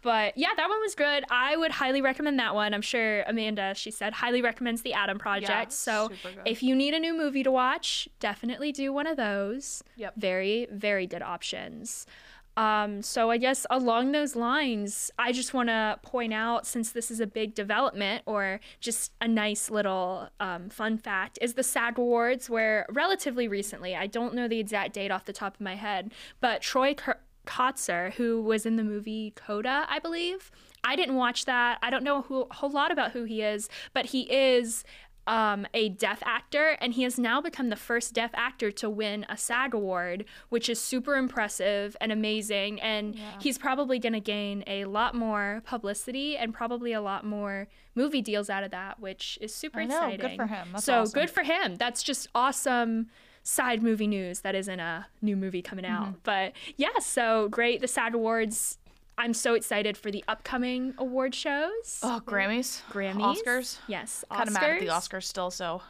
But 0.00 0.38
yeah, 0.38 0.50
that 0.56 0.68
one 0.68 0.80
was 0.80 0.94
good. 0.94 1.24
I 1.28 1.56
would 1.56 1.72
highly 1.72 2.00
recommend 2.00 2.38
that 2.38 2.54
one. 2.54 2.72
I'm 2.72 2.82
sure 2.82 3.22
Amanda, 3.22 3.74
she 3.74 3.90
said, 3.90 4.12
highly 4.12 4.40
recommends 4.42 4.82
the 4.82 4.92
Adam 4.92 5.18
Project. 5.18 5.72
so 5.72 6.10
if 6.44 6.62
you 6.62 6.76
need 6.76 6.94
a 6.94 7.00
new 7.00 7.16
movie 7.16 7.42
to 7.42 7.50
watch, 7.50 8.08
definitely 8.20 8.70
do 8.70 8.92
one 8.92 9.06
of 9.08 9.16
those. 9.16 9.82
Yep. 9.96 10.14
Very, 10.16 10.66
very 10.70 11.06
good 11.08 11.22
options. 11.22 12.06
Um, 12.58 13.02
so 13.02 13.30
I 13.30 13.36
guess 13.38 13.66
along 13.70 14.10
those 14.10 14.34
lines, 14.34 15.12
I 15.16 15.30
just 15.30 15.54
want 15.54 15.68
to 15.68 16.00
point 16.02 16.34
out, 16.34 16.66
since 16.66 16.90
this 16.90 17.08
is 17.08 17.20
a 17.20 17.26
big 17.26 17.54
development 17.54 18.24
or 18.26 18.58
just 18.80 19.12
a 19.20 19.28
nice 19.28 19.70
little 19.70 20.28
um, 20.40 20.68
fun 20.68 20.98
fact, 20.98 21.38
is 21.40 21.54
the 21.54 21.62
SAG 21.62 21.98
Awards, 21.98 22.50
where 22.50 22.84
relatively 22.90 23.46
recently, 23.46 23.94
I 23.94 24.08
don't 24.08 24.34
know 24.34 24.48
the 24.48 24.58
exact 24.58 24.92
date 24.94 25.12
off 25.12 25.24
the 25.24 25.32
top 25.32 25.54
of 25.54 25.60
my 25.60 25.76
head, 25.76 26.12
but 26.40 26.60
Troy 26.60 26.96
Kotsur, 27.46 28.12
who 28.14 28.42
was 28.42 28.66
in 28.66 28.74
the 28.74 28.84
movie 28.84 29.32
Coda, 29.36 29.86
I 29.88 30.00
believe. 30.00 30.50
I 30.82 30.96
didn't 30.96 31.14
watch 31.14 31.44
that. 31.44 31.78
I 31.80 31.90
don't 31.90 32.02
know 32.02 32.18
a 32.18 32.22
whole, 32.22 32.48
whole 32.50 32.70
lot 32.70 32.90
about 32.90 33.12
who 33.12 33.22
he 33.22 33.40
is, 33.40 33.68
but 33.94 34.06
he 34.06 34.22
is 34.22 34.82
um, 35.28 35.66
a 35.74 35.90
deaf 35.90 36.22
actor, 36.24 36.78
and 36.80 36.94
he 36.94 37.02
has 37.02 37.18
now 37.18 37.40
become 37.40 37.68
the 37.68 37.76
first 37.76 38.14
deaf 38.14 38.30
actor 38.32 38.70
to 38.72 38.88
win 38.88 39.26
a 39.28 39.36
SAG 39.36 39.74
award, 39.74 40.24
which 40.48 40.70
is 40.70 40.80
super 40.80 41.16
impressive 41.16 41.96
and 42.00 42.10
amazing. 42.10 42.80
And 42.80 43.14
he's 43.38 43.58
probably 43.58 43.98
going 43.98 44.14
to 44.14 44.20
gain 44.20 44.64
a 44.66 44.86
lot 44.86 45.14
more 45.14 45.62
publicity 45.66 46.36
and 46.38 46.54
probably 46.54 46.94
a 46.94 47.02
lot 47.02 47.26
more 47.26 47.68
movie 47.94 48.22
deals 48.22 48.48
out 48.48 48.64
of 48.64 48.70
that, 48.70 49.00
which 49.00 49.38
is 49.42 49.54
super 49.54 49.80
I 49.80 49.84
know, 49.84 50.00
good 50.06 50.14
exciting. 50.14 50.36
for 50.38 50.46
him. 50.46 50.68
That's 50.72 50.84
so 50.84 51.02
awesome. 51.02 51.20
good 51.20 51.30
for 51.30 51.42
him. 51.42 51.76
That's 51.76 52.02
just 52.02 52.28
awesome 52.34 53.08
side 53.42 53.82
movie 53.82 54.06
news 54.06 54.40
that 54.40 54.54
isn't 54.54 54.80
a 54.80 55.06
new 55.20 55.36
movie 55.36 55.62
coming 55.62 55.84
out. 55.84 56.06
Mm-hmm. 56.06 56.18
But 56.22 56.52
yeah, 56.76 56.98
so 57.00 57.48
great. 57.50 57.80
The 57.82 57.88
SAG 57.88 58.14
Awards. 58.14 58.78
I'm 59.18 59.34
so 59.34 59.54
excited 59.54 59.96
for 59.98 60.10
the 60.10 60.24
upcoming 60.28 60.94
award 60.96 61.34
shows. 61.34 61.98
Oh, 62.02 62.22
Grammys, 62.24 62.82
Grammys. 62.90 63.36
Oscars. 63.42 63.78
Yes, 63.88 64.24
Oscars. 64.30 64.36
Kind 64.36 64.48
of 64.48 64.54
mad 64.54 64.70
at 64.70 64.80
the 64.80 64.86
Oscars 64.86 65.24
still, 65.24 65.50
so 65.50 65.82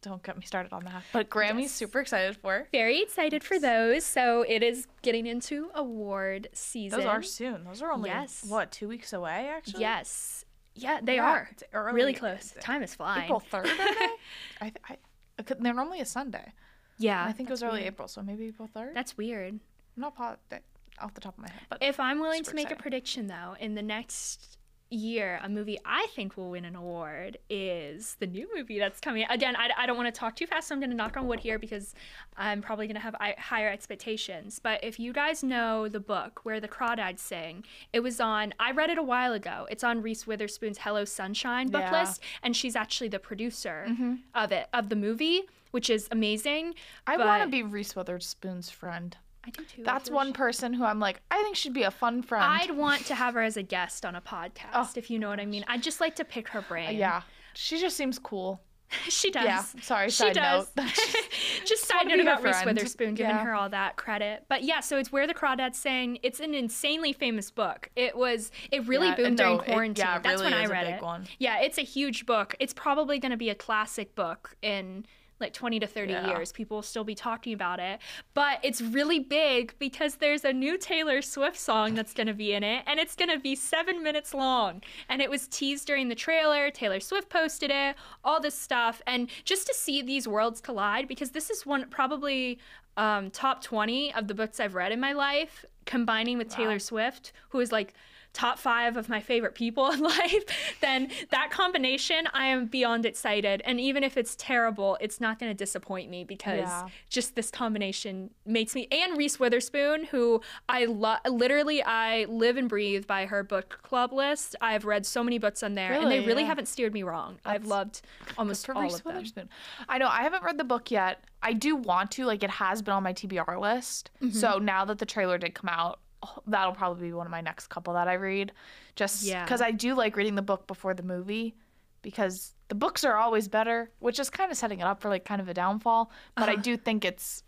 don't 0.00 0.22
get 0.22 0.36
me 0.38 0.44
started 0.44 0.72
on 0.72 0.84
that. 0.84 1.02
But 1.12 1.28
Grammys, 1.30 1.60
Yes. 1.62 1.72
super 1.72 2.00
excited 2.00 2.36
for. 2.38 2.66
Very 2.72 3.00
excited 3.02 3.44
for 3.44 3.60
those. 3.60 4.04
So 4.04 4.42
it 4.48 4.62
is 4.62 4.86
getting 5.02 5.26
into 5.26 5.70
award 5.74 6.48
season. 6.54 6.98
Those 7.00 7.06
are 7.08 7.22
soon. 7.22 7.64
Those 7.64 7.82
are 7.82 7.92
only 7.92 8.10
Yes. 8.10 8.44
what 8.48 8.72
two 8.72 8.88
weeks 8.88 9.12
away, 9.12 9.48
actually. 9.54 9.80
Yes. 9.82 10.44
Yeah, 10.74 11.00
they 11.02 11.16
Yeah, 11.16 11.30
are. 11.30 11.48
it's 11.52 11.62
early. 11.74 11.92
Really 11.94 12.14
close. 12.14 12.52
It's 12.56 12.64
Time 12.64 12.82
is 12.82 12.94
flying. 12.94 13.24
April 13.24 13.40
third? 13.40 13.66
I, 13.68 14.16
th- 14.62 14.76
I, 14.88 14.96
I 15.38 15.42
they're 15.60 15.74
normally 15.74 16.00
a 16.00 16.06
Sunday. 16.06 16.52
Yeah. 16.98 17.22
I 17.24 17.32
think 17.32 17.50
it 17.50 17.52
was 17.52 17.62
early 17.62 17.80
weird. 17.82 17.92
April, 17.92 18.08
so 18.08 18.22
maybe 18.22 18.46
April 18.46 18.66
third. 18.72 18.94
That's 18.94 19.16
weird. 19.16 19.52
I'm 19.52 19.60
not 20.00 20.14
positive 20.16 20.62
off 21.02 21.14
the 21.14 21.20
top 21.20 21.36
of 21.38 21.42
my 21.42 21.50
head, 21.50 21.60
but 21.68 21.78
If 21.82 21.98
I'm 22.00 22.20
willing 22.20 22.42
to 22.44 22.54
make 22.54 22.64
exciting. 22.66 22.78
a 22.78 22.82
prediction 22.82 23.26
though, 23.26 23.56
in 23.60 23.74
the 23.74 23.82
next 23.82 24.58
year, 24.90 25.40
a 25.42 25.48
movie 25.48 25.78
I 25.86 26.06
think 26.14 26.36
will 26.36 26.50
win 26.50 26.66
an 26.66 26.76
award 26.76 27.38
is 27.48 28.16
the 28.20 28.26
new 28.26 28.46
movie 28.54 28.78
that's 28.78 29.00
coming. 29.00 29.24
Again, 29.30 29.56
I, 29.56 29.70
I 29.78 29.86
don't 29.86 29.96
want 29.96 30.14
to 30.14 30.18
talk 30.18 30.36
too 30.36 30.46
fast, 30.46 30.68
so 30.68 30.74
I'm 30.74 30.80
going 30.80 30.90
to 30.90 30.96
knock 30.96 31.16
on 31.16 31.26
wood 31.26 31.40
here 31.40 31.58
because 31.58 31.94
I'm 32.36 32.60
probably 32.60 32.86
going 32.86 32.96
to 32.96 33.00
have 33.00 33.14
I- 33.18 33.34
higher 33.38 33.70
expectations. 33.70 34.60
But 34.62 34.84
if 34.84 35.00
you 35.00 35.14
guys 35.14 35.42
know 35.42 35.88
the 35.88 35.98
book 35.98 36.40
where 36.44 36.60
the 36.60 36.68
crawdads 36.68 37.20
sing, 37.20 37.64
it 37.94 38.00
was 38.00 38.20
on, 38.20 38.52
I 38.60 38.72
read 38.72 38.90
it 38.90 38.98
a 38.98 39.02
while 39.02 39.32
ago. 39.32 39.66
It's 39.70 39.82
on 39.82 40.02
Reese 40.02 40.26
Witherspoon's 40.26 40.76
Hello 40.76 41.06
Sunshine 41.06 41.68
book 41.68 41.80
Yeah. 41.80 42.02
list, 42.02 42.20
and 42.42 42.54
she's 42.54 42.76
actually 42.76 43.08
the 43.08 43.18
producer 43.18 43.86
mm-hmm. 43.88 44.16
of 44.34 44.52
it, 44.52 44.68
of 44.74 44.90
the 44.90 44.96
movie, 44.96 45.40
which 45.70 45.88
is 45.88 46.06
amazing. 46.12 46.74
I 47.06 47.16
but- 47.16 47.24
want 47.24 47.42
to 47.44 47.48
be 47.48 47.62
Reese 47.62 47.96
Witherspoon's 47.96 48.68
friend. 48.68 49.16
I 49.44 49.50
do 49.50 49.64
too. 49.64 49.82
That's 49.82 50.10
one 50.10 50.28
she- 50.28 50.32
person 50.34 50.72
who 50.74 50.84
I'm 50.84 51.00
like, 51.00 51.20
I 51.30 51.42
think 51.42 51.56
she'd 51.56 51.72
be 51.74 51.82
a 51.82 51.90
fun 51.90 52.22
friend. 52.22 52.44
I'd 52.44 52.70
want 52.76 53.06
to 53.06 53.14
have 53.14 53.34
her 53.34 53.42
as 53.42 53.56
a 53.56 53.62
guest 53.62 54.04
on 54.04 54.14
a 54.14 54.22
oh, 54.24 54.28
podcast, 54.28 54.70
Oh, 54.74 54.88
if 54.96 55.10
you 55.10 55.18
know 55.18 55.28
what 55.28 55.40
I 55.40 55.46
mean. 55.46 55.64
I'd 55.68 55.82
just 55.82 56.00
like 56.00 56.16
to 56.16 56.24
pick 56.24 56.48
her 56.48 56.62
brain. 56.62 56.88
Uh, 56.88 56.92
yeah, 56.92 57.22
she 57.54 57.78
just 57.80 57.96
seems 57.96 58.18
cool. 58.18 58.60
she 59.08 59.30
does. 59.30 59.44
Yeah, 59.46 59.62
sorry, 59.80 60.08
she 60.10 60.16
side 60.16 60.34
does. 60.34 60.68
note. 60.76 60.86
just 61.64 61.86
side 61.88 62.06
note 62.06 62.20
about 62.20 62.42
Reese. 62.42 62.62
Witherspoon, 62.64 63.14
giving 63.14 63.34
Yeah. 63.34 63.42
her 63.44 63.54
all 63.54 63.70
that 63.70 63.96
credit. 63.96 64.44
But 64.50 64.64
yeah, 64.64 64.80
so 64.80 64.98
it's 64.98 65.10
where 65.10 65.26
the 65.26 65.32
crawdads 65.32 65.76
sang. 65.76 66.18
It's 66.22 66.40
an 66.40 66.54
insanely 66.54 67.14
famous 67.14 67.50
book. 67.50 67.88
It 67.96 68.14
was. 68.16 68.50
It 68.70 68.86
really 68.86 69.08
Yeah, 69.08 69.14
boomed 69.16 69.38
no, 69.38 69.44
during 69.56 69.60
it- 69.60 69.72
quarantine. 69.72 70.04
yeah, 70.04 70.18
That's 70.18 70.42
really 70.42 70.52
when 70.52 70.60
I 70.60 70.66
read 70.66 70.86
it. 70.88 71.02
one. 71.02 71.26
Yeah, 71.38 71.60
it's 71.60 71.78
a 71.78 71.82
huge 71.82 72.26
book. 72.26 72.54
It's 72.60 72.74
probably 72.74 73.18
going 73.18 73.30
to 73.32 73.36
be 73.38 73.48
a 73.48 73.54
classic 73.54 74.14
book 74.14 74.56
in 74.60 75.06
like 75.42 75.52
20 75.52 75.80
to 75.80 75.86
30 75.86 76.12
Yeah. 76.12 76.28
years. 76.28 76.52
People 76.52 76.78
will 76.78 76.82
still 76.82 77.04
be 77.04 77.14
talking 77.14 77.52
about 77.52 77.78
it. 77.80 78.00
But 78.34 78.60
it's 78.62 78.80
really 78.80 79.18
big 79.18 79.74
because 79.78 80.16
there's 80.16 80.44
a 80.44 80.52
new 80.52 80.78
Taylor 80.78 81.20
Swift 81.20 81.58
song 81.58 81.94
that's 81.94 82.14
going 82.14 82.28
to 82.28 82.34
be 82.34 82.52
in 82.54 82.62
it, 82.62 82.84
and 82.86 82.98
it's 82.98 83.14
going 83.14 83.30
to 83.30 83.38
be 83.38 83.54
seven 83.54 84.02
minutes 84.02 84.32
long. 84.32 84.82
And 85.08 85.20
it 85.20 85.28
was 85.28 85.46
teased 85.48 85.86
during 85.86 86.08
the 86.08 86.14
trailer. 86.14 86.70
Taylor 86.70 87.00
Swift 87.00 87.28
posted 87.28 87.70
it, 87.70 87.96
all 88.24 88.40
this 88.40 88.54
stuff. 88.58 89.02
And 89.06 89.28
just 89.44 89.66
to 89.66 89.74
see 89.74 90.00
these 90.02 90.26
worlds 90.26 90.60
collide, 90.60 91.08
because 91.08 91.32
this 91.32 91.50
is 91.50 91.66
one 91.66 91.88
probably 91.90 92.58
um, 92.96 93.30
top 93.30 93.62
20 93.62 94.14
of 94.14 94.28
the 94.28 94.34
books 94.34 94.60
I've 94.60 94.74
read 94.74 94.92
in 94.92 95.00
my 95.00 95.12
life, 95.12 95.64
combining 95.86 96.38
with 96.38 96.48
Taylor 96.48 96.78
Swift, 96.78 97.32
who 97.48 97.60
is 97.60 97.72
like 97.72 97.94
top 98.32 98.58
five 98.58 98.96
of 98.96 99.08
my 99.08 99.20
favorite 99.20 99.54
people 99.54 99.90
in 99.92 100.00
life, 100.00 100.44
then 100.80 101.10
that 101.30 101.50
combination, 101.50 102.26
I 102.32 102.46
am 102.46 102.66
beyond 102.66 103.04
excited. 103.04 103.60
And 103.64 103.78
even 103.80 104.02
if 104.02 104.16
it's 104.16 104.34
terrible, 104.36 104.96
it's 105.00 105.20
not 105.20 105.38
going 105.38 105.50
to 105.50 105.54
disappoint 105.54 106.08
me 106.10 106.24
because 106.24 106.60
Yeah. 106.60 106.86
just 107.10 107.34
this 107.36 107.50
combination 107.50 108.30
makes 108.46 108.74
me. 108.74 108.88
And 108.90 109.16
Reese 109.18 109.38
Witherspoon, 109.38 110.04
who 110.04 110.40
I 110.68 110.86
love, 110.86 111.18
literally, 111.28 111.82
I 111.82 112.24
live 112.24 112.56
and 112.56 112.68
breathe 112.68 113.06
by 113.06 113.26
her 113.26 113.42
book 113.42 113.80
club 113.82 114.12
list. 114.12 114.56
I've 114.60 114.84
read 114.84 115.04
so 115.04 115.22
many 115.22 115.38
books 115.38 115.62
on 115.62 115.74
there, 115.74 115.92
and 115.92 116.10
they 116.10 116.16
Really? 116.16 116.26
really 116.26 116.42
Yeah. 116.42 116.48
haven't 116.48 116.66
steered 116.68 116.94
me 116.94 117.02
wrong. 117.02 117.38
I've 117.44 117.66
loved 117.66 118.00
almost 118.38 118.68
all 118.70 118.80
Reese 118.82 119.00
of 119.04 119.34
them. 119.34 119.48
I 119.88 119.98
know 119.98 120.08
I 120.08 120.22
haven't 120.22 120.42
read 120.42 120.58
the 120.58 120.64
book 120.64 120.90
yet. 120.90 121.22
I 121.42 121.52
do 121.52 121.76
want 121.76 122.10
to. 122.12 122.24
Like 122.24 122.42
it 122.42 122.50
has 122.50 122.80
been 122.82 122.94
on 122.94 123.02
my 123.02 123.12
TBR 123.12 123.58
list. 123.60 124.10
Mm-hmm. 124.22 124.36
So 124.36 124.58
now 124.58 124.84
that 124.86 124.98
the 124.98 125.06
trailer 125.06 125.36
did 125.38 125.54
come 125.54 125.68
out, 125.68 125.98
that'll 126.46 126.74
probably 126.74 127.08
be 127.08 127.12
one 127.12 127.26
of 127.26 127.30
my 127.30 127.40
next 127.40 127.68
couple 127.68 127.94
that 127.94 128.08
I 128.08 128.14
read. 128.14 128.52
Just 128.96 129.22
Yeah. 129.24 129.44
because 129.44 129.60
I 129.62 129.70
do 129.70 129.94
like 129.94 130.16
reading 130.16 130.34
the 130.34 130.42
book 130.42 130.66
before 130.66 130.94
the 130.94 131.02
movie, 131.02 131.54
because 132.02 132.54
the 132.68 132.74
books 132.74 133.04
are 133.04 133.16
always 133.16 133.48
better, 133.48 133.90
which 134.00 134.18
is 134.18 134.30
kind 134.30 134.50
of 134.50 134.56
setting 134.56 134.80
it 134.80 134.84
up 134.84 135.00
for 135.00 135.08
like 135.08 135.24
kind 135.24 135.40
of 135.40 135.48
a 135.48 135.54
downfall. 135.54 136.10
But 136.34 136.44
Uh-huh. 136.48 136.52
I 136.52 136.56
do 136.56 136.76
think 136.76 137.04
it's, 137.04 137.42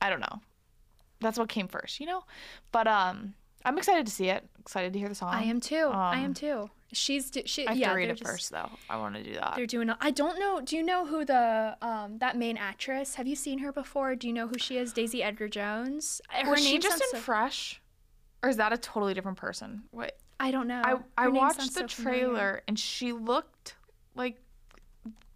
I 0.00 0.10
don't 0.10 0.20
know, 0.20 0.40
that's 1.20 1.38
what 1.38 1.48
came 1.48 1.68
first, 1.68 2.00
you 2.00 2.06
know. 2.06 2.24
But 2.72 2.86
um, 2.86 3.34
I'm 3.64 3.76
excited 3.78 4.06
to 4.06 4.12
see 4.12 4.28
it. 4.28 4.48
Excited 4.60 4.92
to 4.92 4.98
hear 4.98 5.08
the 5.08 5.14
song. 5.14 5.32
I 5.34 5.42
am 5.44 5.60
too. 5.60 5.88
I 5.92 6.18
am 6.18 6.26
Um, 6.26 6.34
too. 6.34 6.70
She's 6.92 7.30
d- 7.30 7.42
she. 7.44 7.66
I 7.66 7.70
have 7.72 7.78
yeah, 7.78 7.90
to 7.90 7.96
read 7.96 8.08
it 8.08 8.14
just- 8.16 8.30
first 8.30 8.50
though. 8.50 8.70
I 8.88 8.96
want 8.96 9.14
to 9.16 9.22
do 9.22 9.34
that. 9.34 9.56
They're 9.56 9.66
doing. 9.66 9.90
I 10.00 10.10
don't 10.10 10.38
know. 10.38 10.62
Do 10.62 10.74
you 10.74 10.82
know 10.82 11.04
who 11.04 11.22
the 11.24 11.76
um 11.82 12.16
that 12.18 12.34
main 12.36 12.56
actress? 12.56 13.16
Have 13.16 13.26
you 13.26 13.36
seen 13.36 13.58
her 13.58 13.72
before? 13.72 14.14
Do 14.14 14.26
you 14.26 14.32
know 14.32 14.46
who 14.48 14.56
she 14.58 14.78
is? 14.78 14.94
Daisy 14.94 15.22
Edgar 15.22 15.48
Jones. 15.48 16.22
Her 16.30 16.48
Was 16.50 16.64
she 16.66 16.78
just 16.78 17.02
in 17.02 17.08
so- 17.10 17.18
Fresh, 17.18 17.82
or 18.42 18.48
is 18.48 18.56
that 18.56 18.72
a 18.72 18.78
totally 18.78 19.14
different 19.14 19.38
person? 19.38 19.82
Wait, 19.92 20.12
I 20.40 20.50
don't 20.50 20.68
know. 20.68 20.82
I 20.84 20.96
I 21.16 21.24
Her 21.24 21.30
name 21.30 21.42
watched 21.42 21.58
the 21.74 21.88
so 21.88 21.88
familiar. 21.88 22.20
trailer 22.26 22.62
and 22.68 22.78
she 22.78 23.12
looked 23.12 23.76
like 24.14 24.40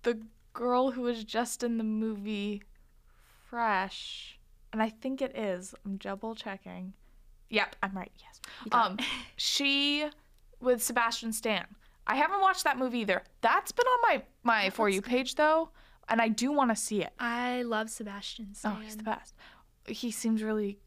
the 0.03 0.21
girl 0.53 0.91
who 0.91 1.03
was 1.03 1.25
just 1.25 1.63
in 1.63 1.79
the 1.79 1.85
movie 1.85 2.63
Fresh, 3.49 4.39
and 4.73 4.83
I 4.83 4.89
think 4.89 5.21
it 5.21 5.37
is. 5.37 5.75
I'm 5.85 5.99
double 5.99 6.35
checking. 6.35 6.95
Yep, 7.51 7.77
I'm 7.83 7.95
right. 7.95 8.11
Yes. 8.19 8.41
Um, 8.73 8.97
she 9.37 10.07
with 10.61 10.83
Sebastian 10.83 11.33
Stan. 11.33 11.67
I 12.07 12.17
haven't 12.17 12.41
watched 12.41 12.65
that 12.65 12.79
movie 12.79 13.01
either. 13.01 13.23
That's 13.43 13.71
been 13.73 13.87
on 13.87 13.99
my 14.03 14.23
my 14.43 14.71
for 14.71 14.89
you 14.89 15.03
page 15.03 15.35
though, 15.35 15.69
and 16.09 16.21
I 16.21 16.29
do 16.29 16.51
want 16.51 16.71
to 16.71 16.77
see 16.77 17.03
it. 17.03 17.13
I 17.19 17.63
love 17.63 17.91
Sebastian 17.91 18.55
Stan. 18.55 18.77
Oh, 18.79 18.81
he's 18.83 18.97
the 18.97 19.03
best. 19.03 19.35
He 19.87 20.11
seems 20.11 20.43
really 20.43 20.79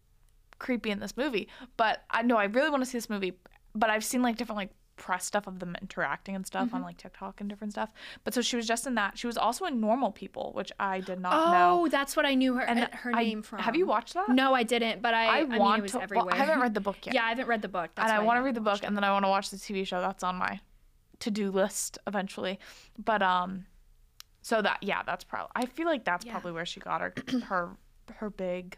creepy 0.60 0.92
in 0.92 1.00
this 1.00 1.16
movie, 1.18 1.48
but 1.78 2.04
I 2.10 2.22
know 2.22 2.38
I 2.38 2.46
really 2.46 2.70
want 2.70 2.84
to 2.84 2.90
see 2.90 2.98
this 2.98 3.10
movie. 3.10 3.34
But 3.74 3.90
I've 3.90 4.06
seen 4.06 4.22
like 4.22 4.38
different 4.38 4.58
like 4.58 4.70
press 4.96 5.26
stuff 5.26 5.46
of 5.48 5.60
them 5.60 5.76
interacting 5.82 6.34
and 6.36 6.48
stuff 6.48 6.74
on 6.74 6.82
like 6.82 6.96
TikTok 6.96 7.42
and 7.42 7.50
different 7.50 7.74
stuff. 7.74 7.90
But 8.24 8.34
so 8.34 8.42
she 8.42 8.56
was 8.56 8.66
just 8.66 8.88
in 8.88 8.96
that. 8.96 9.18
She 9.18 9.28
was 9.28 9.38
also 9.38 9.66
in 9.66 9.82
Normal 9.82 10.12
People, 10.12 10.54
which 10.56 10.72
I 10.80 11.02
did 11.02 11.20
not 11.20 11.34
Oh, 11.34 11.52
know. 11.52 11.82
Oh, 11.84 11.88
that's 11.90 12.16
what 12.16 12.26
I 12.26 12.34
knew 12.36 12.54
her 12.54 12.62
And 12.62 12.80
uh, 12.80 12.88
her 12.94 13.12
I- 13.14 13.24
name 13.24 13.42
from. 13.42 13.60
Have 13.60 13.76
you 13.76 13.86
watched 13.86 14.14
that? 14.14 14.30
No, 14.30 14.54
I 14.54 14.64
didn't. 14.64 15.02
But 15.02 15.14
I. 15.14 15.26
I, 15.26 15.38
I, 15.40 15.44
mean, 15.44 15.60
want 15.60 15.80
it 15.80 15.82
was 15.84 15.92
to. 15.92 16.02
everywhere. 16.02 16.28
Well, 16.28 16.34
I 16.34 16.38
haven't 16.38 16.62
read 16.62 16.74
the 16.74 16.80
book 16.80 16.98
yet. 17.06 17.14
Yeah, 17.16 17.26
I 17.26 17.30
haven't 17.30 17.48
read 17.48 17.62
the 17.62 17.68
book. 17.68 17.90
That's 17.96 18.10
and 18.10 18.18
I 18.18 18.24
want 18.24 18.38
to 18.38 18.44
read 18.44 18.56
the 18.56 18.62
book, 18.62 18.82
it. 18.82 18.86
and 18.86 18.96
then 18.96 19.04
I 19.04 19.12
want 19.12 19.26
to 19.26 19.30
watch 19.30 19.50
the 19.50 19.58
TV 19.58 19.86
show. 19.86 20.00
That's 20.00 20.24
on 20.24 20.38
my 20.38 20.62
to-do 21.20 21.52
list 21.52 21.98
eventually. 22.08 22.60
But 22.98 23.22
um, 23.22 23.66
so 24.42 24.62
that 24.62 24.78
yeah, 24.82 25.04
that's 25.04 25.26
probably. 25.26 25.52
I 25.58 25.66
feel 25.66 25.88
like 25.88 26.06
that's 26.06 26.26
Yeah. 26.26 26.32
probably 26.32 26.54
where 26.54 26.66
she 26.66 26.80
got 26.80 27.02
her 27.02 27.14
her 27.48 27.72
her 28.16 28.30
big. 28.30 28.78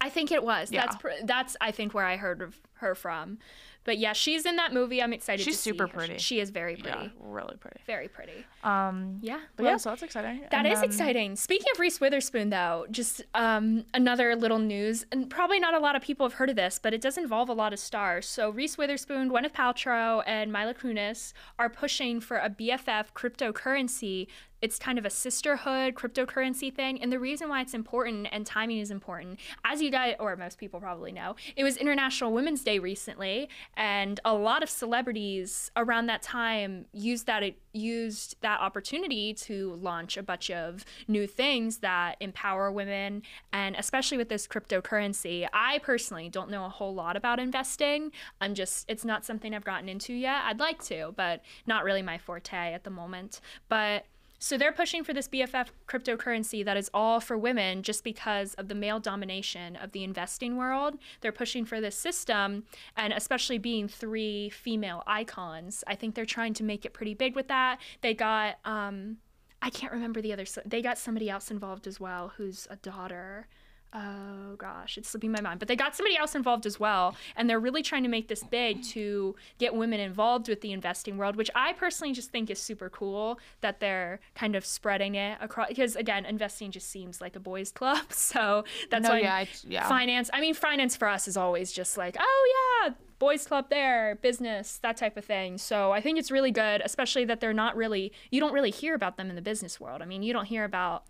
I 0.00 0.08
think 0.10 0.30
it 0.32 0.42
was. 0.44 0.70
Yeah. 0.72 0.82
That's 0.82 0.96
pr- 0.96 1.24
that's 1.24 1.56
I 1.60 1.70
think 1.70 1.94
where 1.94 2.04
I 2.06 2.16
heard 2.16 2.42
of 2.42 2.56
her 2.74 2.94
from. 2.94 3.38
But 3.86 3.98
yeah, 3.98 4.14
she's 4.14 4.46
in 4.46 4.56
that 4.56 4.72
movie. 4.72 5.02
I'm 5.02 5.12
excited. 5.12 5.44
She's 5.44 5.56
to 5.56 5.62
see 5.62 5.70
super 5.72 5.86
her. 5.86 5.92
pretty. 5.92 6.16
She 6.16 6.40
is 6.40 6.48
very 6.48 6.74
pretty. 6.74 6.98
Yeah, 6.98 7.08
really 7.20 7.56
pretty. 7.58 7.80
Very 7.86 8.08
pretty. 8.08 8.46
Um, 8.62 9.18
Yeah. 9.20 9.40
but 9.56 9.64
well, 9.64 9.72
yeah, 9.72 9.76
so 9.76 9.90
that's 9.90 10.02
exciting. 10.02 10.40
That 10.50 10.64
And 10.64 10.68
is 10.72 10.80
exciting. 10.80 11.36
Speaking 11.36 11.66
of 11.74 11.78
Reese 11.78 12.00
Witherspoon, 12.00 12.48
though, 12.48 12.86
just 12.90 13.20
um, 13.34 13.84
another 13.92 14.36
little 14.36 14.58
news, 14.58 15.04
and 15.12 15.28
probably 15.28 15.60
not 15.60 15.74
a 15.74 15.78
lot 15.80 15.96
of 15.96 16.02
people 16.02 16.24
have 16.24 16.32
heard 16.32 16.48
of 16.48 16.56
this, 16.56 16.78
but 16.82 16.94
it 16.94 17.02
does 17.02 17.18
involve 17.18 17.50
a 17.50 17.52
lot 17.52 17.74
of 17.74 17.78
stars. 17.78 18.24
So 18.26 18.48
Reese 18.48 18.78
Witherspoon, 18.78 19.28
Gwyneth 19.30 19.52
Paltrow, 19.52 20.22
and 20.26 20.50
Mila 20.50 20.72
Kunis 20.72 21.34
are 21.58 21.68
pushing 21.68 22.20
for 22.20 22.38
a 22.38 22.48
BFF 22.48 23.12
cryptocurrency. 23.14 24.28
It's 24.64 24.78
kind 24.78 24.98
of 24.98 25.04
a 25.04 25.10
sisterhood 25.10 25.94
cryptocurrency 25.94 26.74
thing, 26.74 27.02
and 27.02 27.12
the 27.12 27.18
reason 27.18 27.50
why 27.50 27.60
it's 27.60 27.74
important 27.74 28.28
and 28.32 28.46
timing 28.46 28.78
is 28.78 28.90
important, 28.90 29.38
as 29.62 29.82
you 29.82 29.90
guys 29.90 30.16
or 30.18 30.34
most 30.36 30.56
people 30.56 30.80
probably 30.80 31.12
know, 31.12 31.36
it 31.54 31.64
was 31.64 31.76
International 31.76 32.32
Women's 32.32 32.62
Day 32.62 32.78
recently, 32.78 33.50
and 33.76 34.20
a 34.24 34.32
lot 34.32 34.62
of 34.62 34.70
celebrities 34.70 35.70
around 35.76 36.06
that 36.06 36.22
time 36.22 36.86
used 36.94 37.26
that 37.26 37.42
used 37.74 38.36
that 38.40 38.58
opportunity 38.60 39.34
to 39.34 39.74
launch 39.74 40.16
a 40.16 40.22
bunch 40.22 40.50
of 40.50 40.86
new 41.08 41.26
things 41.26 41.78
that 41.78 42.16
empower 42.20 42.72
women 42.72 43.20
and 43.52 43.74
especially 43.76 44.16
with 44.16 44.28
this 44.28 44.46
cryptocurrency. 44.46 45.46
I 45.52 45.78
personally 45.80 46.28
don't 46.28 46.50
know 46.50 46.64
a 46.64 46.68
whole 46.68 46.94
lot 46.94 47.16
about 47.16 47.38
investing. 47.38 48.12
I'm 48.40 48.54
just 48.54 48.88
it's 48.88 49.04
not 49.04 49.24
something 49.24 49.54
i've 49.54 49.64
gotten 49.64 49.88
into 49.88 50.14
yet. 50.14 50.42
I'd 50.44 50.60
like 50.60 50.82
to 50.84 51.12
but 51.16 51.42
not 51.66 51.84
really 51.84 52.00
my 52.02 52.16
forte 52.16 52.72
at 52.72 52.84
the 52.84 52.90
moment. 52.90 53.40
But 53.68 54.06
so 54.44 54.58
they're 54.58 54.72
pushing 54.72 55.02
for 55.04 55.14
this 55.14 55.26
BFF 55.26 55.68
cryptocurrency 55.88 56.62
that 56.66 56.76
is 56.76 56.90
all 56.92 57.18
for 57.18 57.38
women 57.38 57.82
just 57.82 58.04
because 58.04 58.52
of 58.54 58.68
the 58.68 58.74
male 58.74 59.00
domination 59.00 59.74
of 59.74 59.92
the 59.92 60.04
investing 60.04 60.58
world. 60.58 60.98
They're 61.22 61.32
pushing 61.32 61.64
for 61.64 61.80
this 61.80 61.96
system 61.96 62.64
and 62.94 63.14
especially 63.14 63.56
being 63.56 63.88
three 63.88 64.50
female 64.50 65.02
icons. 65.06 65.82
I 65.86 65.94
think 65.94 66.14
they're 66.14 66.26
trying 66.26 66.52
to 66.54 66.62
make 66.62 66.84
it 66.84 66.92
pretty 66.92 67.14
big 67.14 67.34
with 67.34 67.48
that. 67.48 67.80
They 68.02 68.12
got 68.12 68.58
um 68.66 69.16
I 69.62 69.70
can't 69.70 69.94
remember 69.94 70.20
the 70.20 70.34
other 70.34 70.44
they 70.66 70.82
got 70.82 70.98
somebody 70.98 71.30
else 71.30 71.50
involved 71.50 71.86
as 71.86 71.98
well 71.98 72.32
who's 72.36 72.68
a 72.68 72.76
daughter. 72.76 73.48
Oh 73.96 74.56
gosh, 74.58 74.98
it's 74.98 75.08
slipping 75.08 75.30
my 75.30 75.40
mind. 75.40 75.60
But 75.60 75.68
they 75.68 75.76
got 75.76 75.94
somebody 75.94 76.16
else 76.16 76.34
involved 76.34 76.66
as 76.66 76.80
well, 76.80 77.14
and 77.36 77.48
they're 77.48 77.60
really 77.60 77.82
trying 77.82 78.02
to 78.02 78.08
make 78.08 78.26
this 78.26 78.42
big 78.42 78.82
to 78.86 79.36
get 79.58 79.74
women 79.74 80.00
involved 80.00 80.48
with 80.48 80.62
the 80.62 80.72
investing 80.72 81.16
world, 81.16 81.36
which 81.36 81.50
I 81.54 81.74
personally 81.74 82.12
just 82.12 82.30
think 82.32 82.50
is 82.50 82.58
super 82.60 82.90
cool 82.90 83.38
that 83.60 83.78
they're 83.78 84.18
kind 84.34 84.56
of 84.56 84.66
spreading 84.66 85.14
it 85.14 85.38
across. 85.40 85.68
Because 85.68 85.94
again, 85.94 86.24
investing 86.24 86.72
just 86.72 86.90
seems 86.90 87.20
like 87.20 87.36
a 87.36 87.40
boys' 87.40 87.70
club, 87.70 88.04
so 88.12 88.64
that's 88.90 89.04
No, 89.04 89.10
why 89.10 89.20
yeah, 89.20 89.34
I- 89.34 89.48
yeah. 89.68 89.88
finance. 89.88 90.28
I 90.32 90.40
mean, 90.40 90.54
finance 90.54 90.96
for 90.96 91.06
us 91.06 91.28
is 91.28 91.36
always 91.36 91.70
just 91.70 91.96
like, 91.96 92.16
oh 92.18 92.82
yeah, 92.84 92.94
boys' 93.20 93.46
club 93.46 93.70
there, 93.70 94.16
business, 94.22 94.78
that 94.78 94.96
type 94.96 95.16
of 95.16 95.24
thing. 95.24 95.56
So 95.56 95.92
I 95.92 96.00
think 96.00 96.18
it's 96.18 96.32
really 96.32 96.50
good, 96.50 96.82
especially 96.84 97.24
that 97.26 97.38
they're 97.40 97.52
not 97.52 97.76
really. 97.76 98.12
You 98.32 98.40
don't 98.40 98.52
really 98.52 98.72
hear 98.72 98.94
about 98.96 99.16
them 99.18 99.30
in 99.30 99.36
the 99.36 99.42
business 99.42 99.78
world. 99.78 100.02
I 100.02 100.04
mean, 100.04 100.24
you 100.24 100.32
don't 100.32 100.46
hear 100.46 100.64
about 100.64 101.04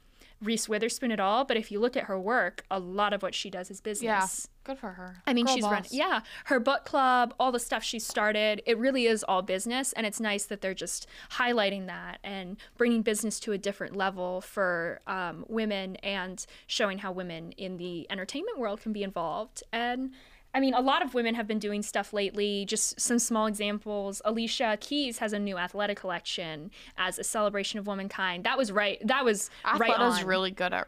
Reese 0.45 0.69
Witherspoon 0.69 1.11
at 1.11 1.21
all, 1.21 1.45
but 1.45 1.57
if 1.57 1.73
you 1.73 1.81
look 1.81 1.97
at 1.97 2.05
her 2.05 2.19
work, 2.19 2.65
a 2.71 2.79
lot 2.79 3.13
of 3.13 3.23
what 3.23 3.35
she 3.35 3.51
does 3.51 3.71
is 3.71 3.81
business. 3.81 4.49
Yeah. 4.49 4.51
Good 4.65 4.79
for 4.79 4.93
her. 4.93 5.17
I 5.27 5.35
mean, 5.35 5.45
Girl 5.45 5.55
she's 5.55 5.65
run 5.65 5.83
boss. 5.83 5.93
yeah, 5.93 6.21
her 6.47 6.59
book 6.59 6.87
club, 6.87 7.35
all 7.39 7.53
the 7.53 7.59
stuff 7.59 7.85
she 7.85 7.99
started. 7.99 8.63
It 8.65 8.79
really 8.79 9.05
is 9.05 9.23
all 9.23 9.43
business, 9.43 9.93
and 9.93 10.07
it's 10.07 10.21
nice 10.21 10.47
that 10.47 10.63
they're 10.63 10.73
just 10.73 11.07
highlighting 11.33 11.87
that 11.87 12.19
and 12.25 12.57
bringing 12.79 13.03
business 13.03 13.39
to 13.41 13.53
a 13.53 13.59
different 13.59 13.95
level 13.95 14.41
for 14.41 15.01
um, 15.07 15.45
women 15.49 15.97
and 15.97 16.47
showing 16.67 16.99
how 16.99 17.13
women 17.13 17.53
in 17.53 17.77
the 17.77 18.11
entertainment 18.11 18.59
world 18.59 18.81
can 18.81 18.95
be 18.95 19.03
involved. 19.03 19.63
And 19.71 20.13
I 20.55 20.61
mean, 20.61 20.73
a 20.75 20.81
lot 20.81 21.03
of 21.03 21.15
women 21.15 21.35
have 21.35 21.47
been 21.49 21.59
doing 21.59 21.83
stuff 21.83 22.13
lately. 22.13 22.65
Just 22.65 23.01
some 23.01 23.19
small 23.19 23.47
examples. 23.47 24.23
Alicia 24.25 24.79
Keys 24.81 25.19
has 25.19 25.33
a 25.33 25.39
new 25.39 25.57
Athleta 25.57 25.97
collection 25.97 26.71
as 26.97 27.19
a 27.19 27.25
celebration 27.25 27.79
of 27.81 27.87
womankind. 27.89 28.45
That 28.45 28.57
was 28.57 28.71
right. 28.71 28.99
That 29.07 29.25
was 29.25 29.51
right 29.79 29.91
Athleta's 29.91 30.23
really 30.23 30.53
good 30.53 30.73
at 30.73 30.87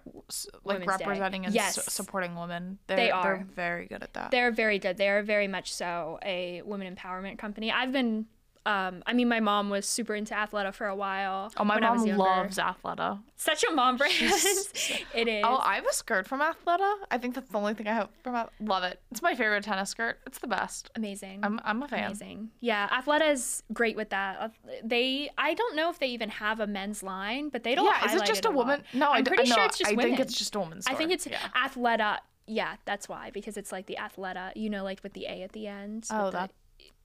like 0.64 0.78
Women's 0.80 0.98
Day. 0.98 1.04
representing 1.04 1.46
and 1.46 1.54
Yes. 1.54 1.78
s- 1.78 1.92
supporting 1.92 2.36
women. 2.36 2.78
They're, 2.86 2.96
They 2.96 3.10
are. 3.10 3.22
They're 3.38 3.46
very 3.54 3.86
good 3.86 4.02
at 4.02 4.12
that. 4.14 4.30
They're 4.30 4.52
very 4.52 4.78
good. 4.78 4.96
They're 4.96 5.22
very 5.22 5.48
much 5.48 5.72
so 5.74 6.18
a 6.24 6.62
women 6.64 6.94
empowerment 6.94 7.38
company. 7.38 7.72
I've 7.72 7.90
been, 7.92 8.26
um, 8.66 9.02
I 9.06 9.12
mean, 9.12 9.28
my 9.28 9.40
mom 9.40 9.70
was 9.70 9.86
super 9.86 10.14
into 10.14 10.34
Athleta 10.34 10.74
for 10.74 10.86
a 10.86 10.96
while. 10.96 11.52
oh, 11.56 11.64
my 11.64 11.76
when 11.76 11.84
I 11.84 11.92
was 11.92 12.04
mom 12.04 12.16
loves 12.16 12.58
Athleta. 12.58 13.20
such 13.36 13.64
a 13.64 13.70
mom 13.72 13.96
brand. 13.96 14.12
it 15.14 15.28
is. 15.28 15.44
Oh, 15.46 15.58
I 15.62 15.76
have 15.76 15.86
a 15.86 15.92
skirt 15.92 16.26
from 16.26 16.40
Athleta. 16.40 16.94
I 17.10 17.18
think 17.18 17.34
that's 17.36 17.48
the 17.48 17.58
only 17.58 17.74
thing 17.74 17.86
I 17.86 17.92
have 17.94 18.08
from 18.22 18.34
Ath- 18.34 18.50
Love 18.60 18.82
it. 18.82 19.00
It's 19.12 19.22
my 19.22 19.34
favorite 19.34 19.62
tennis 19.64 19.90
skirt. 19.90 20.18
It's 20.26 20.38
the 20.38 20.48
best. 20.48 20.90
amazing. 20.96 21.40
I'm, 21.44 21.60
I'm 21.64 21.82
a 21.82 21.88
fan. 21.88 22.06
Amazing. 22.06 22.50
Yeah, 22.60 22.88
Athleta 22.88 23.30
is 23.32 23.62
great 23.72 23.94
with 23.96 24.10
that. 24.10 24.52
They, 24.82 25.30
I 25.38 25.54
don't 25.54 25.76
know 25.76 25.88
if 25.88 25.98
they 26.00 26.08
even 26.08 26.28
have 26.30 26.58
a 26.60 26.66
men's 26.66 27.02
line, 27.02 27.48
but 27.50 27.62
they 27.62 27.74
don't. 27.76 27.84
Yeah, 27.86 28.04
is 28.12 28.20
it 28.20 28.26
just 28.26 28.44
a 28.44 28.48
lot. 28.48 28.56
woman? 28.56 28.82
No, 28.92 29.10
I 29.10 29.18
I'm 29.18 29.24
d- 29.24 29.28
pretty 29.30 29.48
no, 29.48 29.54
sure 29.54 29.64
it's 29.64 29.78
just 29.78 29.90
I 29.90 29.94
women. 29.94 30.16
think 30.16 30.20
it's 30.20 30.36
just 30.36 30.54
a 30.56 30.58
woman's 30.58 30.86
I 30.88 30.94
think 30.94 31.12
it's 31.12 31.26
yeah. 31.26 31.38
Athleta. 31.56 32.18
Yeah, 32.48 32.74
that's 32.84 33.08
why 33.08 33.30
because 33.30 33.56
it's 33.56 33.70
like 33.72 33.86
the 33.86 33.98
Athleta. 34.00 34.52
You 34.56 34.70
know, 34.70 34.82
like 34.84 35.00
with 35.02 35.12
the 35.12 35.26
A 35.26 35.42
at 35.42 35.52
the 35.52 35.66
end. 35.66 36.06
Oh, 36.10 36.30
that. 36.30 36.50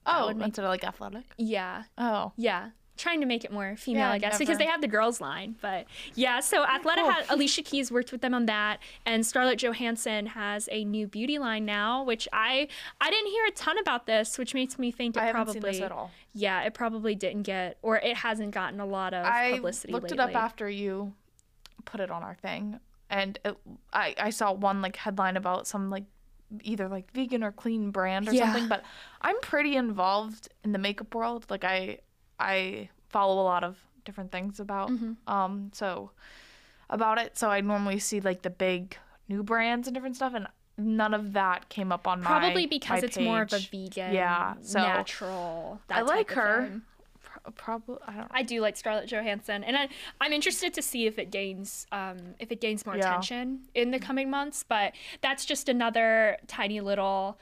Oh, 0.06 0.32
make- 0.34 0.46
instead 0.48 0.64
of 0.64 0.70
like 0.70 0.84
athletic. 0.84 1.24
yeah. 1.38 1.84
Oh, 1.98 2.32
Yeah. 2.36 2.70
Trying 2.98 3.20
to 3.20 3.26
make 3.26 3.42
it 3.42 3.50
more 3.50 3.74
female, 3.74 4.08
Yeah, 4.08 4.12
I 4.12 4.18
guess, 4.18 4.38
because 4.38 4.58
they 4.58 4.66
have 4.66 4.82
the 4.82 4.86
girls 4.86 5.18
line. 5.18 5.56
But 5.62 5.86
yeah, 6.14 6.40
so 6.40 6.62
Athleta 6.64 6.96
Cool. 6.96 7.10
had 7.10 7.24
Alicia 7.30 7.62
Keys 7.62 7.90
worked 7.90 8.12
with 8.12 8.20
them 8.20 8.34
on 8.34 8.44
that, 8.46 8.80
and 9.06 9.26
Scarlett 9.26 9.58
Johansson 9.58 10.26
has 10.26 10.68
a 10.70 10.84
new 10.84 11.08
beauty 11.08 11.38
line 11.38 11.64
now, 11.64 12.04
which 12.04 12.28
I 12.34 12.68
I 13.00 13.10
didn't 13.10 13.28
hear 13.30 13.46
a 13.46 13.50
ton 13.50 13.78
about 13.78 14.06
this, 14.06 14.36
which 14.36 14.52
makes 14.52 14.78
me 14.78 14.92
think 14.92 15.16
it 15.16 15.20
I 15.22 15.26
haven't 15.26 15.44
probably 15.44 15.52
seen 15.54 15.62
this 15.62 15.80
at 15.80 15.90
all. 15.90 16.10
yeah, 16.34 16.60
it 16.64 16.74
probably 16.74 17.14
didn't 17.14 17.42
get 17.44 17.78
or 17.80 17.96
it 17.96 18.18
hasn't 18.18 18.50
gotten 18.52 18.78
a 18.78 18.86
lot 18.86 19.14
of 19.14 19.24
I 19.24 19.52
publicity 19.54 19.92
looked 19.94 20.10
lately. 20.10 20.18
it 20.18 20.20
up 20.20 20.36
after 20.36 20.68
you 20.68 21.14
put 21.86 21.98
it 21.98 22.10
on 22.10 22.22
our 22.22 22.34
thing, 22.34 22.78
and 23.08 23.38
it, 23.44 23.56
I 23.92 24.14
I 24.18 24.30
saw 24.30 24.52
one 24.52 24.82
like 24.82 24.96
headline 24.96 25.38
about 25.38 25.66
some 25.66 25.88
like 25.88 26.04
either 26.62 26.88
like 26.88 27.10
vegan 27.12 27.42
or 27.42 27.52
clean 27.52 27.90
brand 27.90 28.28
or 28.28 28.32
Yeah. 28.32 28.44
something. 28.44 28.68
But 28.68 28.84
I'm 29.20 29.38
pretty 29.40 29.76
involved 29.76 30.48
in 30.64 30.72
the 30.72 30.78
makeup 30.78 31.14
world. 31.14 31.46
Like 31.48 31.64
I 31.64 31.98
I 32.38 32.88
follow 33.08 33.40
a 33.40 33.44
lot 33.44 33.64
of 33.64 33.76
different 34.04 34.32
things 34.32 34.58
about 34.60 34.90
Mm-hmm. 34.90 35.12
um 35.32 35.70
so 35.72 36.10
about 36.90 37.18
it. 37.18 37.38
So 37.38 37.50
I 37.50 37.60
normally 37.60 37.98
see 37.98 38.20
like 38.20 38.42
the 38.42 38.50
big 38.50 38.96
new 39.28 39.42
brands 39.42 39.88
and 39.88 39.94
different 39.94 40.16
stuff, 40.16 40.34
and 40.34 40.46
none 40.76 41.14
of 41.14 41.32
that 41.34 41.68
came 41.68 41.92
up 41.92 42.06
on 42.08 42.20
my 42.22 42.26
Probably 42.26 42.66
because 42.66 43.00
my 43.02 43.06
it's 43.06 43.18
more 43.18 43.42
of 43.42 43.52
a 43.52 43.58
vegan, 43.58 44.12
Yeah, 44.12 44.54
so- 44.62 44.80
natural. 44.80 45.80
That 45.88 45.98
I 45.98 46.02
like 46.02 46.32
her. 46.32 46.68
thing. 46.68 46.82
Pro- 47.42 47.52
Probably 47.80 47.96
I 48.06 48.12
don't 48.12 48.20
know. 48.22 48.26
I 48.30 48.42
do 48.42 48.60
like 48.60 48.76
Scarlett 48.76 49.08
Johansson, 49.08 49.64
and 49.64 49.76
I, 49.76 49.88
I'm 50.20 50.32
interested 50.32 50.72
to 50.74 50.82
see 50.82 51.06
if 51.06 51.18
it 51.18 51.30
gains 51.30 51.86
um, 51.92 52.18
if 52.38 52.52
it 52.52 52.60
gains 52.60 52.84
more 52.86 52.96
Yeah. 52.96 53.08
attention 53.08 53.60
in 53.74 53.90
the 53.90 53.98
coming 53.98 54.30
months. 54.30 54.64
But 54.68 54.92
that's 55.20 55.44
just 55.44 55.68
another 55.68 56.36
tiny 56.46 56.80
little 56.80 57.38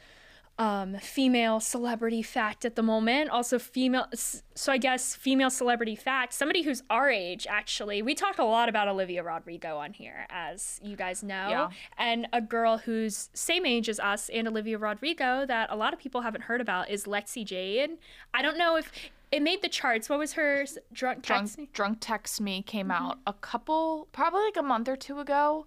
um, 0.58 0.96
female 0.98 1.58
celebrity 1.58 2.20
fact 2.22 2.66
at 2.66 2.76
the 2.76 2.82
moment. 2.82 3.30
Also, 3.30 3.58
female. 3.58 4.06
So 4.54 4.70
I 4.72 4.76
guess 4.76 5.14
female 5.16 5.48
celebrity 5.48 5.96
fact. 5.96 6.34
Somebody 6.34 6.62
who's 6.62 6.82
our 6.90 7.08
age, 7.08 7.46
actually. 7.48 8.02
We 8.02 8.14
talk 8.14 8.38
a 8.38 8.44
lot 8.44 8.68
about 8.68 8.86
Olivia 8.86 9.22
Rodrigo 9.22 9.78
on 9.78 9.94
here, 9.94 10.26
as 10.28 10.78
you 10.82 10.96
guys 10.96 11.22
know, 11.22 11.48
Yeah. 11.48 11.68
and 11.96 12.26
a 12.34 12.42
girl 12.42 12.76
who's 12.78 13.30
same 13.32 13.64
age 13.64 13.88
as 13.88 13.98
us 13.98 14.28
and 14.28 14.46
Olivia 14.48 14.76
Rodrigo 14.76 15.46
that 15.46 15.70
a 15.70 15.76
lot 15.76 15.94
of 15.94 15.98
people 15.98 16.20
haven't 16.20 16.42
heard 16.42 16.60
about 16.60 16.90
is 16.90 17.04
Lexi 17.04 17.42
Jayde. 17.46 17.96
I 18.34 18.42
don't 18.42 18.58
know 18.58 18.76
if 18.76 18.92
it 19.32 19.42
made 19.42 19.62
the 19.62 19.68
charts. 19.68 20.08
What 20.08 20.18
was 20.18 20.32
her 20.34 20.64
drunk 20.92 21.22
drunk 21.22 21.44
text? 21.46 21.58
me? 21.58 21.68
drunk 21.72 21.98
text 22.00 22.40
me 22.40 22.62
came 22.62 22.88
Mm-hmm. 22.88 23.04
out 23.06 23.18
a 23.26 23.32
couple 23.32 24.08
probably 24.12 24.42
like 24.42 24.56
a 24.56 24.62
month 24.62 24.88
or 24.88 24.96
two 24.96 25.18
ago 25.20 25.66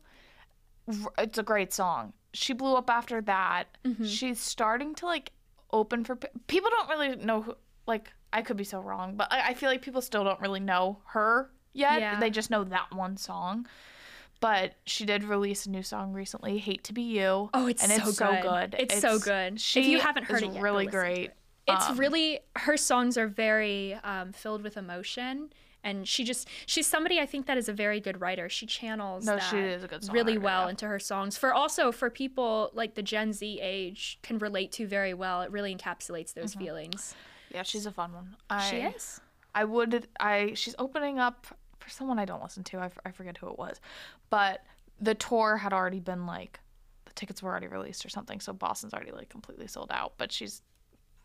it's 1.17 1.37
a 1.37 1.43
great 1.43 1.71
song 1.73 2.11
she 2.33 2.53
blew 2.53 2.75
up 2.75 2.89
after 2.89 3.21
that 3.21 3.65
Mm-hmm. 3.85 4.05
she's 4.05 4.39
starting 4.39 4.93
to 4.95 5.05
like 5.05 5.31
open 5.71 6.03
for 6.03 6.15
people 6.47 6.69
don't 6.69 6.89
really 6.89 7.15
know 7.15 7.41
who 7.41 7.55
like 7.87 8.11
i 8.33 8.41
could 8.41 8.57
be 8.57 8.63
so 8.65 8.79
wrong 8.81 9.15
but 9.15 9.31
i, 9.31 9.49
I 9.49 9.53
feel 9.53 9.69
like 9.69 9.81
people 9.81 10.01
still 10.01 10.23
don't 10.23 10.39
really 10.41 10.59
know 10.59 10.99
her 11.05 11.49
yet 11.73 11.99
Yeah. 12.01 12.19
they 12.19 12.29
just 12.29 12.49
know 12.49 12.63
that 12.65 12.93
one 12.93 13.15
song 13.17 13.65
but 14.41 14.73
she 14.85 15.05
did 15.05 15.23
release 15.23 15.65
a 15.65 15.69
new 15.69 15.83
song 15.83 16.11
recently 16.11 16.57
hate 16.57 16.83
to 16.85 16.93
be 16.93 17.03
you 17.03 17.49
Oh, 17.53 17.67
it's 17.67 17.81
and 17.81 17.91
so 18.01 18.09
it's 18.09 18.17
so 18.17 18.31
good. 18.41 18.71
good 18.71 18.75
It's 18.77 18.99
so 18.99 19.17
good. 19.19 19.55
If 19.55 19.75
you 19.87 19.99
haven't 19.99 20.25
heard 20.25 20.43
it 20.43 20.51
yet, 20.53 20.61
really 20.61 20.85
great 20.85 21.29
it. 21.29 21.37
It's 21.67 21.89
Um, 21.89 21.97
really 21.97 22.39
her 22.57 22.77
songs 22.77 23.17
are 23.17 23.27
very 23.27 23.93
um, 24.03 24.33
filled 24.33 24.63
with 24.63 24.75
emotion, 24.77 25.53
and 25.83 26.07
she 26.07 26.23
just 26.23 26.47
she's 26.65 26.85
somebody 26.87 27.19
I 27.19 27.25
think 27.25 27.45
that 27.45 27.57
is 27.57 27.69
a 27.69 27.73
very 27.73 27.99
good 28.01 28.19
writer. 28.19 28.49
She 28.49 28.65
channels 28.65 29.25
No, 29.25 29.35
that 29.35 29.43
she 29.49 29.57
is 29.57 29.83
a 29.83 29.87
good 29.87 30.07
really 30.11 30.37
well 30.37 30.63
yeah. 30.65 30.69
into 30.71 30.87
her 30.87 30.99
songs. 30.99 31.37
For 31.37 31.53
also 31.53 31.91
for 31.91 32.09
people 32.09 32.69
like 32.73 32.95
the 32.95 33.03
Gen 33.03 33.31
Z 33.33 33.59
age 33.61 34.19
can 34.23 34.39
relate 34.39 34.71
to 34.73 34.87
very 34.87 35.13
well. 35.13 35.41
It 35.41 35.51
really 35.51 35.73
encapsulates 35.75 36.33
those 36.33 36.53
feelings. 36.55 37.15
yeah 37.53 37.63
she's 37.63 37.85
a 37.85 37.91
fun 37.91 38.11
one 38.13 38.35
I, 38.49 38.69
She 38.69 38.77
is. 38.77 39.21
I 39.55 39.63
would 39.65 40.07
I 40.19 40.53
she's 40.55 40.75
opening 40.79 41.19
up 41.19 41.47
for 41.79 41.89
someone 41.89 42.17
I 42.19 42.25
don't 42.25 42.41
listen 42.41 42.63
to. 42.65 42.77
I, 42.79 42.85
f- 42.85 42.99
I 43.05 43.11
forget 43.11 43.37
who 43.37 43.47
it 43.49 43.57
was. 43.57 43.79
But 44.29 44.65
the 44.99 45.15
tour 45.15 45.57
had 45.57 45.71
already 45.73 45.99
been 45.99 46.25
like 46.25 46.59
the 47.05 47.13
tickets 47.13 47.41
were 47.43 47.51
already 47.51 47.67
released 47.67 48.05
or 48.05 48.09
something. 48.09 48.39
So 48.39 48.51
Boston's 48.53 48.93
already 48.93 49.11
like 49.11 49.29
completely 49.29 49.67
sold 49.67 49.91
out, 49.91 50.13
but 50.17 50.31
she's 50.31 50.61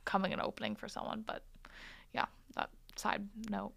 coming 0.08 0.32
and 0.32 0.40
opening 0.40 0.74
for 0.74 0.88
someone, 0.88 1.22
but 1.26 1.42
yeah, 2.14 2.24
that 2.56 2.70
side 2.96 3.28
note. 3.50 3.72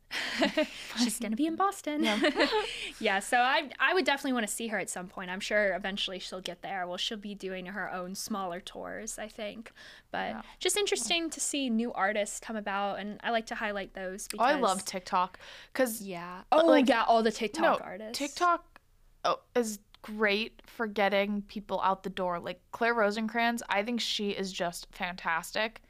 She's 0.97 1.19
gonna 1.19 1.35
be 1.35 1.45
in 1.45 1.57
Boston. 1.57 2.05
Yeah. 2.05 2.19
yeah. 2.99 3.19
so 3.19 3.37
I 3.37 3.69
I 3.79 3.93
would 3.93 4.05
definitely 4.05 4.31
want 4.31 4.47
to 4.47 4.53
see 4.53 4.67
her 4.67 4.79
at 4.79 4.89
some 4.89 5.07
point. 5.07 5.29
I'm 5.29 5.41
sure 5.41 5.75
eventually 5.75 6.19
she'll 6.19 6.39
get 6.39 6.61
there. 6.61 6.87
Well, 6.87 6.95
she'll 6.95 7.17
be 7.17 7.35
doing 7.35 7.65
her 7.65 7.91
own 7.91 8.15
smaller 8.15 8.61
tours, 8.61 9.19
I 9.19 9.27
think. 9.27 9.73
But 10.09 10.37
just 10.59 10.77
interesting 10.77 11.29
to 11.31 11.41
see 11.41 11.69
new 11.69 11.91
artists 11.91 12.39
come 12.39 12.55
about, 12.55 12.99
and 12.99 13.19
I 13.23 13.31
like 13.31 13.47
to 13.47 13.55
highlight 13.55 13.93
those 13.93 14.27
Oh, 14.27 14.31
because 14.31 14.55
I 14.55 14.57
love 14.57 14.85
TikTok 14.85 15.37
cuz 15.73 16.01
Yeah. 16.01 16.43
Uh, 16.49 16.61
oh, 16.63 16.67
like- 16.67 16.87
yeah. 16.87 17.03
All 17.03 17.21
the 17.21 17.31
TikTok 17.31 17.79
no, 17.79 17.85
artists. 17.85 18.17
TikTok 18.17 18.79
oh, 19.25 19.39
is 19.53 19.79
great 20.01 20.61
for 20.65 20.87
getting 20.87 21.41
people 21.43 21.81
out 21.81 22.03
the 22.03 22.09
door. 22.09 22.39
Like 22.39 22.61
Claire 22.71 22.95
Rosinkranz, 22.95 23.61
I 23.69 23.83
think 23.83 23.99
she 23.99 24.29
is 24.29 24.51
just 24.51 24.87
fantastic. 24.91 25.81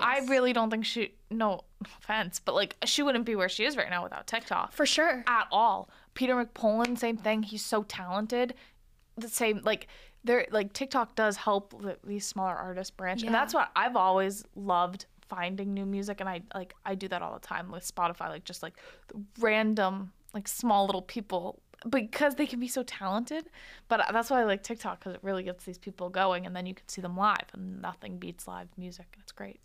I 0.00 0.20
really 0.26 0.52
don't 0.52 0.70
think 0.70 0.84
she 0.84 1.14
no 1.30 1.62
offense, 1.84 2.40
but 2.40 2.54
like 2.54 2.76
she 2.84 3.02
wouldn't 3.02 3.24
be 3.24 3.36
where 3.36 3.48
she 3.48 3.64
is 3.64 3.76
right 3.76 3.90
now 3.90 4.02
without 4.02 4.26
TikTok. 4.26 4.72
For 4.72 4.86
sure. 4.86 5.24
at 5.26 5.46
all. 5.50 5.90
Peter 6.14 6.34
McPoland, 6.34 6.98
same 6.98 7.16
thing. 7.16 7.42
He's 7.42 7.64
so 7.64 7.84
talented. 7.84 8.54
The 9.16 9.28
same 9.28 9.60
like 9.64 9.88
there 10.24 10.46
like 10.50 10.72
TikTok 10.72 11.14
does 11.14 11.36
help 11.36 11.80
th- 11.82 11.98
these 12.04 12.26
smaller 12.26 12.54
artists 12.54 12.90
branch, 12.90 13.22
and 13.22 13.34
that's 13.34 13.54
what 13.54 13.70
I've 13.76 13.96
always 13.96 14.44
loved 14.54 15.06
finding 15.28 15.74
new 15.74 15.86
music, 15.86 16.20
and 16.20 16.28
I 16.28 16.42
like 16.54 16.74
I 16.84 16.94
do 16.94 17.08
that 17.08 17.22
all 17.22 17.34
the 17.34 17.46
time 17.46 17.70
with 17.70 17.84
Spotify, 17.92 18.28
like 18.28 18.44
just 18.44 18.62
like 18.62 18.74
random 19.38 20.12
like 20.34 20.48
small 20.48 20.86
little 20.86 21.02
people 21.02 21.60
because 21.88 22.34
they 22.34 22.46
can 22.46 22.60
be 22.60 22.68
so 22.68 22.82
talented. 22.82 23.48
But 23.88 24.04
that's 24.12 24.30
why 24.30 24.40
I 24.40 24.44
like 24.44 24.62
TikTok 24.62 25.00
because 25.00 25.14
it 25.14 25.20
really 25.22 25.42
gets 25.42 25.64
these 25.64 25.78
people 25.78 26.08
going, 26.08 26.46
and 26.46 26.54
then 26.54 26.66
you 26.66 26.74
can 26.74 26.88
see 26.88 27.00
them 27.00 27.16
live, 27.16 27.46
and 27.52 27.80
nothing 27.80 28.18
beats 28.18 28.48
live 28.48 28.68
music, 28.76 29.06
and 29.12 29.22
it's 29.22 29.32
great. 29.32 29.60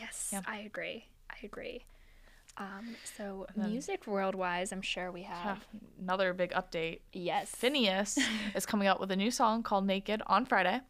Yes, 0.00 0.30
Yeah. 0.32 0.40
I 0.46 0.60
agree. 0.60 1.04
I 1.30 1.36
agree. 1.44 1.84
Um, 2.56 2.96
so 3.04 3.46
music 3.54 4.06
world 4.06 4.34
wise, 4.34 4.72
I'm 4.72 4.82
sure 4.82 5.12
we 5.12 5.22
have. 5.22 5.64
Another 6.00 6.32
big 6.32 6.50
update 6.52 7.00
Yes. 7.12 7.54
Finneas 7.54 8.18
is 8.54 8.66
coming 8.66 8.88
out 8.88 8.98
with 9.00 9.10
a 9.10 9.16
new 9.16 9.30
song 9.30 9.62
called 9.62 9.86
Naked 9.86 10.22
on 10.26 10.44
Friday, 10.44 10.80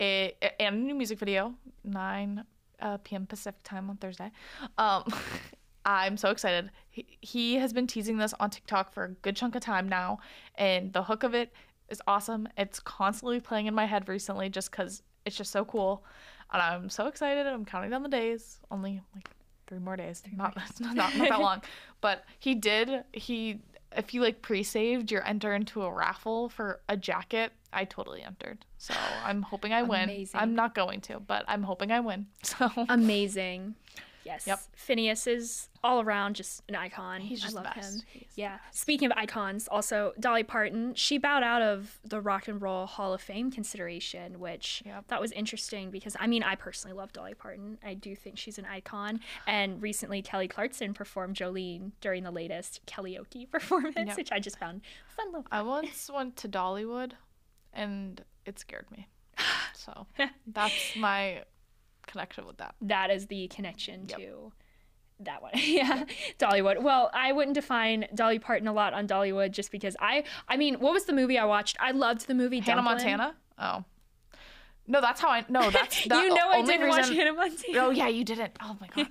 a, 0.00 0.34
and 0.60 0.76
a 0.76 0.78
new 0.78 0.94
music 0.94 1.18
video, 1.18 1.54
9 1.84 2.44
uh, 2.80 2.96
p.m. 3.04 3.26
Pacific 3.26 3.62
time 3.62 3.90
on 3.90 3.96
Thursday. 3.96 4.30
Um, 4.78 5.04
I'm 5.84 6.16
so 6.16 6.30
excited. 6.30 6.70
He, 6.90 7.06
he 7.20 7.54
has 7.56 7.72
been 7.72 7.86
teasing 7.86 8.16
this 8.16 8.32
on 8.38 8.50
TikTok 8.50 8.92
for 8.92 9.04
a 9.04 9.08
good 9.10 9.36
chunk 9.36 9.54
of 9.54 9.62
time 9.62 9.88
now, 9.88 10.18
and 10.54 10.92
the 10.92 11.02
hook 11.02 11.24
of 11.24 11.34
it 11.34 11.52
is 11.88 12.00
awesome. 12.06 12.48
It's 12.56 12.80
constantly 12.80 13.40
playing 13.40 13.66
in 13.66 13.74
my 13.74 13.86
head 13.86 14.08
recently 14.08 14.48
just 14.48 14.70
because 14.70 15.02
it's 15.24 15.36
just 15.36 15.50
so 15.50 15.64
cool. 15.64 16.04
And 16.52 16.62
I'm 16.62 16.90
so 16.90 17.06
excited. 17.06 17.46
I'm 17.46 17.64
counting 17.64 17.90
down 17.90 18.02
the 18.02 18.08
days. 18.08 18.58
Only 18.70 19.00
like 19.14 19.30
three 19.66 19.78
more 19.78 19.96
days. 19.96 20.22
not, 20.36 20.56
not, 20.80 20.94
not 20.94 21.12
that 21.14 21.40
long. 21.40 21.62
But 22.00 22.24
he 22.40 22.56
did, 22.56 23.04
he 23.12 23.60
if 23.96 24.14
you 24.14 24.22
like 24.22 24.42
pre-saved, 24.42 25.10
you're 25.10 25.26
enter 25.26 25.54
into 25.54 25.82
a 25.82 25.92
raffle 25.92 26.48
for 26.48 26.80
a 26.88 26.96
jacket. 26.96 27.52
I 27.72 27.84
totally 27.84 28.22
entered, 28.22 28.64
so 28.76 28.92
I'm 29.24 29.42
hoping 29.42 29.72
I 29.72 29.82
win. 29.82 30.04
Amazing. 30.04 30.40
I'm 30.40 30.54
not 30.54 30.74
going 30.74 31.00
to, 31.02 31.20
but 31.20 31.44
I'm 31.48 31.62
hoping 31.62 31.90
I 31.90 32.00
win. 32.00 32.26
So 32.42 32.70
Amazing. 32.88 33.76
Yes. 34.24 34.46
Yep. 34.46 34.60
Finneas 34.76 35.26
is 35.26 35.68
all 35.84 36.00
around 36.00 36.36
just 36.36 36.62
an 36.68 36.76
icon. 36.76 37.20
He's 37.20 37.40
just 37.40 37.56
I 37.56 37.60
the 37.60 37.64
love 37.66 37.74
best. 37.74 37.94
him. 37.94 38.02
He 38.06 38.18
is 38.20 38.34
the 38.36 38.40
Yeah. 38.42 38.58
Speaking 38.70 39.10
of 39.10 39.16
icons, 39.16 39.66
also 39.68 40.12
Dolly 40.20 40.44
Parton, 40.44 40.94
she 40.94 41.18
bowed 41.18 41.42
out 41.42 41.60
of 41.62 41.98
the 42.04 42.20
Rock 42.20 42.46
and 42.48 42.62
Roll 42.62 42.86
Hall 42.86 43.12
of 43.12 43.20
Fame 43.20 43.50
consideration, 43.50 44.38
which 44.38 44.82
Yep. 44.86 45.08
that 45.08 45.20
was 45.20 45.32
interesting 45.32 45.90
because 45.90 46.16
I 46.20 46.26
mean, 46.28 46.42
I 46.42 46.54
personally 46.54 46.96
love 46.96 47.12
Dolly 47.12 47.34
Parton. 47.34 47.78
I 47.84 47.94
do 47.94 48.14
think 48.14 48.38
she's 48.38 48.58
an 48.58 48.64
icon. 48.64 49.20
And 49.46 49.82
recently, 49.82 50.22
Kelly 50.22 50.46
Clarkson 50.48 50.94
performed 50.94 51.36
Jolene 51.36 51.92
during 52.00 52.22
the 52.22 52.30
latest 52.30 52.80
Kelly 52.86 53.02
karaoke 53.18 53.50
performance, 53.50 53.96
Yep. 53.96 54.16
which 54.16 54.32
I 54.32 54.38
just 54.38 54.58
found 54.58 54.82
fun. 55.16 55.26
Little 55.32 55.46
I 55.50 55.62
once 55.62 56.08
went 56.12 56.36
to 56.38 56.48
Dollywood, 56.48 57.12
and 57.72 58.22
it 58.46 58.58
scared 58.58 58.90
me. 58.90 59.08
So 59.74 60.06
that's 60.46 60.94
my 60.96 61.42
connection 62.06 62.46
with 62.46 62.58
that. 62.58 62.74
that 62.82 63.10
is 63.10 63.26
the 63.26 63.48
connection 63.48 64.06
Yep. 64.08 64.18
to 64.18 64.52
that 65.20 65.42
one. 65.42 65.52
yeah. 65.56 66.04
Dollywood. 66.38 66.82
Well, 66.82 67.10
I 67.14 67.32
wouldn't 67.32 67.54
define 67.54 68.06
Dolly 68.14 68.38
Parton 68.38 68.66
a 68.68 68.72
lot 68.72 68.92
on 68.92 69.06
Dollywood 69.06 69.52
just 69.52 69.70
because 69.70 69.96
I 70.00 70.24
I 70.48 70.56
mean, 70.56 70.74
what 70.76 70.92
was 70.92 71.04
the 71.04 71.12
movie 71.12 71.38
I 71.38 71.44
watched? 71.44 71.76
I 71.80 71.92
loved 71.92 72.26
the 72.26 72.34
movie 72.34 72.60
Hannah 72.60 72.82
Dumplin'. 72.82 72.96
Montana. 72.96 73.34
Oh. 73.58 73.84
No, 74.88 75.00
that's 75.00 75.20
how 75.20 75.28
I. 75.28 75.44
No, 75.48 75.70
that's 75.70 76.04
that 76.06 76.22
you 76.24 76.34
know 76.34 76.48
I 76.50 76.62
didn't 76.62 76.88
watch 76.88 77.08
Hannah 77.08 77.32
Montana. 77.34 77.78
Oh 77.78 77.90
yeah, 77.90 78.08
you 78.08 78.24
didn't. 78.24 78.56
Oh 78.60 78.76
my 78.80 78.88
god. 78.88 79.08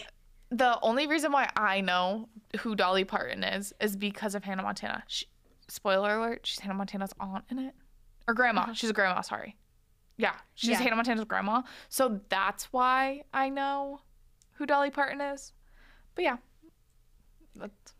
the 0.50 0.78
only 0.80 1.06
reason 1.06 1.30
why 1.30 1.50
I 1.56 1.82
know 1.82 2.28
who 2.60 2.74
Dolly 2.74 3.04
Parton 3.04 3.44
is 3.44 3.72
is 3.80 3.96
because 3.96 4.34
of 4.34 4.44
Hannah 4.44 4.62
Montana. 4.62 5.02
She, 5.08 5.26
spoiler 5.68 6.16
alert: 6.18 6.40
she's 6.44 6.60
Hannah 6.60 6.74
Montana's 6.74 7.12
aunt 7.20 7.44
in 7.50 7.58
it, 7.58 7.74
or 8.26 8.32
grandma. 8.34 8.62
Uh-huh. 8.62 8.72
She's 8.72 8.88
a 8.90 8.94
grandma. 8.94 9.20
Sorry. 9.20 9.56
Yeah, 10.20 10.34
she's. 10.54 10.70
Yeah. 10.70 10.78
Hannah 10.78 10.96
Montana's 10.96 11.24
grandma. 11.24 11.62
So 11.88 12.20
that's 12.28 12.72
why 12.72 13.22
I 13.32 13.48
know 13.48 14.00
who 14.52 14.66
Dolly 14.66 14.90
Parton 14.90 15.20
is. 15.20 15.52
But 16.14 16.24
yeah, 16.24 16.36
that's 17.56 17.94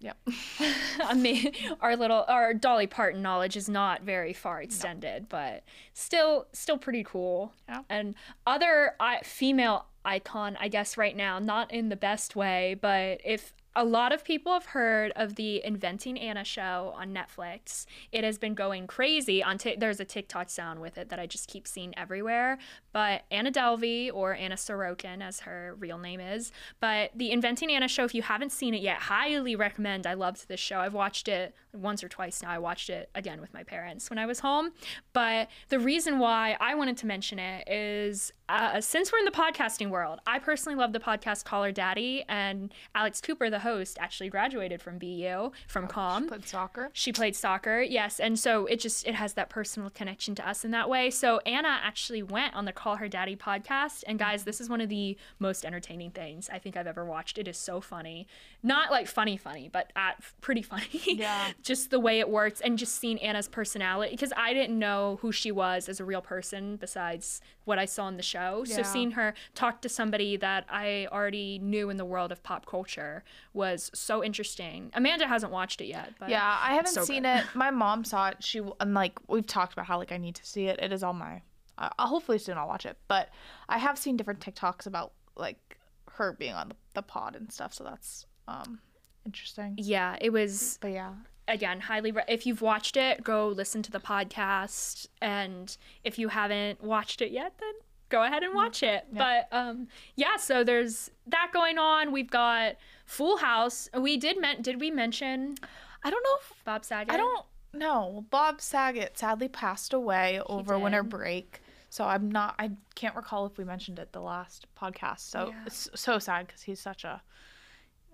yep. 0.00 0.18
I 1.00 1.14
mean, 1.14 1.52
our 1.80 1.96
little 1.96 2.24
our 2.28 2.54
Dolly 2.54 2.86
Parton 2.86 3.22
knowledge 3.22 3.56
is 3.56 3.68
not 3.68 4.02
very 4.02 4.32
far 4.32 4.60
extended, 4.62 5.28
but 5.28 5.64
still 5.94 6.46
still 6.52 6.78
pretty 6.78 7.04
cool. 7.04 7.52
Yeah. 7.68 7.82
And 7.88 8.14
other 8.46 8.94
I, 9.00 9.20
female 9.22 9.86
icon, 10.04 10.56
I 10.60 10.68
guess 10.68 10.96
right 10.96 11.16
now, 11.16 11.38
not 11.38 11.72
in 11.72 11.88
the 11.88 11.96
best 11.96 12.36
way, 12.36 12.76
but 12.80 13.20
if 13.24 13.52
a 13.76 13.84
lot 13.84 14.10
of 14.10 14.24
people 14.24 14.52
have 14.54 14.64
heard 14.64 15.12
of 15.16 15.34
the 15.34 15.62
Inventing 15.62 16.18
Anna 16.18 16.44
show 16.44 16.94
on 16.96 17.14
Netflix. 17.14 17.84
It 18.10 18.24
has 18.24 18.38
been 18.38 18.54
going 18.54 18.86
crazy 18.86 19.42
on 19.42 19.58
Tik 19.58 19.78
there's 19.78 20.00
a 20.00 20.04
TikTok 20.04 20.48
sound 20.48 20.80
with 20.80 20.96
it 20.96 21.10
that 21.10 21.18
I 21.18 21.26
just 21.26 21.46
keep 21.46 21.68
seeing 21.68 21.96
everywhere. 21.98 22.58
But 22.92 23.24
Anna 23.30 23.52
Delvey 23.52 24.10
or 24.12 24.34
Anna 24.34 24.54
Sorokin 24.54 25.22
as 25.22 25.40
her 25.40 25.76
real 25.78 25.98
name 25.98 26.20
is. 26.20 26.52
But 26.80 27.10
the 27.14 27.30
Inventing 27.30 27.70
Anna 27.70 27.86
show, 27.86 28.04
if 28.04 28.14
you 28.14 28.22
haven't 28.22 28.50
seen 28.50 28.72
it 28.72 28.80
yet, 28.80 28.96
highly 28.96 29.54
recommend. 29.54 30.06
I 30.06 30.14
loved 30.14 30.48
this 30.48 30.58
show. 30.58 30.80
I've 30.80 30.94
watched 30.94 31.28
it 31.28 31.54
once 31.76 32.02
or 32.02 32.08
twice 32.08 32.42
now. 32.42 32.50
I 32.50 32.58
watched 32.58 32.90
it 32.90 33.10
again 33.14 33.40
with 33.40 33.52
my 33.54 33.62
parents 33.62 34.10
when 34.10 34.18
I 34.18 34.26
was 34.26 34.40
home. 34.40 34.72
But 35.12 35.48
the 35.68 35.78
reason 35.78 36.18
why 36.18 36.56
I 36.60 36.74
wanted 36.74 36.96
to 36.98 37.06
mention 37.06 37.38
it 37.38 37.68
is 37.68 38.32
uh, 38.48 38.80
since 38.80 39.10
we're 39.10 39.18
in 39.18 39.24
the 39.24 39.30
podcasting 39.30 39.90
world, 39.90 40.20
I 40.26 40.38
personally 40.38 40.76
love 40.76 40.92
the 40.92 41.00
podcast 41.00 41.44
Call 41.44 41.64
Her 41.64 41.72
Daddy, 41.72 42.24
and 42.28 42.72
Alex 42.94 43.20
Cooper, 43.20 43.50
the 43.50 43.58
host, 43.60 43.98
actually 44.00 44.28
graduated 44.28 44.80
from 44.80 44.98
BU 44.98 45.50
from 45.66 45.88
Com. 45.88 46.24
She 46.24 46.28
played 46.28 46.46
soccer. 46.46 46.90
She 46.92 47.12
played 47.12 47.34
soccer, 47.34 47.80
yes, 47.80 48.20
and 48.20 48.38
so 48.38 48.66
it 48.66 48.78
just 48.78 49.06
it 49.06 49.16
has 49.16 49.34
that 49.34 49.48
personal 49.50 49.90
connection 49.90 50.34
to 50.36 50.48
us 50.48 50.64
in 50.64 50.70
that 50.70 50.88
way. 50.88 51.10
So 51.10 51.40
Anna 51.44 51.80
actually 51.82 52.22
went 52.22 52.54
on 52.54 52.66
the 52.66 52.72
Call 52.72 52.96
Her 52.96 53.08
Daddy 53.08 53.34
podcast, 53.34 54.04
and 54.06 54.18
guys, 54.18 54.44
this 54.44 54.60
is 54.60 54.68
one 54.68 54.80
of 54.80 54.88
the 54.88 55.16
most 55.40 55.64
entertaining 55.64 56.12
things 56.12 56.48
I 56.52 56.58
think 56.60 56.76
I've 56.76 56.86
ever 56.86 57.04
watched. 57.04 57.38
It 57.38 57.48
is 57.48 57.58
so 57.58 57.80
funny, 57.80 58.28
not 58.62 58.92
like 58.92 59.08
funny 59.08 59.36
funny, 59.36 59.68
but 59.72 59.92
at 59.96 60.22
pretty 60.40 60.62
funny. 60.62 60.86
Yeah. 61.04 61.50
just 61.66 61.90
the 61.90 61.98
way 62.00 62.20
it 62.20 62.28
works, 62.30 62.60
and 62.60 62.78
just 62.78 62.94
seeing 62.96 63.20
Anna's 63.20 63.48
personality 63.48 64.12
because 64.12 64.32
I 64.36 64.54
didn't 64.54 64.78
know 64.78 65.18
who 65.20 65.32
she 65.32 65.50
was 65.50 65.88
as 65.88 66.00
a 66.00 66.04
real 66.04 66.20
person 66.22 66.76
besides 66.76 67.40
what 67.64 67.78
I 67.78 67.84
saw 67.84 68.06
in 68.08 68.16
the 68.16 68.22
show. 68.22 68.64
So 68.64 68.82
seeing 68.82 69.10
her 69.12 69.34
talk 69.54 69.82
to 69.82 69.88
somebody 69.88 70.36
that 70.36 70.64
I 70.70 71.08
already 71.10 71.58
knew 71.58 71.90
in 71.90 71.96
the 71.96 72.04
world 72.04 72.30
of 72.32 72.42
pop 72.42 72.66
culture 72.66 73.24
was 73.52 73.90
so 73.94 74.22
interesting. 74.22 74.90
Amanda 74.94 75.26
hasn't 75.26 75.50
watched 75.52 75.80
it 75.80 75.86
yet, 75.86 76.12
but 76.20 76.28
Yeah, 76.28 76.56
I 76.62 76.74
haven't 76.74 76.92
so 76.92 77.04
seen 77.04 77.24
good. 77.24 77.38
it. 77.40 77.44
My 77.54 77.70
mom 77.70 78.04
saw 78.04 78.28
it. 78.28 78.36
She 78.44 78.60
and 78.80 78.94
like 78.94 79.18
we've 79.28 79.46
talked 79.46 79.72
about 79.72 79.86
how 79.86 79.98
like 79.98 80.12
I 80.12 80.16
need 80.18 80.36
to 80.36 80.46
see 80.46 80.66
it. 80.68 80.78
It 80.80 80.92
is 80.92 81.02
on 81.02 81.16
my. 81.16 81.42
Uh, 81.78 81.90
hopefully 81.98 82.38
soon 82.38 82.56
I'll 82.56 82.68
watch 82.68 82.86
it. 82.86 82.96
But 83.08 83.28
I 83.68 83.78
have 83.78 83.98
seen 83.98 84.16
different 84.16 84.40
TikToks 84.40 84.86
about 84.86 85.12
like 85.36 85.78
her 86.12 86.32
being 86.32 86.54
on 86.54 86.68
the, 86.70 86.76
the 86.94 87.02
pod 87.02 87.36
and 87.36 87.52
stuff. 87.52 87.74
So 87.74 87.84
that's 87.84 88.24
um 88.48 88.78
interesting. 89.26 89.74
Yeah, 89.76 90.16
it 90.20 90.30
was 90.30 90.78
But 90.80 90.92
yeah, 90.92 91.12
again 91.48 91.80
highly. 91.80 92.12
Re- 92.12 92.24
if 92.28 92.46
you've 92.46 92.62
watched 92.62 92.96
it, 92.96 93.22
go 93.24 93.48
listen 93.48 93.82
to 93.82 93.90
the 93.90 94.00
podcast, 94.00 95.06
and 95.20 95.76
if 96.04 96.18
you 96.18 96.28
haven't 96.28 96.82
watched 96.82 97.20
it 97.22 97.30
yet, 97.30 97.54
then 97.58 97.72
go 98.08 98.22
ahead 98.22 98.42
and 98.42 98.54
watch 98.54 98.82
it. 98.82 99.06
But 99.12 99.48
um, 99.52 99.88
yeah, 100.14 100.36
so 100.36 100.62
there's 100.64 101.10
that 101.26 101.50
going 101.52 101.78
on. 101.78 102.12
We've 102.12 102.30
got 102.30 102.76
Full 103.04 103.38
House. 103.38 103.88
We 103.98 104.16
did 104.16 104.40
men- 104.40 104.62
did 104.62 104.80
we 104.80 104.90
mention 104.90 105.56
I 106.04 106.10
don't 106.10 106.22
know. 106.22 106.36
If, 106.40 106.64
Bob 106.64 106.84
Saget? 106.84 107.12
I 107.12 107.16
don't 107.16 107.44
know. 107.72 108.24
Bob 108.30 108.60
Saget 108.60 109.18
sadly 109.18 109.48
passed 109.48 109.92
away 109.92 110.40
over 110.46 110.78
winter 110.78 111.02
break. 111.02 111.60
So 111.90 112.04
I'm 112.04 112.30
not. 112.30 112.54
I 112.58 112.72
can't 112.94 113.16
recall 113.16 113.46
if 113.46 113.56
we 113.58 113.64
mentioned 113.64 113.98
it 113.98 114.12
the 114.12 114.20
last 114.20 114.66
podcast. 114.80 115.20
So 115.20 115.48
Yeah. 115.48 115.62
it's 115.66 115.88
so 115.94 116.18
sad 116.18 116.46
because 116.46 116.62
he's 116.62 116.80
such 116.80 117.04
a. 117.04 117.22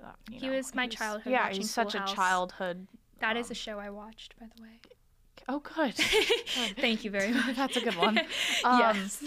Uh, 0.03 0.09
you 0.31 0.41
He 0.41 0.49
was 0.51 0.75
my 0.75 0.85
he's- 0.85 0.95
childhood 0.95 1.33
Yeah, 1.33 1.49
he's 1.51 1.71
such 1.71 1.93
Full 1.93 2.01
a 2.01 2.05
House. 2.05 2.13
childhood. 2.15 2.87
That 3.23 3.37
is 3.39 3.51
a 3.51 3.55
show 3.55 3.79
I 3.79 3.89
watched, 3.89 4.39
by 4.39 4.47
the 4.55 4.63
way. 4.63 4.81
Oh, 5.49 5.61
good. 5.61 5.95
Thank 6.79 7.05
you 7.05 7.11
very 7.11 7.33
much. 7.33 7.57
That's 7.57 7.77
a 7.77 7.81
good 7.81 7.97
one. 7.97 8.21
Um, 8.65 8.79
yes. 8.79 9.25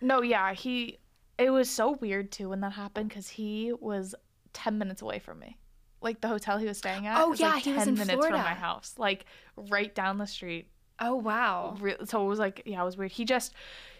No, 0.00 0.22
yeah, 0.22 0.54
he. 0.54 0.98
It 1.38 1.50
was 1.50 1.68
so 1.68 1.92
weird 1.92 2.30
too 2.30 2.48
when 2.50 2.60
that 2.60 2.72
happened 2.72 3.08
because 3.08 3.28
he 3.28 3.72
was 3.80 4.14
ten 4.52 4.78
minutes 4.78 5.02
away 5.02 5.18
from 5.18 5.38
me, 5.38 5.58
like 6.00 6.20
the 6.20 6.28
hotel 6.28 6.56
he 6.58 6.66
was 6.66 6.78
staying 6.78 7.06
at. 7.06 7.18
Oh, 7.18 7.30
was, 7.30 7.40
yeah, 7.40 7.50
like, 7.54 7.62
he 7.64 7.72
was 7.72 7.80
10 7.84 7.88
in 7.88 7.94
minutes 7.94 8.12
Florida. 8.12 8.36
from 8.36 8.44
my 8.44 8.54
house, 8.54 8.94
like 8.98 9.24
right 9.56 9.94
down 9.94 10.18
the 10.18 10.26
street. 10.26 10.68
Oh 10.98 11.14
wow. 11.16 11.76
So 12.04 12.24
it 12.24 12.28
was 12.28 12.38
like, 12.38 12.62
yeah, 12.66 12.80
it 12.80 12.84
was 12.84 12.96
weird. 12.96 13.12
He 13.12 13.24
just, 13.24 13.54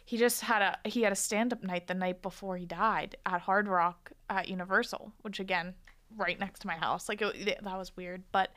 he 0.05 0.17
just 0.19 0.43
had 0.43 0.61
a 0.63 0.89
he 0.89 1.03
had 1.03 1.13
a 1.13 1.17
stand 1.17 1.53
up 1.53 1.63
night 1.63 1.87
the 1.87 1.95
night 1.95 2.21
before 2.23 2.57
he 2.57 2.67
died 2.67 3.17
at 3.27 3.41
Hard 3.43 3.69
Rock 3.69 4.13
at 4.29 4.49
Universal, 4.49 5.13
which 5.23 5.41
again, 5.41 5.75
right 6.17 6.39
next 6.39 6.61
to 6.61 6.67
my 6.67 6.77
house. 6.77 7.09
Like 7.09 7.21
it, 7.23 7.61
that 7.63 7.79
was 7.79 7.97
weird, 7.97 8.23
but 8.33 8.51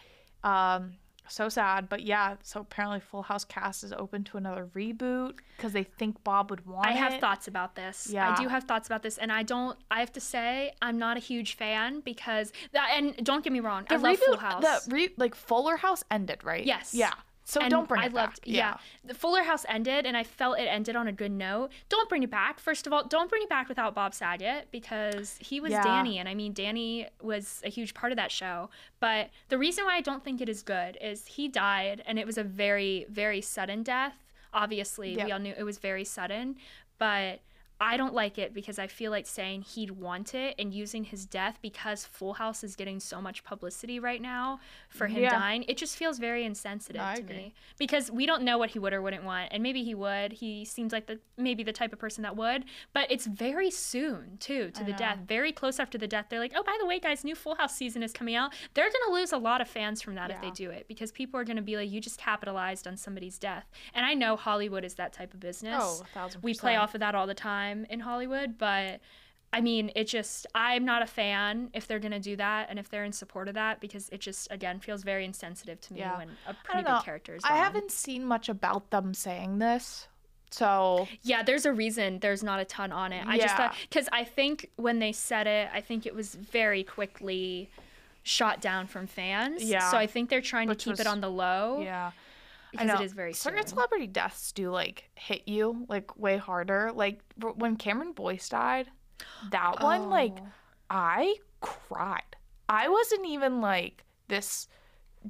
um, 0.43 0.93
so 1.27 1.49
sad. 1.49 1.89
But 1.89 2.03
yeah, 2.03 2.35
so 2.43 2.61
apparently 2.61 2.99
Full 2.99 3.21
House 3.23 3.45
cast 3.45 3.83
is 3.83 3.93
open 3.93 4.23
to 4.25 4.37
another 4.37 4.67
reboot 4.75 5.33
because 5.57 5.71
they 5.73 5.83
think 5.83 6.23
Bob 6.23 6.49
would 6.51 6.65
want 6.65 6.87
I 6.87 6.91
have 6.91 7.13
it. 7.13 7.21
thoughts 7.21 7.47
about 7.47 7.75
this. 7.75 8.09
Yeah. 8.11 8.31
I 8.37 8.41
do 8.41 8.47
have 8.49 8.65
thoughts 8.65 8.87
about 8.87 9.03
this, 9.03 9.17
and 9.17 9.31
I 9.31 9.43
don't. 9.43 9.77
I 9.89 9.99
have 9.99 10.11
to 10.13 10.19
say, 10.19 10.73
I'm 10.81 10.97
not 10.97 11.17
a 11.17 11.21
huge 11.21 11.55
fan 11.55 12.01
because 12.01 12.51
that. 12.73 12.89
And 12.95 13.15
don't 13.23 13.43
get 13.43 13.53
me 13.53 13.59
wrong, 13.61 13.85
I 13.89 13.97
the 13.97 14.03
love 14.03 14.17
Full 14.19 14.37
House. 14.37 14.85
the 14.85 14.93
re- 14.93 15.13
like 15.17 15.35
Fuller 15.35 15.77
House 15.77 16.03
ended, 16.11 16.43
right? 16.43 16.65
Yes. 16.65 16.93
Yeah. 16.93 17.13
So 17.45 17.59
And 17.59 17.69
don't 17.69 17.87
bring 17.89 18.01
I 18.01 18.05
it 18.05 18.13
loved, 18.13 18.41
back. 18.41 18.47
Yeah. 18.47 18.77
the 19.03 19.13
Fuller 19.13 19.43
House 19.43 19.65
ended, 19.67 20.05
and 20.05 20.15
I 20.15 20.23
felt 20.23 20.57
it 20.59 20.63
ended 20.63 20.95
on 20.95 21.07
a 21.07 21.11
good 21.11 21.31
note. 21.31 21.71
Don't 21.89 22.07
bring 22.07 22.23
it 22.23 22.31
back. 22.31 22.59
First 22.59 22.87
of 22.87 22.93
all, 22.93 23.03
don't 23.03 23.29
bring 23.29 23.43
it 23.43 23.49
back 23.49 23.67
without 23.67 23.93
Bob 23.93 24.13
Saget 24.13 24.69
because 24.71 25.37
he 25.41 25.59
was 25.59 25.71
Yeah. 25.71 25.83
Danny, 25.83 26.19
and 26.19 26.29
I 26.29 26.35
mean 26.35 26.53
Danny 26.53 27.07
was 27.21 27.61
a 27.65 27.69
huge 27.69 27.93
part 27.93 28.11
of 28.13 28.15
that 28.15 28.31
show. 28.31 28.69
But 29.01 29.29
the 29.49 29.57
reason 29.57 29.83
why 29.83 29.95
I 29.97 30.01
don't 30.01 30.23
think 30.23 30.39
it 30.39 30.47
is 30.47 30.63
good 30.63 30.97
is 31.01 31.25
he 31.27 31.47
died, 31.49 32.01
and 32.05 32.17
it 32.17 32.25
was 32.25 32.37
a 32.37 32.43
very, 32.43 33.05
very 33.09 33.41
sudden 33.41 33.83
death. 33.83 34.15
Obviously, 34.53 35.15
Yep. 35.15 35.25
we 35.25 35.31
all 35.31 35.39
knew 35.39 35.53
it 35.57 35.63
was 35.63 35.77
very 35.79 36.05
sudden, 36.05 36.55
but. 36.97 37.39
I 37.81 37.97
don't 37.97 38.13
like 38.13 38.37
it 38.37 38.53
because 38.53 38.79
I 38.79 38.87
feel 38.87 39.11
like 39.11 39.27
saying 39.27 39.63
he'd 39.63 39.91
want 39.91 40.33
it 40.33 40.55
and 40.57 40.73
using 40.73 41.03
his 41.03 41.25
death 41.25 41.59
because 41.61 42.05
Full 42.05 42.33
House 42.33 42.63
is 42.63 42.75
getting 42.75 42.99
so 42.99 43.21
much 43.21 43.43
publicity 43.43 43.99
right 43.99 44.21
now 44.21 44.59
for 44.89 45.07
him 45.07 45.23
Yeah. 45.23 45.31
dying. 45.31 45.65
It 45.67 45.77
just 45.77 45.97
feels 45.97 46.17
very 46.19 46.45
insensitive 46.45 47.01
I 47.01 47.15
to 47.15 47.23
me. 47.23 47.53
Because 47.77 48.09
we 48.11 48.25
don't 48.25 48.43
know 48.43 48.57
what 48.57 48.69
he 48.71 48.79
would 48.79 48.93
or 48.93 49.01
wouldn't 49.01 49.23
want 49.25 49.49
and 49.51 49.61
maybe 49.61 49.83
he 49.83 49.95
would. 49.95 50.33
He 50.33 50.63
seems 50.65 50.93
like 50.93 51.07
the 51.07 51.19
maybe 51.37 51.63
the 51.63 51.73
type 51.73 51.91
of 51.93 51.99
person 51.99 52.21
that 52.23 52.35
would 52.37 52.63
but 52.93 53.11
it's 53.11 53.25
very 53.25 53.71
soon 53.71 54.37
too 54.39 54.69
to 54.71 54.81
I 54.81 54.83
the 54.85 54.91
know. 54.91 54.97
death 54.97 55.19
very 55.27 55.51
close 55.51 55.79
after 55.79 55.97
the 55.97 56.07
death 56.07 56.27
they're 56.29 56.39
like 56.39 56.53
oh 56.55 56.63
by 56.63 56.77
the 56.79 56.85
way 56.85 56.99
guys 56.99 57.23
new 57.23 57.35
full 57.35 57.55
house 57.55 57.75
season 57.75 58.03
is 58.03 58.13
coming 58.13 58.35
out. 58.35 58.53
They're 58.75 58.85
going 58.89 59.05
to 59.07 59.13
lose 59.13 59.31
a 59.33 59.37
lot 59.37 59.61
of 59.61 59.67
fans 59.67 60.01
from 60.01 60.15
that 60.15 60.29
if 60.31 60.39
they 60.41 60.51
do 60.51 60.69
it 60.69 60.87
because 60.87 61.11
people 61.11 61.39
are 61.39 61.43
going 61.43 61.57
to 61.57 61.61
be 61.63 61.75
like 61.75 61.89
you 61.91 61.99
just 61.99 62.17
capitalized 62.19 62.87
on 62.87 62.95
somebody's 62.97 63.37
death. 63.37 63.69
And 63.93 64.05
i 64.05 64.13
know 64.13 64.35
hollywood 64.35 64.83
is 64.85 64.93
that 64.95 65.11
type 65.11 65.33
of 65.33 65.39
business. 65.39 65.75
Oh, 65.83 66.01
a 66.03 66.05
thousand 66.13 66.43
we 66.43 66.53
play 66.53 66.75
off 66.75 66.93
of 66.93 66.99
that 67.01 67.15
all 67.15 67.27
the 67.27 67.33
time 67.33 67.62
in 67.89 67.99
hollywood 68.01 68.57
but 68.57 68.99
I 69.55 69.61
mean, 69.61 69.91
it 69.95 70.05
just, 70.05 70.47
I'm 70.55 70.83
not 70.83 71.03
a 71.03 71.05
fan 71.05 71.69
if 71.75 71.85
they're 71.85 71.99
going 71.99 72.11
to 72.13 72.19
do 72.19 72.35
that 72.37 72.71
and 72.71 72.79
if 72.79 72.89
they're 72.89 73.03
in 73.03 73.11
support 73.11 73.47
of 73.47 73.53
that 73.53 73.79
because 73.79 74.09
it 74.09 74.19
just, 74.19 74.47
again, 74.49 74.79
feels 74.79 75.03
very 75.03 75.25
insensitive 75.25 75.79
to 75.81 75.93
me 75.93 75.99
Yeah. 75.99 76.17
when 76.17 76.29
a 76.47 76.55
pretty 76.63 76.81
know. 76.81 76.95
big 76.95 77.03
character 77.05 77.35
is 77.35 77.43
I 77.45 77.49
gone. 77.49 77.57
haven't 77.59 77.91
seen 77.91 78.25
much 78.25 78.49
about 78.49 78.89
them 78.89 79.13
saying 79.13 79.59
this. 79.59 80.07
So, 80.49 81.07
Yeah, 81.21 81.43
there's 81.43 81.67
a 81.67 81.71
reason 81.71 82.17
there's 82.17 82.41
not 82.41 82.61
a 82.61 82.65
ton 82.65 82.91
on 82.91 83.13
it. 83.13 83.27
I 83.27 83.37
just 83.37 83.55
thought, 83.55 83.75
because 83.87 84.09
I 84.11 84.23
think 84.23 84.71
when 84.77 84.97
they 84.97 85.11
said 85.11 85.45
it, 85.45 85.69
I 85.71 85.81
think 85.81 86.07
it 86.07 86.15
was 86.15 86.33
very 86.33 86.83
quickly 86.83 87.69
shot 88.23 88.59
down 88.59 88.87
from 88.87 89.05
fans. 89.05 89.63
Yeah. 89.63 89.91
So 89.91 89.97
I 89.97 90.07
think 90.07 90.31
they're 90.31 90.41
trying 90.41 90.67
Which 90.67 90.79
to 90.79 90.85
keep 90.85 90.91
was- 90.93 90.99
it 91.01 91.05
on 91.07 91.21
the 91.21 91.29
low. 91.29 91.79
yeah. 91.83 92.09
Because 92.73 92.89
I 92.89 92.93
know. 92.93 93.01
it 93.01 93.05
is 93.05 93.13
very 93.13 93.31
certain 93.33 93.59
soon. 93.61 93.67
celebrity 93.67 94.07
deaths 94.07 94.51
do 94.51 94.69
like 94.71 95.09
hit 95.15 95.47
you 95.47 95.85
like 95.87 96.17
way 96.17 96.35
harder. 96.37 96.91
Like 96.93 97.21
when 97.55 97.75
Cameron 97.77 98.11
Boyce 98.13 98.49
died, 98.49 98.89
that 99.51 99.81
one 99.81 100.09
like 100.09 100.33
Oh. 100.39 100.47
I 100.89 101.35
cried. 101.61 102.35
I 102.67 102.89
wasn't 102.89 103.25
even 103.27 103.61
like 103.61 104.03
this 104.27 104.67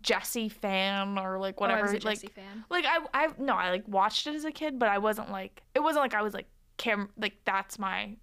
Jesse 0.02 0.50
fan 0.50 1.18
or 1.20 1.38
like 1.38 1.56
Oh, 1.58 1.62
whatever. 1.62 1.84
was 1.84 1.94
a 1.94 2.08
like 2.08 2.32
fan. 2.34 2.66
like 2.70 2.86
I 2.86 3.00
I 3.14 3.28
no, 3.38 3.54
I 3.54 3.70
like 3.70 3.88
watched 3.88 4.26
it 4.26 4.34
as 4.36 4.46
a 4.46 4.52
kid, 4.52 4.80
but 4.80 4.90
I 4.90 4.98
wasn't 4.98 5.30
like 5.32 5.62
it 5.76 5.82
wasn't 5.82 6.04
like 6.04 6.14
I 6.16 6.22
was 6.22 6.34
like 6.34 6.48
Cam 6.78 7.10
like 7.18 7.36
that's 7.46 7.78
my 7.78 8.16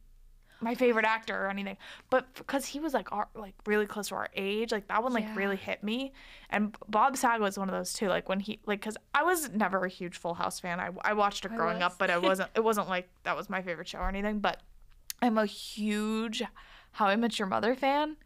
my 0.63 0.75
favorite 0.75 1.05
actor 1.07 1.35
or 1.45 1.49
anything. 1.49 1.77
But 2.11 2.33
because 2.35 2.67
he 2.67 2.81
was 2.81 2.93
like 2.95 3.11
our, 3.13 3.29
like 3.35 3.55
really 3.67 3.87
close 3.87 4.09
to 4.09 4.15
our 4.17 4.29
age, 4.37 4.73
like 4.73 4.89
that 4.89 5.03
one 5.03 5.13
like 5.13 5.25
Yeah. 5.25 5.35
really 5.37 5.57
hit 5.57 5.83
me. 5.83 6.13
And 6.51 6.77
Bob 6.89 7.17
Saget 7.17 7.41
was 7.41 7.59
one 7.59 7.69
of 7.69 7.75
those 7.75 7.93
too. 7.93 8.09
Like 8.09 8.29
when 8.29 8.41
he 8.41 8.59
like 8.67 8.81
because 8.81 8.97
I 9.15 9.23
was 9.23 9.51
never 9.51 9.85
a 9.85 9.89
huge 9.89 10.17
Full 10.19 10.35
House 10.35 10.61
fan. 10.61 10.81
I 10.81 10.91
I 11.03 11.13
watched 11.15 11.45
it 11.45 11.55
growing 11.55 11.83
up, 11.83 11.97
but 11.99 12.11
I 12.11 12.19
wasn't. 12.29 12.51
It 12.55 12.65
wasn't 12.65 12.89
like 12.89 13.09
that 13.23 13.37
was 13.37 13.49
my 13.49 13.63
favorite 13.63 13.89
show 13.89 13.99
or 14.01 14.09
anything. 14.09 14.41
But 14.41 14.61
I'm 15.23 15.39
a 15.39 15.47
huge 15.47 16.43
How 16.93 17.07
I 17.07 17.17
Met 17.17 17.39
Your 17.39 17.49
Mother 17.49 17.75
fan, 17.75 18.17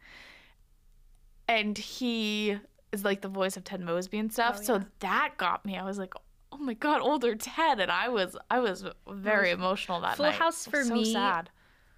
and 1.47 1.77
he 1.77 2.57
is 2.91 3.03
like 3.03 3.21
the 3.21 3.27
voice 3.27 3.57
of 3.57 3.63
Ted 3.63 3.81
Mosby 3.81 4.17
and 4.17 4.31
stuff. 4.31 4.57
Oh, 4.59 4.63
So 4.63 4.81
that 4.99 5.33
got 5.37 5.65
me. 5.65 5.77
I 5.77 5.83
was 5.83 5.97
like, 5.97 6.13
oh 6.51 6.57
my 6.57 6.73
god, 6.73 7.01
older 7.01 7.35
Ted, 7.35 7.79
and 7.79 7.91
I 7.91 8.09
was 8.09 8.35
I 8.49 8.59
was 8.59 8.85
very 9.09 9.51
emotional 9.51 10.01
that 10.01 10.17
Full 10.17 10.25
night. 10.25 10.35
House 10.35 10.65
was 10.67 10.71
for 10.71 10.83
so 10.85 10.93
me- 10.95 11.11
sad. 11.13 11.49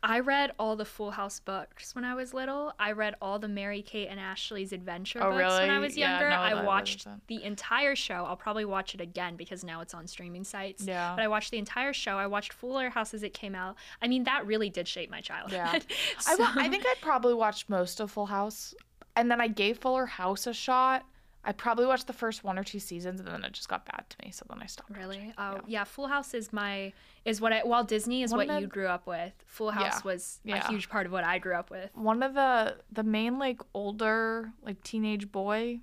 I 0.03 0.19
read 0.19 0.51
all 0.59 0.75
the 0.75 0.85
Full 0.85 1.11
House 1.11 1.39
books 1.39 1.95
when 1.95 2.05
I 2.05 2.13
was 2.13 2.33
little. 2.33 2.71
I 2.79 2.91
read 2.91 3.15
all 3.21 3.39
the 3.39 3.47
Mary 3.47 3.81
Kate 3.81 4.07
and 4.09 4.19
Ashley's 4.19 4.71
adventure 4.71 5.19
Oh, 5.21 5.31
books 5.31 5.59
when 5.59 5.69
I 5.69 5.73
really? 5.75 5.79
was 5.87 5.97
Yeah, 5.97 6.11
younger. 6.11 6.29
no, 6.29 6.35
I 6.35 6.63
watched 6.63 7.07
the 7.27 7.43
entire 7.43 7.95
show. 7.95 8.23
I'll 8.25 8.35
probably 8.37 8.63
watch 8.65 8.93
it 8.93 9.01
again 9.01 9.35
because 9.35 9.63
now 9.63 9.81
it's 9.81 9.93
on 9.95 10.05
streaming 10.05 10.43
sites. 10.43 10.85
Yeah. 10.85 11.13
But 11.15 11.23
I 11.23 11.27
watched 11.27 11.49
the 11.51 11.57
entire 11.57 11.93
show. 11.93 12.17
I 12.17 12.27
watched 12.27 12.53
Fuller 12.53 12.89
House 12.91 13.13
as 13.15 13.23
it 13.23 13.33
came 13.33 13.55
out. 13.55 13.75
I 14.01 14.07
mean, 14.07 14.23
that 14.25 14.45
really 14.45 14.69
did 14.69 14.87
shape 14.87 15.09
my 15.09 15.19
childhood. 15.21 15.53
Yeah. 15.53 15.79
I, 16.27 16.51
I 16.57 16.69
think 16.69 16.85
I 16.85 16.93
probably 17.01 17.33
watched 17.33 17.67
most 17.69 17.99
of 17.99 18.11
Full 18.11 18.27
House, 18.27 18.75
and 19.15 19.31
then 19.31 19.41
I 19.41 19.47
gave 19.47 19.79
Fuller 19.79 20.05
House 20.05 20.45
a 20.45 20.53
shot. 20.53 21.05
I 21.47 21.53
probably 21.53 21.85
watched 21.85 22.07
the 22.07 22.13
first 22.13 22.43
one 22.43 22.59
or 22.59 22.63
two 22.65 22.77
seasons, 22.79 23.19
and 23.21 23.27
then 23.29 23.43
it 23.45 23.53
just 23.53 23.69
got 23.69 23.85
bad 23.85 24.03
to 24.09 24.17
me, 24.23 24.31
so 24.31 24.45
then 24.49 24.59
I 24.61 24.65
stopped. 24.65 24.91
Really? 24.95 25.33
Oh, 25.37 25.53
Yeah. 25.53 25.61
yeah. 25.67 25.83
Full 25.85 26.07
House 26.07 26.33
is 26.33 26.51
my 26.51 26.91
is 27.23 27.39
what 27.39 27.53
I 27.53 27.61
well 27.65 27.83
Disney 27.85 28.21
is 28.21 28.31
One 28.31 28.47
what 28.47 28.55
of 28.57 28.61
you 28.61 28.67
grew 28.67 28.87
up 28.87 29.07
with. 29.07 29.31
Full 29.45 29.71
House 29.71 29.99
Yeah. 29.99 30.11
was 30.11 30.39
Yeah. 30.43 30.65
a 30.67 30.67
huge 30.69 30.89
part 30.89 31.05
of 31.05 31.11
what 31.13 31.23
I 31.23 31.39
grew 31.39 31.55
up 31.55 31.69
with. 31.71 31.89
One 31.95 32.21
of 32.21 32.33
the 32.33 32.77
the 32.91 33.03
main 33.03 33.39
like 33.39 33.61
older 33.73 34.51
like 34.61 34.83
teenage 34.83 35.31
boy 35.31 35.79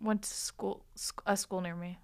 went 0.00 0.22
to 0.22 0.30
school 0.30 0.84
sc- 0.94 1.22
a 1.26 1.36
school 1.36 1.60
near 1.60 1.76
me, 1.76 1.98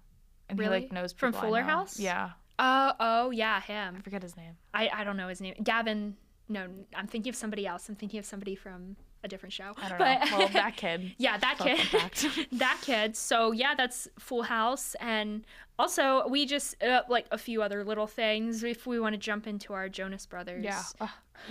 and 0.47 0.59
he 0.61 0.69
like 0.69 0.91
knows 0.91 1.11
From 1.11 1.33
Fuller. 1.33 1.63
House? 1.63 1.99
Yeah, 1.99 2.31
Oh, 2.59 2.93
oh 2.99 3.29
yeah, 3.31 3.59
him. 3.61 3.95
I 3.97 4.01
forget 4.01 4.21
his 4.21 4.37
name. 4.37 4.55
I 4.73 4.87
I 4.93 5.03
don't 5.03 5.17
know 5.17 5.29
his 5.29 5.41
name. 5.41 5.55
Gavin. 5.63 6.15
No, 6.47 6.67
I'm 6.95 7.07
thinking 7.07 7.29
of 7.29 7.35
somebody 7.35 7.65
else. 7.67 7.89
I'm 7.89 7.95
thinking 7.95 8.19
of 8.19 8.25
somebody 8.25 8.55
from 8.55 8.95
a 9.23 9.27
different 9.27 9.53
show. 9.53 9.73
I 9.77 9.89
don't 9.89 9.97
but, 9.97 10.31
know. 10.31 10.37
Well, 10.39 10.47
that 10.49 10.75
kid. 10.77 11.13
yeah, 11.17 11.37
that 11.37 11.57
kid. 11.59 12.47
that 12.53 12.77
kid. 12.81 13.15
So 13.15 13.51
yeah, 13.51 13.75
that's 13.75 14.07
Full 14.19 14.43
House, 14.43 14.95
and 14.99 15.43
also 15.77 16.27
we 16.27 16.45
just 16.45 16.81
uh, 16.83 17.01
like 17.09 17.25
a 17.31 17.37
few 17.37 17.61
other 17.61 17.83
little 17.83 18.07
things. 18.07 18.63
If 18.63 18.87
we 18.87 18.99
want 18.99 19.13
to 19.13 19.19
jump 19.19 19.47
into 19.47 19.73
our 19.73 19.89
Jonas 19.89 20.25
Brothers, 20.25 20.63
Yeah. 20.63 20.81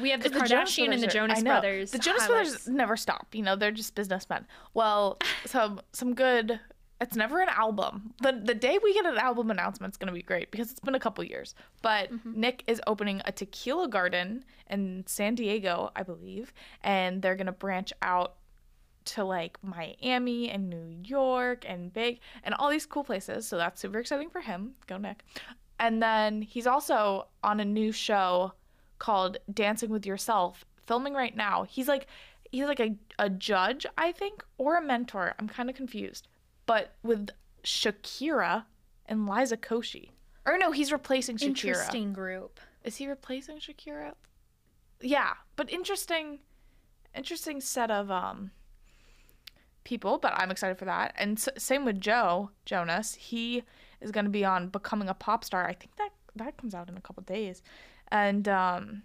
We 0.03 0.11
have 0.11 0.23
the 0.23 0.29
Jonas 0.29 0.51
Kardashian 0.53 0.93
and 0.93 1.03
the 1.03 1.07
Brothers 1.07 1.11
are- 1.11 1.15
Jonas 1.15 1.43
Brothers. 1.43 1.91
The 1.93 1.99
Jonas 1.99 2.23
highlights. 2.23 2.51
Brothers 2.51 2.69
never 2.69 2.97
stop. 2.97 3.29
You 3.33 3.43
know, 3.43 3.57
they're 3.57 3.71
just 3.71 3.95
businessmen. 3.95 4.47
Well, 4.75 5.19
some 5.47 5.81
some 5.93 6.15
good. 6.15 6.61
It's 7.01 7.15
never 7.17 7.41
an 7.41 7.49
album. 7.49 8.13
The 8.23 8.33
the 8.33 8.55
day 8.55 8.79
we 8.83 8.93
get 8.93 9.07
an 9.07 9.19
album 9.19 9.51
announcement, 9.51 9.95
is 9.95 9.97
gonna 9.97 10.13
be 10.13 10.23
great 10.23 10.51
because 10.51 10.71
it's 10.71 10.81
been 10.81 10.95
a 10.97 11.01
couple 11.01 11.23
years. 11.25 11.55
But 11.83 12.11
Mm-hmm. 12.13 12.41
Nick 12.41 12.65
is 12.67 12.81
opening 12.87 13.23
a 13.25 13.33
tequila 13.33 13.89
garden 13.89 14.45
in 14.69 15.05
San 15.07 15.35
Diego, 15.35 15.91
I 15.95 16.03
believe, 16.03 16.53
and 16.83 17.23
they're 17.23 17.37
gonna 17.37 17.53
branch 17.53 17.93
out 18.03 18.35
to 19.07 19.25
like 19.25 19.57
Miami 19.63 20.51
and 20.51 20.69
New 20.69 20.97
York 21.05 21.65
and 21.67 21.93
big 21.93 22.21
and 22.43 22.55
all 22.55 22.69
these 22.69 22.85
cool 22.87 23.05
places. 23.05 23.47
So 23.47 23.57
that's 23.57 23.81
super 23.81 23.99
exciting 23.99 24.29
for 24.31 24.41
him. 24.41 24.75
Go 24.87 24.99
Nick. 24.99 25.23
And 25.79 26.03
then 26.03 26.43
he's 26.43 26.67
also 26.67 27.29
on 27.45 27.61
a 27.61 27.65
new 27.65 27.93
show 27.93 28.53
called 28.99 29.39
Dancing 29.53 29.91
with 29.91 30.05
Yourself, 30.05 30.65
filming 30.87 31.15
right 31.15 31.37
now. 31.37 31.63
He's 31.63 31.87
like 31.89 32.07
he's 32.51 32.67
like 32.67 32.81
a, 32.81 32.97
a 33.19 33.31
judge, 33.31 33.87
I 33.97 34.11
think, 34.13 34.45
or 34.59 34.77
a 34.77 34.83
mentor. 34.83 35.35
I'm 35.39 35.49
kind 35.49 35.71
of 35.71 35.77
confused. 35.77 36.27
But 36.69 36.95
with 37.03 37.31
Shakira 37.65 38.65
and 39.07 39.29
Liza 39.29 39.57
Koshy. 39.57 40.11
Or 40.47 40.57
no, 40.57 40.71
he's 40.71 40.93
replacing 40.93 41.37
Shakira. 41.39 41.47
interesting 41.49 42.13
group. 42.13 42.61
Is 42.85 42.97
he 42.97 43.09
replacing 43.09 43.59
Shakira? 43.59 44.13
Yeah, 45.01 45.33
but 45.57 45.69
interesting 45.71 46.39
interesting 47.15 47.61
set 47.61 47.91
of 47.91 48.11
um 48.11 48.53
people, 49.85 50.19
but 50.19 50.33
I'm 50.37 50.51
excited 50.51 50.79
for 50.79 50.85
that. 50.85 51.15
And 51.17 51.39
s- 51.39 51.49
same 51.57 51.85
with 51.85 52.01
Joe 52.01 52.51
Jonas. 52.67 53.15
He 53.15 53.65
is 54.01 54.11
going 54.13 54.25
to 54.27 54.31
be 54.31 54.45
on 54.45 54.69
Becoming 54.69 55.09
a 55.09 55.15
Pop 55.15 55.43
Star. 55.45 55.67
I 55.67 55.73
think 55.73 55.97
that 55.97 56.11
that 56.37 56.57
comes 56.57 56.75
out 56.75 56.89
in 56.89 56.97
a 56.97 57.01
couple 57.01 57.23
days. 57.25 57.63
And 58.09 58.47
um 58.49 59.03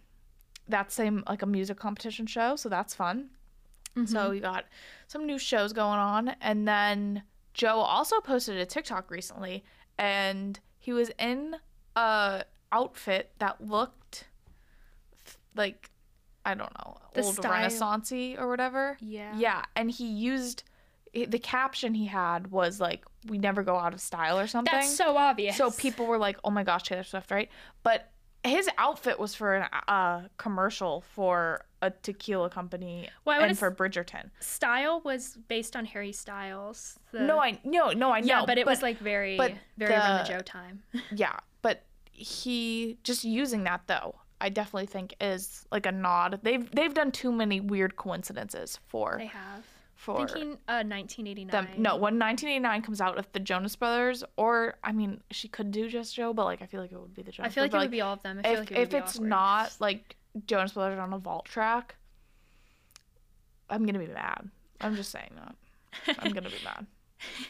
that's 0.68 0.94
same 0.96 1.24
like 1.28 1.42
a 1.42 1.46
music 1.46 1.78
competition 1.78 2.26
show, 2.26 2.56
so 2.56 2.70
that's 2.70 2.94
fun. 2.94 3.30
So 4.06 4.32
we 4.32 4.40
got 4.40 4.66
some 5.08 5.28
new 5.28 5.38
shows 5.38 5.72
going 5.72 6.00
on 6.00 6.30
and 6.42 6.68
then 6.68 7.22
Joe 7.54 7.78
also 7.78 8.20
posted 8.20 8.58
a 8.58 8.66
TikTok 8.66 9.12
recently 9.12 9.64
and 9.98 10.60
he 10.80 10.92
was 10.94 11.12
in 11.20 11.56
a 11.96 12.44
outfit 12.72 13.32
that 13.40 13.66
looked 13.66 14.26
like 15.56 15.90
I 16.46 16.56
don't 16.56 16.74
know, 16.78 16.98
The 17.14 17.22
old 17.24 17.36
style. 17.36 17.52
renaissancey 17.54 18.38
or 18.38 18.50
whatever. 18.50 18.98
Yeah. 19.00 19.34
Yeah, 19.38 19.64
and 19.78 19.90
he 19.90 20.06
used 20.08 20.64
the 21.14 21.40
caption 21.40 21.94
he 21.94 22.08
had 22.08 22.48
was 22.52 22.82
like 22.82 23.06
we 23.28 23.38
never 23.38 23.64
go 23.64 23.78
out 23.78 23.94
of 23.94 24.02
style 24.02 24.38
or 24.40 24.48
something. 24.48 24.74
That's 24.74 24.94
so 24.96 25.16
obvious. 25.16 25.56
So 25.56 25.70
people 25.72 26.06
were 26.08 26.18
like, 26.18 26.38
"Oh 26.44 26.50
my 26.50 26.64
gosh, 26.64 26.84
Taylor 26.84 27.04
Swift!" 27.04 27.30
Right? 27.32 27.50
But 27.84 28.10
his 28.44 28.68
outfit 28.78 29.20
was 29.20 29.36
for 29.36 29.56
a 29.56 29.70
uh, 29.92 30.22
commercial 30.38 31.02
for 31.14 31.64
a 31.86 31.90
tequila 31.92 32.50
company 32.50 33.10
Well, 33.26 33.42
and 33.44 33.58
for 33.58 33.70
Bridgerton. 33.72 34.30
style 34.40 35.02
was 35.04 35.38
based 35.48 35.76
on 35.76 35.86
Harry 35.86 36.12
Styles. 36.14 37.00
The- 37.12 37.20
No, 37.22 37.40
I 37.40 37.60
no 37.64 37.92
no 37.92 38.12
I 38.12 38.20
know. 38.22 38.28
yeah, 38.28 38.44
but 38.46 38.58
it 38.58 38.66
was 38.66 38.82
like 38.82 38.98
very 39.00 39.38
but 39.38 39.52
very 39.78 39.94
around 39.94 40.18
the 40.20 40.24
the- 40.24 40.30
Joe 40.38 40.40
time. 40.42 40.84
yeah, 41.16 41.38
but 41.62 41.84
he 42.12 42.98
just 43.04 43.24
using 43.24 43.64
that 43.66 43.82
though. 43.88 44.16
I 44.42 44.50
definitely 44.50 44.88
think 44.88 45.16
is 45.22 45.66
like 45.72 45.86
a 45.86 45.92
nod. 45.92 46.40
They've 46.44 46.70
they've 46.72 46.94
done 46.94 47.12
too 47.12 47.32
many 47.32 47.60
weird 47.62 47.96
coincidences 47.96 48.78
for 48.88 49.16
they 49.18 49.28
have. 49.28 49.64
for 49.96 50.18
Thinking 50.18 50.54
uh 50.68 50.84
1989. 50.84 51.48
them. 51.52 51.68
No, 51.82 51.92
when 51.96 52.20
1989 52.20 52.82
comes 52.82 53.00
out, 53.00 53.18
if 53.18 53.32
the 53.32 53.40
Jonas 53.40 53.76
Brothers, 53.78 54.24
or 54.36 54.76
I 54.84 54.92
mean, 54.92 55.22
she 55.32 55.48
could 55.48 55.72
do 55.72 55.88
just 55.90 56.14
Joe, 56.16 56.34
but 56.34 56.44
like 56.46 56.62
I 56.62 56.66
feel 56.66 56.82
like 56.82 56.92
it 56.92 57.00
would 57.00 57.14
be 57.16 57.22
the 57.24 57.32
Jonas. 57.32 57.52
I 57.52 57.54
feel 57.54 57.64
like 57.64 57.70
it 57.70 57.72
Brothers, 57.72 57.86
would 57.88 57.92
be 57.92 58.02
all 58.02 58.14
of 58.14 58.22
them. 58.24 58.40
I 58.40 58.44
feel 58.44 58.52
if 58.54 58.60
like 58.60 58.72
it 58.72 58.78
would 58.80 58.88
if 58.90 58.94
it's 59.04 59.16
awkward. 59.16 59.30
not 59.30 59.76
like 59.80 60.16
Jonas 60.48 60.74
Brothers 60.74 61.00
on 61.00 61.14
a 61.14 61.18
vault 61.18 61.46
track, 61.46 61.96
I'm 63.70 63.86
gonna 63.86 64.00
be 64.00 64.08
mad. 64.08 64.50
I'm 64.82 64.96
just 64.96 65.12
saying 65.12 65.32
that. 65.36 65.56
I'm 66.20 66.32
gonna 66.34 66.50
be 66.50 66.56
mad. 66.64 66.86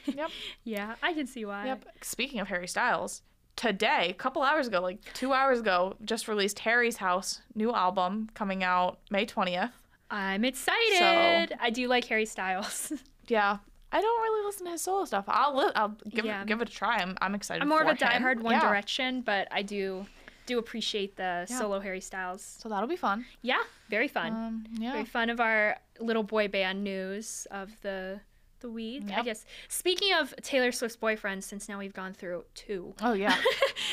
Yep. 0.06 0.30
Yeah, 0.66 0.96
I 1.02 1.14
can 1.14 1.26
see 1.26 1.46
why. 1.46 1.66
Yep. 1.66 1.86
Speaking 2.04 2.40
of 2.40 2.48
Harry 2.48 2.68
Styles, 2.68 3.24
today, 3.56 4.10
a 4.12 4.14
couple 4.14 4.44
hours 4.44 4.68
ago, 4.68 4.80
like 4.82 5.00
two 5.14 5.34
hours 5.34 5.60
ago, 5.62 5.96
just 6.06 6.28
released 6.28 6.60
Harry's 6.60 6.98
House 6.98 7.42
new 7.56 7.74
album 7.74 8.30
coming 8.36 8.64
out 8.64 9.00
May 9.10 9.26
20th. 9.26 9.72
I'm 10.12 10.46
excited. 10.46 11.56
I 11.60 11.72
do 11.72 11.88
like 11.88 12.06
Harry 12.06 12.26
Styles. 12.26 12.92
Yeah. 13.30 13.58
I 13.92 14.02
don't 14.02 14.22
really 14.22 14.46
listen 14.46 14.66
to 14.66 14.74
his 14.74 14.82
solo 14.82 15.06
stuff. 15.06 15.24
I'll 15.30 15.56
li- 15.56 15.72
I'll 15.76 15.96
give 16.10 16.26
Yeah. 16.26 16.42
it 16.42 16.48
give 16.48 16.62
it 16.62 16.68
a 16.70 16.72
try. 16.72 16.98
I'm 16.98 17.18
I'm 17.22 17.34
excited. 17.36 17.62
I'm 17.64 17.70
more 17.70 17.82
of 17.82 17.88
a 17.88 17.94
diehard. 17.96 18.42
One 18.42 18.56
Yeah. 18.56 18.68
Direction, 18.68 19.22
but 19.22 19.48
I 19.50 19.62
do 19.62 20.06
do 20.46 20.60
appreciate 20.60 21.16
the 21.16 21.46
Yeah. 21.50 21.58
solo 21.58 21.80
Harry 21.80 22.02
Styles. 22.02 22.42
So 22.62 22.70
that'll 22.70 22.88
be 22.90 22.96
fun. 22.96 23.26
Yeah, 23.42 23.62
very 23.90 24.08
fun. 24.08 24.32
Um, 24.34 24.66
yeah. 24.78 24.92
Very 24.94 25.06
fun 25.06 25.30
of 25.30 25.40
our 25.40 25.78
little 26.00 26.24
boy 26.24 26.48
band 26.48 26.84
news 26.84 27.48
of 27.52 27.70
the 27.82 28.22
the 28.60 28.70
week. 28.70 29.04
I 29.14 29.22
guess. 29.24 29.46
Speaking 29.68 30.14
of 30.14 30.34
Taylor 30.42 30.72
Swift's 30.72 30.96
boyfriend, 30.96 31.44
since 31.44 31.68
now 31.68 31.80
we've 31.80 31.94
gone 31.94 32.14
through 32.14 32.46
two. 32.56 32.94
Oh 33.02 33.12
yeah. 33.12 33.30
Might 33.36 33.42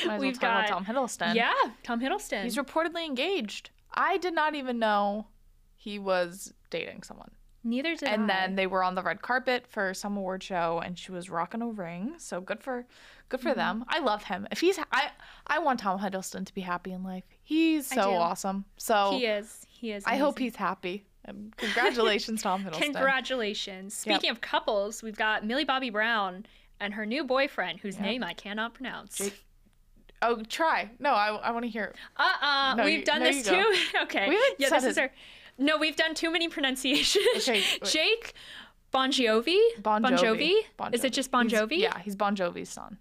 as 0.03 0.07
well 0.07 0.19
We've 0.19 0.39
got- 0.39 0.67
Tom 0.67 0.85
Hiddleston. 0.85 1.35
Yeah, 1.35 1.53
Tom 1.83 1.99
Hiddleston. 1.99 2.43
He's 2.43 2.55
reportedly 2.55 3.05
engaged. 3.05 3.69
I 3.93 4.17
did 4.17 4.33
not 4.33 4.55
even 4.55 4.79
know 4.79 5.27
he 5.75 5.99
was 5.99 6.53
dating 6.69 7.03
someone. 7.03 7.31
Neither 7.63 7.95
did 7.95 8.09
I. 8.09 8.13
and 8.13 8.23
I. 8.23 8.27
then 8.35 8.55
they 8.55 8.65
were 8.67 8.83
on 8.83 8.95
the 8.95 9.03
red 9.03 9.21
carpet 9.21 9.65
for 9.67 9.93
some 9.93 10.17
award 10.17 10.41
show 10.43 10.81
and 10.83 10.97
she 10.97 11.11
was 11.11 11.29
rocking 11.29 11.61
a 11.61 11.67
ring 11.67 12.13
so 12.17 12.41
good 12.41 12.61
for 12.63 12.85
good 13.29 13.39
for 13.39 13.49
Mm-hmm. 13.49 13.59
them 13.59 13.85
i 13.87 13.99
love 13.99 14.23
him 14.23 14.47
if 14.51 14.59
he's 14.61 14.79
i 14.91 15.09
i 15.47 15.59
want 15.59 15.79
tom 15.79 15.99
hiddleston 15.99 16.45
to 16.45 16.53
be 16.53 16.61
happy 16.61 16.91
in 16.91 17.03
life 17.03 17.23
he's 17.43 17.85
so 17.87 18.13
awesome 18.15 18.65
so 18.77 19.11
he 19.17 19.25
is. 19.25 19.65
He 19.69 19.91
is. 19.91 20.03
i 20.07 20.17
hope 20.17 20.39
he's 20.39 20.55
happy 20.55 21.05
and 21.25 21.55
congratulations 21.63 22.41
tom 22.41 22.63
hiddleston 22.63 22.79
Congratulations. 22.93 24.03
Yep. 24.05 24.15
Speaking 24.15 24.31
of 24.31 24.41
couples, 24.41 25.03
we've 25.03 25.15
got 25.15 25.45
Millie 25.45 25.65
Bobby 25.65 25.89
Brown 25.91 26.45
and 26.79 26.95
her 26.95 27.05
new 27.05 27.23
boyfriend, 27.23 27.79
whose 27.79 27.99
name 27.99 28.23
I 28.23 28.33
cannot 28.33 28.73
pronounce. 28.73 29.17
Jake- 29.19 29.45
oh 30.23 30.41
try 30.49 30.89
no 30.99 31.11
i, 31.11 31.29
I 31.29 31.49
want 31.51 31.63
to 31.65 31.69
hear 31.69 31.93
Uh 32.17 32.31
uh 32.41 32.75
No, 32.75 32.83
we've 32.85 32.99
you- 32.99 33.05
done 33.05 33.21
no, 33.23 33.31
this 33.31 33.43
too. 33.47 33.73
okay. 34.03 34.29
We 34.29 34.35
haven't 34.35 34.55
yeah, 34.59 34.69
this 34.69 34.83
is 34.83 34.87
his- 34.89 34.97
our. 34.99 35.11
No, 35.61 35.77
we've 35.77 35.95
done 35.95 36.13
too 36.15 36.31
many 36.31 36.49
pronunciations. 36.49 37.25
Okay. 37.47 37.63
Jake 37.85 38.33
Bon 38.91 39.09
Jovi. 39.11 39.57
bon 39.81 40.03
jovi, 40.03 40.53
Bon 40.75 40.93
Is 40.93 41.05
it 41.05 41.13
just 41.13 41.31
Bon 41.31 41.47
He's- 41.47 41.67
yeah 41.71 41.97
he's 41.99 42.15
bon 42.17 42.35
jovi's 42.35 42.67
son 42.67 42.97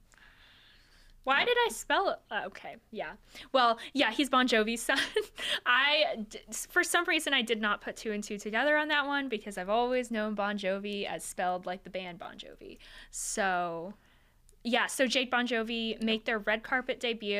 Why 1.24 1.44
did 1.44 1.56
I 1.66 1.70
spell 1.72 2.10
it? 2.10 2.18
Uh, 2.30 2.42
okay, 2.46 2.76
yeah. 2.92 3.12
Well, 3.52 3.78
yeah, 3.92 4.10
he's 4.10 4.30
Bon 4.30 4.48
Jovi's 4.48 4.82
son. 4.82 4.98
I, 5.66 6.26
for 6.70 6.82
some 6.82 7.04
reason, 7.04 7.34
I 7.34 7.42
did 7.42 7.60
not 7.60 7.80
put 7.82 7.96
two 7.96 8.12
and 8.12 8.24
two 8.24 8.38
together 8.38 8.76
on 8.76 8.88
that 8.88 9.06
one 9.06 9.28
because 9.28 9.58
I've 9.58 9.68
always 9.68 10.10
known 10.10 10.34
Bon 10.34 10.56
Jovi 10.56 11.06
as 11.06 11.22
spelled 11.24 11.66
like 11.66 11.84
the 11.84 11.90
band 11.90 12.18
Bon 12.18 12.36
Jovi. 12.36 12.78
So, 13.10 13.94
yeah, 14.62 14.86
so 14.86 15.06
Jake 15.06 15.30
Bon 15.30 15.46
Jovi 15.46 16.02
make 16.02 16.24
their 16.24 16.38
red 16.38 16.62
carpet 16.62 17.00
debut. 17.00 17.38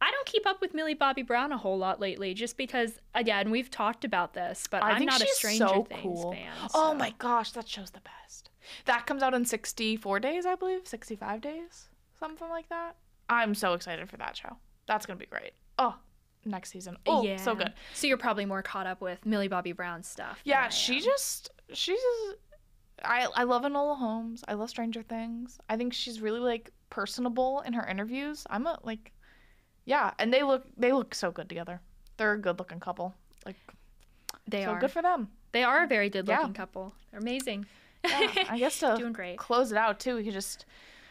I 0.00 0.10
don't 0.10 0.26
keep 0.26 0.46
up 0.46 0.60
with 0.60 0.74
Millie 0.74 0.94
Bobby 0.94 1.22
Brown 1.22 1.52
a 1.52 1.58
whole 1.58 1.78
lot 1.78 2.00
lately 2.00 2.34
just 2.34 2.56
because, 2.56 2.98
again, 3.14 3.50
we've 3.50 3.70
talked 3.70 4.04
about 4.04 4.34
this, 4.34 4.66
but 4.70 4.82
I 4.82 4.92
I'm 4.92 5.04
not 5.04 5.22
a 5.22 5.26
Stranger 5.26 5.66
so 5.68 5.84
Things 5.84 6.00
cool. 6.02 6.32
fan. 6.32 6.52
Oh 6.74 6.90
so- 6.90 6.94
my 6.94 7.14
gosh, 7.18 7.52
that 7.52 7.68
show's 7.68 7.90
the 7.90 8.00
best. 8.00 8.50
That 8.84 9.06
comes 9.06 9.22
out 9.22 9.34
in 9.34 9.44
64 9.44 10.20
days, 10.20 10.46
I 10.46 10.54
believe. 10.54 10.86
65 10.86 11.40
days? 11.40 11.88
Something 12.18 12.48
like 12.48 12.68
that. 12.68 12.96
I'm 13.28 13.54
so 13.54 13.74
excited 13.74 14.08
for 14.08 14.16
that 14.18 14.36
show. 14.36 14.56
That's 14.86 15.06
going 15.06 15.18
to 15.18 15.24
be 15.24 15.28
great. 15.30 15.52
Oh, 15.78 15.96
next 16.44 16.70
season. 16.70 16.96
Oh, 17.06 17.36
so 17.36 17.54
good. 17.54 17.72
So 17.94 18.06
you're 18.06 18.16
probably 18.16 18.44
more 18.44 18.62
caught 18.62 18.86
up 18.86 19.00
with 19.00 19.24
Millie 19.24 19.48
Bobby 19.48 19.72
Brown 19.72 20.02
stuff. 20.02 20.40
Yeah, 20.44 20.68
she 20.68 21.00
just 21.00 21.50
she's 21.72 21.98
I 23.04 23.26
I 23.34 23.44
love 23.44 23.62
Enola 23.62 23.96
Holmes. 23.98 24.42
I 24.48 24.54
love 24.54 24.70
Stranger 24.70 25.02
Things. 25.02 25.58
I 25.68 25.76
think 25.76 25.92
she's 25.92 26.20
really 26.20 26.40
like 26.40 26.70
personable 26.90 27.60
in 27.60 27.72
her 27.72 27.86
interviews. 27.86 28.46
I'm 28.50 28.66
a 28.66 28.78
like 28.82 29.12
yeah, 29.84 30.12
and 30.18 30.32
they 30.32 30.42
look 30.42 30.64
they 30.76 30.92
look 30.92 31.14
so 31.14 31.30
good 31.30 31.48
together. 31.48 31.80
They're 32.16 32.32
a 32.32 32.38
good 32.40 32.58
looking 32.58 32.80
couple. 32.80 33.14
Like 33.46 33.56
They 34.46 34.64
so 34.64 34.70
are. 34.72 34.80
good 34.80 34.90
for 34.90 35.02
them. 35.02 35.28
They 35.52 35.62
are 35.64 35.84
a 35.84 35.86
very 35.86 36.10
good 36.10 36.26
looking 36.28 36.48
Yeah. 36.48 36.52
couple. 36.52 36.94
They're 37.10 37.20
amazing. 37.20 37.66
Yeah, 38.04 38.28
I 38.48 38.58
guess 38.62 38.78
to 38.80 38.94
Doing 38.98 39.12
great. 39.12 39.36
close 39.38 39.72
it 39.72 39.78
out 39.78 39.98
too, 40.00 40.16
we 40.16 40.24
could 40.24 40.32
just 40.32 40.64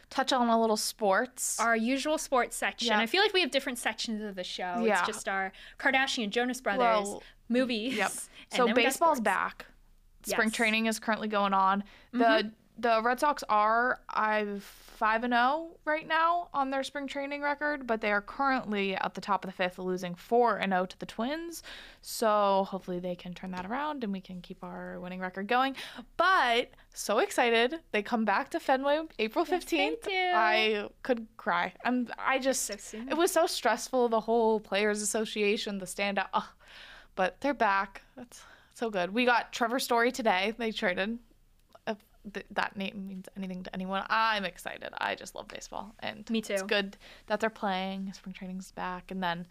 touch 0.09 0.31
on 0.33 0.47
a 0.47 0.59
little 0.59 0.77
sports. 0.77 1.59
Our 1.59 1.75
usual 1.75 2.17
sports 2.17 2.55
section. 2.55 2.87
Yeah. 2.89 2.99
I 2.99 3.05
feel 3.05 3.21
like 3.21 3.33
we 3.33 3.41
have 3.41 3.51
different 3.51 3.77
sections 3.77 4.21
of 4.23 4.35
the 4.35 4.43
show. 4.43 4.83
Yeah. 4.85 4.99
It's 4.99 5.07
just 5.07 5.27
our 5.29 5.51
Kardashian, 5.77 6.29
Jonas 6.31 6.61
Brothers, 6.61 6.79
Well, 7.07 7.23
movies. 7.47 7.95
Yep. 7.97 8.11
and 8.51 8.57
So 8.57 8.65
then 8.65 8.75
we 8.75 8.81
got 8.83 8.87
baseball's 8.89 9.19
back. 9.19 9.65
Spring 10.23 10.47
Yes. 10.49 10.55
training 10.55 10.85
is 10.87 10.99
currently 10.99 11.27
going 11.27 11.53
on. 11.53 11.83
The 12.11 12.51
the 12.77 13.01
Red 13.03 13.19
Sox 13.19 13.43
are 13.49 13.99
I 14.09 14.45
five 14.61 15.25
and 15.25 15.33
zero 15.33 15.71
right 15.83 16.07
now 16.07 16.47
on 16.53 16.69
their 16.69 16.83
spring 16.83 17.07
training 17.07 17.41
record, 17.41 17.85
but 17.85 17.99
they 17.99 18.09
are 18.11 18.21
currently 18.21 18.95
at 18.95 19.13
the 19.15 19.21
top 19.21 19.43
of 19.43 19.49
the 19.51 19.55
fifth, 19.55 19.79
losing 19.79 20.15
four 20.15 20.57
and 20.57 20.71
zero 20.71 20.85
to 20.85 20.97
the 20.99 21.05
Twins. 21.05 21.61
So 22.01 22.65
hopefully 22.69 22.99
they 22.99 23.15
can 23.15 23.33
turn 23.33 23.51
that 23.51 23.65
around 23.65 24.03
and 24.05 24.13
we 24.13 24.21
can 24.21 24.39
keep 24.41 24.63
our 24.63 24.97
winning 25.01 25.19
record 25.19 25.47
going. 25.47 25.75
But 26.15 26.71
so 26.93 27.19
excited! 27.19 27.79
They 27.91 28.01
come 28.01 28.23
back 28.23 28.49
to 28.51 28.59
Fenway 28.61 29.01
April 29.19 29.43
fifteenth. 29.43 30.03
do. 30.03 30.11
I 30.13 30.87
could 31.03 31.27
cry. 31.35 31.73
I'm. 31.83 32.07
I 32.17 32.39
just. 32.39 32.65
So. 32.81 32.97
It 33.09 33.17
was 33.17 33.31
so 33.31 33.45
stressful. 33.45 34.07
The 34.07 34.21
whole 34.21 34.59
Players 34.61 35.01
Association, 35.01 35.79
the 35.79 35.85
standout. 35.85 36.27
Ugh. 36.33 36.43
But 37.15 37.41
they're 37.41 37.53
back. 37.53 38.03
That's 38.15 38.41
so 38.79 38.89
good. 38.89 39.13
We 39.13 39.25
got 39.25 39.51
Trevor 39.53 39.79
Story 39.79 40.11
today. 40.11 40.53
They 40.57 40.71
traded. 40.71 41.19
If 41.85 41.97
th- 42.33 42.45
that 42.51 42.77
name 42.77 43.05
means 43.07 43.27
anything 43.37 43.63
to 43.63 43.73
anyone, 43.75 44.03
I'm 44.09 44.45
excited. 44.45 44.89
I 44.97 45.15
just 45.15 45.35
love 45.35 45.47
baseball, 45.47 45.93
and 45.99 46.27
Me 46.29 46.41
too. 46.41 46.53
It's 46.53 46.63
good 46.63 46.97
that 47.27 47.39
they're 47.39 47.49
playing. 47.49 48.11
Spring 48.13 48.33
training's 48.33 48.71
back, 48.71 49.11
and 49.11 49.21
then 49.21 49.45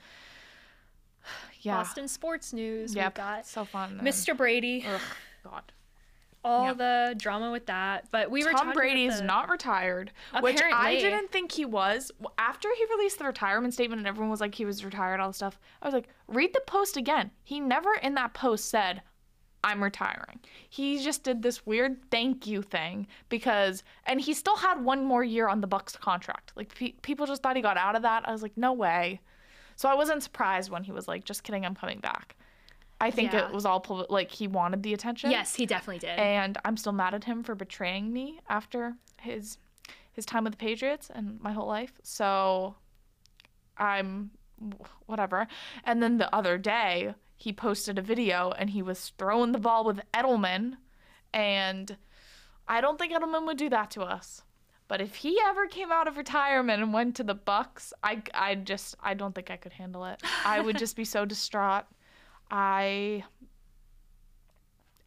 yeah, 1.60 1.76
Boston 1.76 2.08
sports 2.08 2.52
news. 2.52 2.94
yep, 2.94 3.12
We've 3.12 3.24
got 3.24 3.46
so 3.46 3.64
fun. 3.64 4.00
Mr. 4.02 4.36
Brady. 4.36 4.84
Ugh, 4.88 5.00
God. 5.44 5.72
all 6.44 6.66
Yep. 6.68 6.78
the 6.78 7.14
drama 7.18 7.50
with 7.50 7.66
that. 7.66 8.06
But 8.10 8.30
we 8.30 8.44
were 8.44 8.50
Tom 8.52 8.58
talking 8.68 8.72
Brady's 8.74 9.18
the, 9.18 9.24
not 9.24 9.50
retired, 9.50 10.12
which 10.40 10.60
I 10.62 10.96
didn't 10.96 11.30
think 11.30 11.52
he 11.52 11.64
was. 11.64 12.10
After 12.38 12.68
he 12.76 12.84
released 12.96 13.18
the 13.18 13.24
retirement 13.24 13.74
statement 13.74 13.98
and 14.00 14.06
everyone 14.06 14.30
was 14.30 14.40
like 14.40 14.54
he 14.54 14.64
was 14.64 14.84
retired, 14.84 15.20
all 15.20 15.28
this 15.28 15.36
stuff, 15.36 15.58
I 15.82 15.86
was 15.86 15.92
like, 15.94 16.08
read 16.28 16.54
the 16.54 16.62
post 16.66 16.96
again. 16.96 17.30
He 17.44 17.60
never 17.60 17.94
in 17.94 18.14
that 18.14 18.32
post 18.34 18.66
said, 18.70 19.02
I'm 19.64 19.82
retiring. 19.82 20.38
He 20.68 21.02
just 21.02 21.24
did 21.24 21.42
this 21.42 21.66
weird 21.66 21.98
thank 22.10 22.46
you 22.46 22.62
thing 22.62 23.06
because, 23.28 23.82
and 24.06 24.20
he 24.20 24.32
still 24.34 24.56
had 24.56 24.82
one 24.84 25.04
more 25.04 25.24
year 25.24 25.48
on 25.48 25.60
the 25.60 25.68
Bucs 25.68 25.98
contract. 25.98 26.52
Like 26.54 26.74
pe- 26.74 26.92
people 27.02 27.26
just 27.26 27.42
thought 27.42 27.56
he 27.56 27.62
got 27.62 27.76
out 27.76 27.96
of 27.96 28.02
that. 28.02 28.28
I 28.28 28.32
was 28.32 28.42
like, 28.42 28.56
no 28.56 28.72
way. 28.72 29.20
So 29.76 29.88
I 29.88 29.94
wasn't 29.94 30.22
surprised 30.22 30.70
when 30.70 30.84
he 30.84 30.92
was 30.92 31.08
like, 31.08 31.24
just 31.24 31.42
kidding, 31.42 31.64
I'm 31.66 31.74
coming 31.74 31.98
back. 32.00 32.36
I 33.00 33.10
think 33.10 33.32
Yeah. 33.32 33.46
it 33.48 33.52
was 33.54 33.64
all 33.64 33.80
pub- 33.80 34.10
like 34.10 34.30
he 34.30 34.48
wanted 34.48 34.82
the 34.82 34.92
attention 34.94 35.30
Yes, 35.30 35.54
he 35.54 35.66
definitely 35.66 36.00
did. 36.00 36.18
and 36.18 36.58
I'm 36.64 36.76
still 36.76 36.92
mad 36.92 37.14
at 37.14 37.24
him 37.24 37.42
for 37.44 37.54
betraying 37.54 38.12
me 38.12 38.40
after 38.48 38.94
his 39.20 39.58
his 40.12 40.26
time 40.26 40.42
with 40.44 40.54
the 40.54 40.56
Patriots 40.56 41.10
and 41.14 41.40
my 41.40 41.52
whole 41.52 41.68
life. 41.68 41.92
So 42.02 42.74
I'm 43.76 44.30
whatever. 45.06 45.46
And 45.84 46.02
then 46.02 46.18
the 46.18 46.34
other 46.34 46.58
day 46.58 47.14
he 47.38 47.52
posted 47.52 47.98
a 47.98 48.02
video 48.02 48.52
and 48.58 48.70
he 48.70 48.82
was 48.82 49.12
throwing 49.16 49.52
the 49.52 49.58
ball 49.58 49.84
with 49.84 50.00
Edelman 50.12 50.76
and 51.32 51.96
I 52.66 52.80
don't 52.80 52.98
think 52.98 53.12
Edelman 53.12 53.46
would 53.46 53.56
do 53.56 53.70
that 53.70 53.92
to 53.92 54.02
us. 54.02 54.42
But 54.88 55.00
if 55.00 55.14
he 55.14 55.38
ever 55.44 55.66
came 55.66 55.92
out 55.92 56.08
of 56.08 56.16
retirement 56.16 56.82
and 56.82 56.92
went 56.92 57.14
to 57.16 57.24
the 57.24 57.36
Bucs, 57.36 57.92
I 58.02 58.22
I 58.34 58.54
just 58.56 58.96
I 59.00 59.14
don't 59.14 59.34
think 59.34 59.50
I 59.50 59.56
could 59.56 59.74
handle 59.74 60.04
it. 60.04 60.20
I 60.44 60.60
would 60.60 60.78
just 60.78 60.96
be 60.96 61.04
so 61.04 61.24
distraught. 61.34 61.84
I 62.50 63.24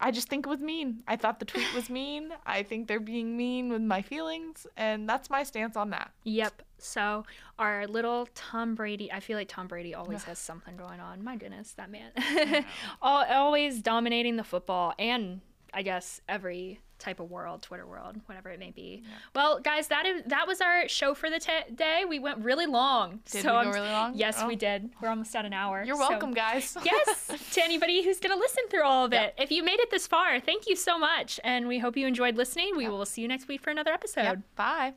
I 0.02 0.10
just 0.10 0.28
think 0.28 0.46
it 0.46 0.48
was 0.48 0.58
mean. 0.60 1.04
I 1.06 1.16
thought 1.16 1.38
the 1.38 1.44
tweet 1.44 1.72
was 1.74 1.88
mean. 1.88 2.32
I 2.44 2.64
think 2.64 2.88
they're 2.88 3.00
being 3.00 3.36
mean 3.36 3.70
with 3.70 3.82
my 3.82 4.02
feelings, 4.02 4.66
and 4.76 5.08
that's 5.08 5.30
my 5.30 5.44
stance 5.44 5.76
on 5.76 5.90
that. 5.90 6.10
Yep. 6.24 6.62
So 6.78 7.24
our 7.58 7.86
little 7.86 8.28
Tom 8.34 8.74
Brady, 8.74 9.12
I 9.12 9.20
feel 9.20 9.38
like 9.38 9.48
Tom 9.48 9.68
Brady 9.68 9.94
always 9.94 10.24
has 10.24 10.40
something 10.40 10.76
going 10.76 10.98
on. 10.98 11.22
My 11.22 11.36
goodness, 11.36 11.74
that 11.74 11.88
man. 11.88 12.10
Al 13.02 13.24
always 13.30 13.80
dominating 13.80 14.34
the 14.34 14.44
football 14.44 14.92
and 14.98 15.40
I 15.72 15.82
guess 15.82 16.20
every 16.28 16.80
type 17.02 17.20
of 17.20 17.30
world, 17.30 17.62
Twitter 17.62 17.86
world, 17.86 18.16
whatever 18.26 18.48
it 18.50 18.58
may 18.58 18.70
be. 18.70 19.02
Well, 19.34 19.58
guys, 19.60 19.88
that 19.88 20.06
is 20.06 20.22
that 20.26 20.46
was 20.46 20.60
our 20.60 20.88
show 20.88 21.14
for 21.14 21.28
the 21.28 21.38
t- 21.40 21.74
day. 21.74 22.04
We 22.08 22.18
went 22.18 22.38
really 22.38 22.66
long. 22.66 23.20
Did 23.30 23.42
so 23.42 23.58
we 23.58 23.64
go 23.64 23.70
really 23.72 23.90
long? 23.90 24.14
Yes, 24.14 24.38
Oh. 24.40 24.46
we 24.46 24.56
did. 24.56 24.90
We're 25.00 25.08
almost 25.08 25.34
at 25.36 25.44
an 25.44 25.52
hour. 25.52 25.82
You're 25.84 25.96
so- 25.96 26.08
welcome, 26.08 26.32
guys. 26.32 26.76
yes, 26.84 27.30
to 27.52 27.62
anybody 27.62 28.02
who's 28.02 28.20
going 28.20 28.32
to 28.34 28.38
listen 28.38 28.64
through 28.70 28.84
all 28.84 29.04
of 29.04 29.12
it. 29.12 29.34
If 29.36 29.50
you 29.50 29.62
made 29.62 29.80
it 29.80 29.90
this 29.90 30.06
far, 30.06 30.40
thank 30.40 30.68
you 30.68 30.76
so 30.76 30.98
much. 30.98 31.38
And 31.44 31.66
we 31.68 31.78
hope 31.78 31.96
you 31.96 32.06
enjoyed 32.06 32.36
listening. 32.36 32.76
We 32.76 32.88
will 32.88 33.04
see 33.04 33.22
you 33.22 33.28
next 33.28 33.48
week 33.48 33.60
for 33.60 33.70
another 33.70 33.92
episode. 33.92 34.22
Yep. 34.22 34.38
Bye. 34.56 34.92